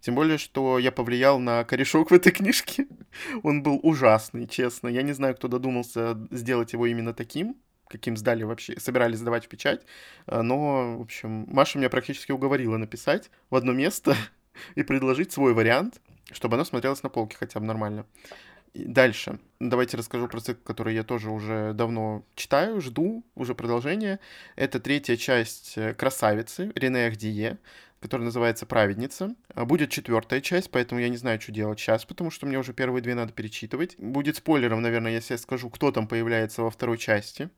Тем 0.00 0.14
более, 0.14 0.38
что 0.38 0.78
я 0.78 0.92
повлиял 0.92 1.38
на 1.38 1.64
корешок 1.64 2.10
в 2.10 2.14
этой 2.14 2.32
книжке. 2.32 2.86
Он 3.42 3.62
был 3.62 3.80
ужасный, 3.82 4.46
честно. 4.46 4.88
Я 4.88 5.02
не 5.02 5.12
знаю, 5.12 5.34
кто 5.34 5.48
додумался 5.48 6.18
сделать 6.30 6.72
его 6.72 6.86
именно 6.86 7.14
таким 7.14 7.56
каким 7.88 8.16
сдали 8.16 8.42
вообще, 8.42 8.78
собирались 8.78 9.18
сдавать 9.18 9.46
в 9.46 9.48
печать. 9.48 9.82
А, 10.26 10.42
но, 10.42 10.98
в 10.98 11.02
общем, 11.02 11.46
Маша 11.48 11.78
меня 11.78 11.90
практически 11.90 12.32
уговорила 12.32 12.76
написать 12.76 13.30
в 13.50 13.56
одно 13.56 13.72
место 13.72 14.16
и 14.74 14.82
предложить 14.82 15.32
свой 15.32 15.54
вариант, 15.54 16.00
чтобы 16.32 16.56
оно 16.56 16.64
смотрелось 16.64 17.02
на 17.02 17.08
полке 17.08 17.36
хотя 17.38 17.60
бы 17.60 17.66
нормально. 17.66 18.06
И 18.74 18.84
дальше. 18.84 19.38
Давайте 19.60 19.96
расскажу 19.96 20.28
про 20.28 20.40
цикл, 20.40 20.60
который 20.62 20.94
я 20.94 21.02
тоже 21.02 21.30
уже 21.30 21.72
давно 21.72 22.24
читаю, 22.34 22.80
жду, 22.80 23.24
уже 23.34 23.54
продолжение. 23.54 24.20
Это 24.56 24.78
третья 24.78 25.16
часть 25.16 25.76
э, 25.76 25.94
«Красавицы» 25.94 26.70
Рене 26.74 27.06
Ахдие, 27.06 27.58
которая 28.00 28.26
называется 28.26 28.66
«Праведница». 28.66 29.34
А 29.54 29.64
будет 29.64 29.90
четвертая 29.90 30.40
часть, 30.40 30.70
поэтому 30.70 31.00
я 31.00 31.08
не 31.08 31.16
знаю, 31.16 31.40
что 31.40 31.50
делать 31.50 31.80
сейчас, 31.80 32.04
потому 32.04 32.30
что 32.30 32.46
мне 32.46 32.58
уже 32.58 32.72
первые 32.72 33.02
две 33.02 33.14
надо 33.14 33.32
перечитывать. 33.32 33.96
Будет 33.98 34.36
спойлером, 34.36 34.82
наверное, 34.82 35.12
если 35.12 35.34
я 35.34 35.38
скажу, 35.38 35.70
кто 35.70 35.90
там 35.90 36.06
появляется 36.06 36.62
во 36.62 36.70
второй 36.70 36.98
части 36.98 37.50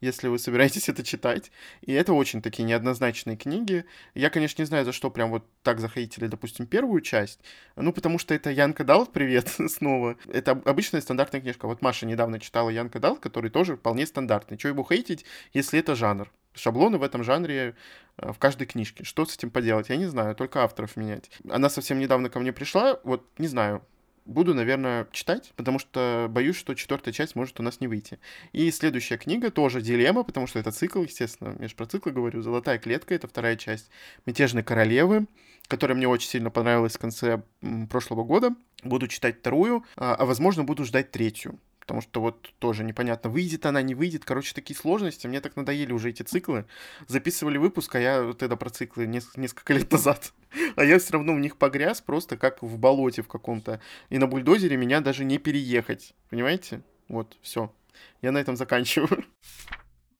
если 0.00 0.28
вы 0.28 0.38
собираетесь 0.38 0.88
это 0.88 1.02
читать. 1.02 1.50
И 1.82 1.92
это 1.92 2.12
очень 2.12 2.42
такие 2.42 2.64
неоднозначные 2.64 3.36
книги. 3.36 3.84
Я, 4.14 4.30
конечно, 4.30 4.62
не 4.62 4.66
знаю, 4.66 4.84
за 4.84 4.92
что 4.92 5.10
прям 5.10 5.30
вот 5.30 5.44
так 5.62 5.80
захейтили, 5.80 6.26
допустим, 6.26 6.66
первую 6.66 7.00
часть. 7.00 7.40
Ну, 7.76 7.92
потому 7.92 8.18
что 8.18 8.34
это 8.34 8.50
Янка 8.50 8.84
Далт, 8.84 9.12
привет, 9.12 9.48
снова. 9.68 10.16
Это 10.32 10.52
обычная 10.64 11.00
стандартная 11.00 11.40
книжка. 11.40 11.66
Вот 11.66 11.82
Маша 11.82 12.06
недавно 12.06 12.40
читала 12.40 12.70
Янка 12.70 13.00
Далт, 13.00 13.20
который 13.20 13.50
тоже 13.50 13.76
вполне 13.76 14.06
стандартный. 14.06 14.58
Чего 14.58 14.70
его 14.70 14.84
хейтить, 14.84 15.24
если 15.52 15.78
это 15.78 15.94
жанр? 15.94 16.30
Шаблоны 16.54 16.98
в 16.98 17.02
этом 17.02 17.24
жанре 17.24 17.74
э, 18.16 18.32
в 18.32 18.38
каждой 18.38 18.66
книжке. 18.66 19.02
Что 19.02 19.26
с 19.26 19.34
этим 19.34 19.50
поделать? 19.50 19.88
Я 19.88 19.96
не 19.96 20.06
знаю, 20.06 20.36
только 20.36 20.62
авторов 20.62 20.96
менять. 20.96 21.30
Она 21.50 21.68
совсем 21.68 21.98
недавно 21.98 22.30
ко 22.30 22.38
мне 22.38 22.52
пришла, 22.52 23.00
вот 23.02 23.26
не 23.38 23.48
знаю, 23.48 23.82
буду, 24.24 24.54
наверное, 24.54 25.06
читать, 25.12 25.52
потому 25.56 25.78
что 25.78 26.26
боюсь, 26.30 26.56
что 26.56 26.74
четвертая 26.74 27.12
часть 27.12 27.36
может 27.36 27.58
у 27.60 27.62
нас 27.62 27.80
не 27.80 27.88
выйти. 27.88 28.18
И 28.52 28.70
следующая 28.70 29.18
книга 29.18 29.50
тоже 29.50 29.80
дилемма, 29.80 30.24
потому 30.24 30.46
что 30.46 30.58
это 30.58 30.70
цикл, 30.72 31.02
естественно, 31.02 31.56
я 31.60 31.68
же 31.68 31.74
про 31.74 31.86
циклы 31.86 32.12
говорю. 32.12 32.42
«Золотая 32.42 32.78
клетка»— 32.78 33.14
это 33.16 33.28
вторая 33.28 33.56
часть 33.56 33.90
«Мятежной 34.26 34.62
королевы», 34.62 35.26
которая 35.68 35.96
мне 35.96 36.08
очень 36.08 36.28
сильно 36.28 36.50
понравилась 36.50 36.94
в 36.94 36.98
конце 36.98 37.42
прошлого 37.90 38.24
года. 38.24 38.54
Буду 38.82 39.08
читать 39.08 39.38
вторую, 39.38 39.84
а, 39.96 40.14
а 40.14 40.24
возможно, 40.26 40.64
буду 40.64 40.84
ждать 40.84 41.10
третью 41.10 41.58
потому 41.84 42.00
что 42.00 42.22
вот 42.22 42.50
тоже 42.58 42.82
непонятно, 42.82 43.28
выйдет 43.28 43.66
она, 43.66 43.82
не 43.82 43.94
выйдет. 43.94 44.24
Короче, 44.24 44.54
такие 44.54 44.76
сложности. 44.76 45.26
Мне 45.26 45.40
так 45.40 45.54
надоели 45.54 45.92
уже 45.92 46.10
эти 46.10 46.22
циклы. 46.22 46.64
Записывали 47.06 47.58
выпуск, 47.58 47.94
а 47.94 48.00
я 48.00 48.24
это 48.24 48.56
про 48.56 48.70
циклы 48.70 49.06
несколько, 49.06 49.40
несколько 49.40 49.74
лет 49.74 49.90
назад. 49.92 50.32
А 50.76 50.84
я 50.84 51.00
все 51.00 51.14
равно 51.14 51.34
в 51.34 51.40
них 51.40 51.56
погряз, 51.56 52.00
просто 52.00 52.36
как 52.36 52.62
в 52.62 52.78
болоте 52.78 53.22
в 53.22 53.28
каком-то. 53.28 53.80
И 54.08 54.18
на 54.18 54.28
бульдозере 54.28 54.76
меня 54.76 55.00
даже 55.00 55.24
не 55.24 55.38
переехать. 55.38 56.14
Понимаете? 56.30 56.82
Вот, 57.08 57.36
все. 57.42 57.74
Я 58.22 58.30
на 58.30 58.38
этом 58.38 58.56
заканчиваю. 58.56 59.24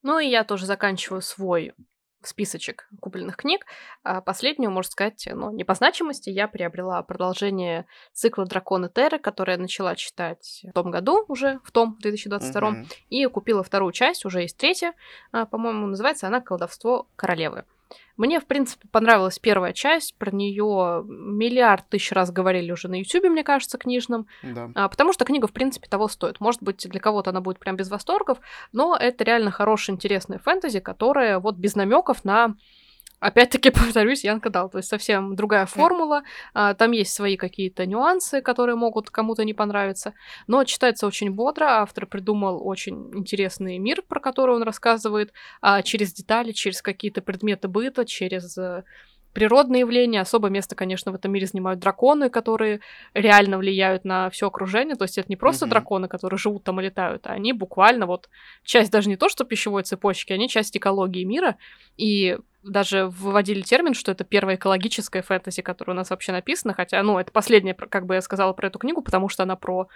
Ну 0.06 0.18
и 0.18 0.28
я 0.28 0.44
тоже 0.44 0.66
заканчиваю 0.66 1.22
свой 1.22 1.72
списочек 2.26 2.88
купленных 3.00 3.36
книг. 3.36 3.66
А 4.02 4.20
последнюю, 4.20 4.70
можно 4.70 4.90
сказать, 4.90 5.28
ну, 5.32 5.50
не 5.50 5.64
по 5.64 5.74
значимости, 5.74 6.30
я 6.30 6.48
приобрела 6.48 7.02
продолжение 7.02 7.86
цикла 8.12 8.46
«Драконы 8.46 8.88
Терры», 8.88 9.18
который 9.18 9.52
я 9.52 9.58
начала 9.58 9.94
читать 9.96 10.62
в 10.64 10.72
том 10.72 10.90
году 10.90 11.24
уже, 11.28 11.60
в 11.64 11.72
том 11.72 11.96
2022, 12.00 12.70
mm-hmm. 12.70 12.86
и 13.10 13.26
купила 13.26 13.62
вторую 13.62 13.92
часть, 13.92 14.24
уже 14.24 14.42
есть 14.42 14.56
третья, 14.56 14.94
а, 15.32 15.46
по-моему, 15.46 15.86
называется 15.86 16.26
она 16.26 16.40
«Колдовство 16.40 17.08
королевы». 17.16 17.64
Мне, 18.16 18.40
в 18.40 18.46
принципе, 18.46 18.88
понравилась 18.88 19.38
первая 19.38 19.72
часть. 19.72 20.16
Про 20.16 20.30
нее 20.30 21.04
миллиард 21.06 21.88
тысяч 21.88 22.12
раз 22.12 22.30
говорили 22.30 22.70
уже 22.70 22.88
на 22.88 23.00
Ютубе, 23.00 23.28
мне 23.28 23.44
кажется, 23.44 23.78
книжном. 23.78 24.26
Да. 24.42 24.70
А, 24.74 24.88
потому 24.88 25.12
что 25.12 25.24
книга, 25.24 25.46
в 25.46 25.52
принципе, 25.52 25.88
того 25.88 26.08
стоит. 26.08 26.40
Может 26.40 26.62
быть, 26.62 26.88
для 26.88 27.00
кого-то 27.00 27.30
она 27.30 27.40
будет 27.40 27.58
прям 27.58 27.76
без 27.76 27.90
восторгов, 27.90 28.38
но 28.72 28.96
это 28.96 29.24
реально 29.24 29.50
хорошая, 29.50 29.94
интересная 29.94 30.38
фэнтези, 30.38 30.80
которая 30.80 31.38
вот 31.38 31.56
без 31.56 31.74
намеков 31.74 32.24
на 32.24 32.54
опять-таки 33.24 33.70
повторюсь, 33.70 34.24
Янка 34.24 34.50
дал, 34.50 34.68
то 34.68 34.78
есть 34.78 34.88
совсем 34.88 35.34
другая 35.34 35.66
формула, 35.66 36.22
а, 36.52 36.74
там 36.74 36.92
есть 36.92 37.14
свои 37.14 37.36
какие-то 37.36 37.86
нюансы, 37.86 38.42
которые 38.42 38.76
могут 38.76 39.10
кому-то 39.10 39.44
не 39.44 39.54
понравиться, 39.54 40.12
но 40.46 40.64
читается 40.64 41.06
очень 41.06 41.30
бодро, 41.30 41.64
автор 41.80 42.06
придумал 42.06 42.66
очень 42.66 43.10
интересный 43.14 43.78
мир, 43.78 44.02
про 44.02 44.20
который 44.20 44.54
он 44.54 44.62
рассказывает, 44.62 45.32
а, 45.62 45.82
через 45.82 46.12
детали, 46.12 46.52
через 46.52 46.82
какие-то 46.82 47.22
предметы 47.22 47.68
быта, 47.68 48.04
через 48.04 48.58
э, 48.58 48.84
природные 49.34 49.80
явления. 49.80 50.20
Особое 50.20 50.50
место, 50.50 50.74
конечно, 50.74 51.12
в 51.12 51.14
этом 51.16 51.32
мире 51.32 51.46
занимают 51.46 51.80
драконы, 51.80 52.30
которые 52.30 52.80
реально 53.12 53.58
влияют 53.58 54.04
на 54.04 54.30
все 54.30 54.46
окружение. 54.46 54.94
То 54.94 55.04
есть 55.04 55.18
это 55.18 55.26
не 55.28 55.36
просто 55.36 55.66
mm-hmm. 55.66 55.70
драконы, 55.70 56.08
которые 56.08 56.38
живут 56.38 56.64
там 56.64 56.80
и 56.80 56.84
летают, 56.84 57.26
а 57.26 57.32
они 57.32 57.52
буквально 57.52 58.06
вот 58.06 58.30
часть 58.62 58.90
даже 58.90 59.08
не 59.08 59.16
то, 59.16 59.28
что 59.28 59.44
пищевой 59.44 59.82
цепочки, 59.82 60.32
они 60.32 60.48
часть 60.48 60.76
экологии 60.76 61.24
мира. 61.24 61.56
И 61.96 62.38
даже 62.62 63.06
выводили 63.08 63.60
термин, 63.60 63.94
что 63.94 64.12
это 64.12 64.24
первая 64.24 64.56
экологическая 64.56 65.22
фэнтези, 65.22 65.62
которая 65.62 65.94
у 65.94 65.98
нас 65.98 66.10
вообще 66.10 66.32
написана, 66.32 66.72
хотя, 66.72 67.02
ну, 67.02 67.18
это 67.18 67.30
последняя, 67.30 67.74
как 67.74 68.06
бы 68.06 68.14
я 68.14 68.22
сказала 68.22 68.52
про 68.52 68.68
эту 68.68 68.78
книгу, 68.78 69.02
потому 69.02 69.28
что 69.28 69.42
она 69.42 69.56
про 69.56 69.88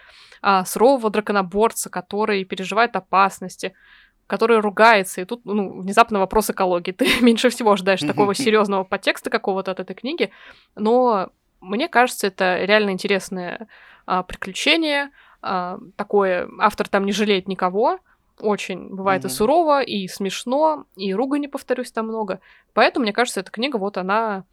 а, 0.43 0.65
сурового 0.65 1.11
драконоборца, 1.11 1.89
который 1.89 2.45
переживает 2.45 2.95
опасности, 2.95 3.73
который 4.29 4.61
ругается, 4.61 5.21
и 5.21 5.25
тут, 5.25 5.45
ну, 5.45 5.81
внезапно 5.81 6.21
вопрос 6.21 6.51
экологии. 6.51 6.93
Ты 6.99 7.07
меньше 7.21 7.49
всего 7.51 7.75
ждаешь 7.75 8.01
такого 8.01 8.35
серьезного 8.35 8.85
подтекста 8.85 9.31
какого-то 9.31 9.73
от 9.73 9.81
этой 9.81 9.95
книги, 9.97 10.31
но 10.77 11.31
мне 11.61 11.89
кажется, 11.89 12.29
это 12.29 12.65
реально 12.65 12.91
интересное 12.91 13.67
а, 14.07 14.23
приключение, 14.23 15.11
а, 15.43 15.79
такое, 15.97 16.49
автор 16.61 16.89
там 16.89 17.05
не 17.05 17.13
жалеет 17.13 17.49
никого, 17.49 17.99
очень 18.39 18.95
бывает 18.95 19.25
mm-hmm. 19.25 19.29
и 19.29 19.31
сурово, 19.31 19.83
и 19.83 20.07
смешно, 20.07 20.85
и 20.95 21.13
ругани, 21.13 21.49
повторюсь, 21.49 21.91
там 21.91 22.07
много. 22.07 22.41
Поэтому, 22.75 23.03
мне 23.03 23.13
кажется, 23.13 23.41
эта 23.41 23.51
книга, 23.51 23.79
вот 23.79 23.97
она 23.97 24.45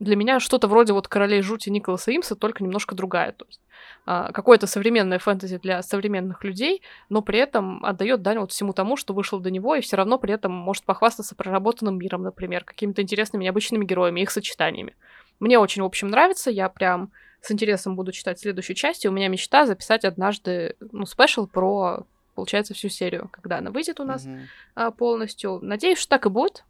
для 0.00 0.16
меня 0.16 0.40
что-то 0.40 0.68
вроде 0.68 0.92
вот 0.92 1.08
«Королей 1.08 1.42
жути» 1.42 1.70
Николаса 1.70 2.12
Имса, 2.12 2.36
только 2.36 2.62
немножко 2.62 2.94
другая. 2.94 3.32
То 3.32 3.46
есть 3.46 3.60
а, 4.06 4.32
какое-то 4.32 4.66
современное 4.66 5.18
фэнтези 5.18 5.58
для 5.58 5.82
современных 5.82 6.44
людей, 6.44 6.82
но 7.08 7.20
при 7.20 7.38
этом 7.38 7.84
отдает 7.84 8.22
дань 8.22 8.38
вот 8.38 8.52
всему 8.52 8.72
тому, 8.72 8.96
что 8.96 9.12
вышло 9.12 9.40
до 9.40 9.50
него, 9.50 9.74
и 9.74 9.80
все 9.80 9.96
равно 9.96 10.18
при 10.18 10.32
этом 10.32 10.52
может 10.52 10.84
похвастаться 10.84 11.34
проработанным 11.34 11.98
миром, 11.98 12.22
например, 12.22 12.64
какими-то 12.64 13.02
интересными 13.02 13.44
необычными 13.44 13.84
героями, 13.84 14.20
их 14.20 14.30
сочетаниями. 14.30 14.96
Мне 15.40 15.58
очень, 15.58 15.82
в 15.82 15.86
общем, 15.86 16.08
нравится, 16.08 16.50
я 16.50 16.68
прям 16.68 17.10
с 17.40 17.50
интересом 17.50 17.96
буду 17.96 18.12
читать 18.12 18.40
следующую 18.40 18.76
часть, 18.76 19.04
и 19.04 19.08
у 19.08 19.12
меня 19.12 19.28
мечта 19.28 19.66
записать 19.66 20.04
однажды, 20.04 20.76
ну, 20.92 21.06
спешл 21.06 21.46
про, 21.46 22.04
получается, 22.34 22.74
всю 22.74 22.88
серию, 22.88 23.28
когда 23.30 23.58
она 23.58 23.70
выйдет 23.70 24.00
у 24.00 24.04
нас 24.04 24.26
mm-hmm. 24.26 24.46
а, 24.74 24.90
полностью. 24.90 25.58
Надеюсь, 25.62 25.98
что 25.98 26.10
так 26.10 26.26
и 26.26 26.28
будет 26.28 26.64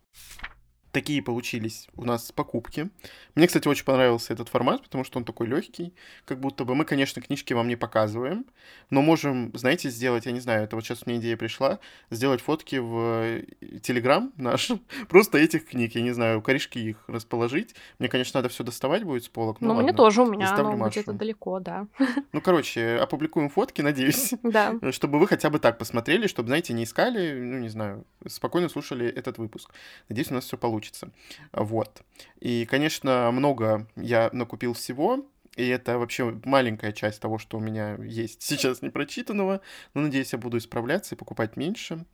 такие 0.92 1.22
получились 1.22 1.88
у 1.96 2.04
нас 2.04 2.32
покупки. 2.32 2.90
Мне, 3.34 3.46
кстати, 3.46 3.68
очень 3.68 3.84
понравился 3.84 4.32
этот 4.32 4.48
формат, 4.48 4.82
потому 4.82 5.04
что 5.04 5.18
он 5.18 5.24
такой 5.24 5.46
легкий, 5.46 5.94
как 6.24 6.40
будто 6.40 6.64
бы 6.64 6.74
мы, 6.74 6.84
конечно, 6.84 7.22
книжки 7.22 7.52
вам 7.52 7.68
не 7.68 7.76
показываем, 7.76 8.46
но 8.90 9.00
можем, 9.00 9.52
знаете, 9.54 9.90
сделать, 9.90 10.26
я 10.26 10.32
не 10.32 10.40
знаю, 10.40 10.64
это 10.64 10.76
вот 10.76 10.84
сейчас 10.84 11.06
мне 11.06 11.16
идея 11.16 11.36
пришла, 11.36 11.78
сделать 12.10 12.40
фотки 12.40 12.76
в 12.76 13.42
Телеграм 13.82 14.32
наш, 14.36 14.72
просто 15.08 15.38
этих 15.38 15.66
книг, 15.66 15.94
я 15.94 16.02
не 16.02 16.12
знаю, 16.12 16.42
корешки 16.42 16.78
их 16.78 17.04
расположить. 17.06 17.74
Мне, 17.98 18.08
конечно, 18.08 18.38
надо 18.38 18.48
все 18.48 18.64
доставать 18.64 19.04
будет 19.04 19.24
с 19.24 19.28
полок. 19.28 19.60
Ну, 19.60 19.74
мне 19.74 19.92
тоже, 19.92 20.22
у 20.22 20.26
меня 20.26 20.52
оно 20.54 20.88
где-то 20.88 21.12
далеко, 21.12 21.60
да. 21.60 21.86
Ну, 22.32 22.40
короче, 22.40 22.96
опубликуем 22.96 23.48
фотки, 23.48 23.80
надеюсь, 23.80 24.34
да. 24.42 24.74
чтобы 24.90 25.18
вы 25.18 25.26
хотя 25.26 25.50
бы 25.50 25.58
так 25.58 25.78
посмотрели, 25.78 26.26
чтобы, 26.26 26.48
знаете, 26.48 26.72
не 26.72 26.84
искали, 26.84 27.32
ну, 27.40 27.58
не 27.58 27.68
знаю, 27.68 28.04
спокойно 28.26 28.68
слушали 28.68 29.06
этот 29.06 29.38
выпуск. 29.38 29.70
Надеюсь, 30.08 30.30
у 30.30 30.34
нас 30.34 30.44
все 30.44 30.56
получится 30.56 30.77
получится. 30.78 31.10
Вот. 31.52 32.02
И, 32.40 32.66
конечно, 32.66 33.30
много 33.32 33.86
я 33.96 34.30
накупил 34.32 34.74
всего, 34.74 35.26
и 35.56 35.66
это 35.66 35.98
вообще 35.98 36.40
маленькая 36.44 36.92
часть 36.92 37.20
того, 37.20 37.38
что 37.38 37.56
у 37.56 37.60
меня 37.60 37.96
есть 37.96 38.42
сейчас 38.42 38.82
непрочитанного. 38.82 39.60
Но, 39.94 40.02
надеюсь, 40.02 40.32
я 40.32 40.38
буду 40.38 40.58
исправляться 40.58 41.14
и 41.14 41.18
покупать 41.18 41.56
меньше. 41.56 42.04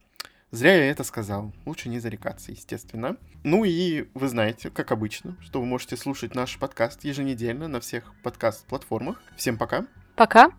Зря 0.50 0.74
я 0.76 0.90
это 0.90 1.02
сказал. 1.02 1.52
Лучше 1.66 1.88
не 1.88 1.98
зарекаться, 1.98 2.52
естественно. 2.52 3.16
Ну 3.42 3.64
и 3.64 4.08
вы 4.14 4.28
знаете, 4.28 4.70
как 4.70 4.92
обычно, 4.92 5.36
что 5.40 5.60
вы 5.60 5.66
можете 5.66 5.96
слушать 5.96 6.34
наш 6.34 6.58
подкаст 6.58 7.04
еженедельно 7.04 7.66
на 7.66 7.80
всех 7.80 8.12
подкаст-платформах. 8.22 9.20
Всем 9.36 9.58
пока. 9.58 9.84
Пока. 10.14 10.52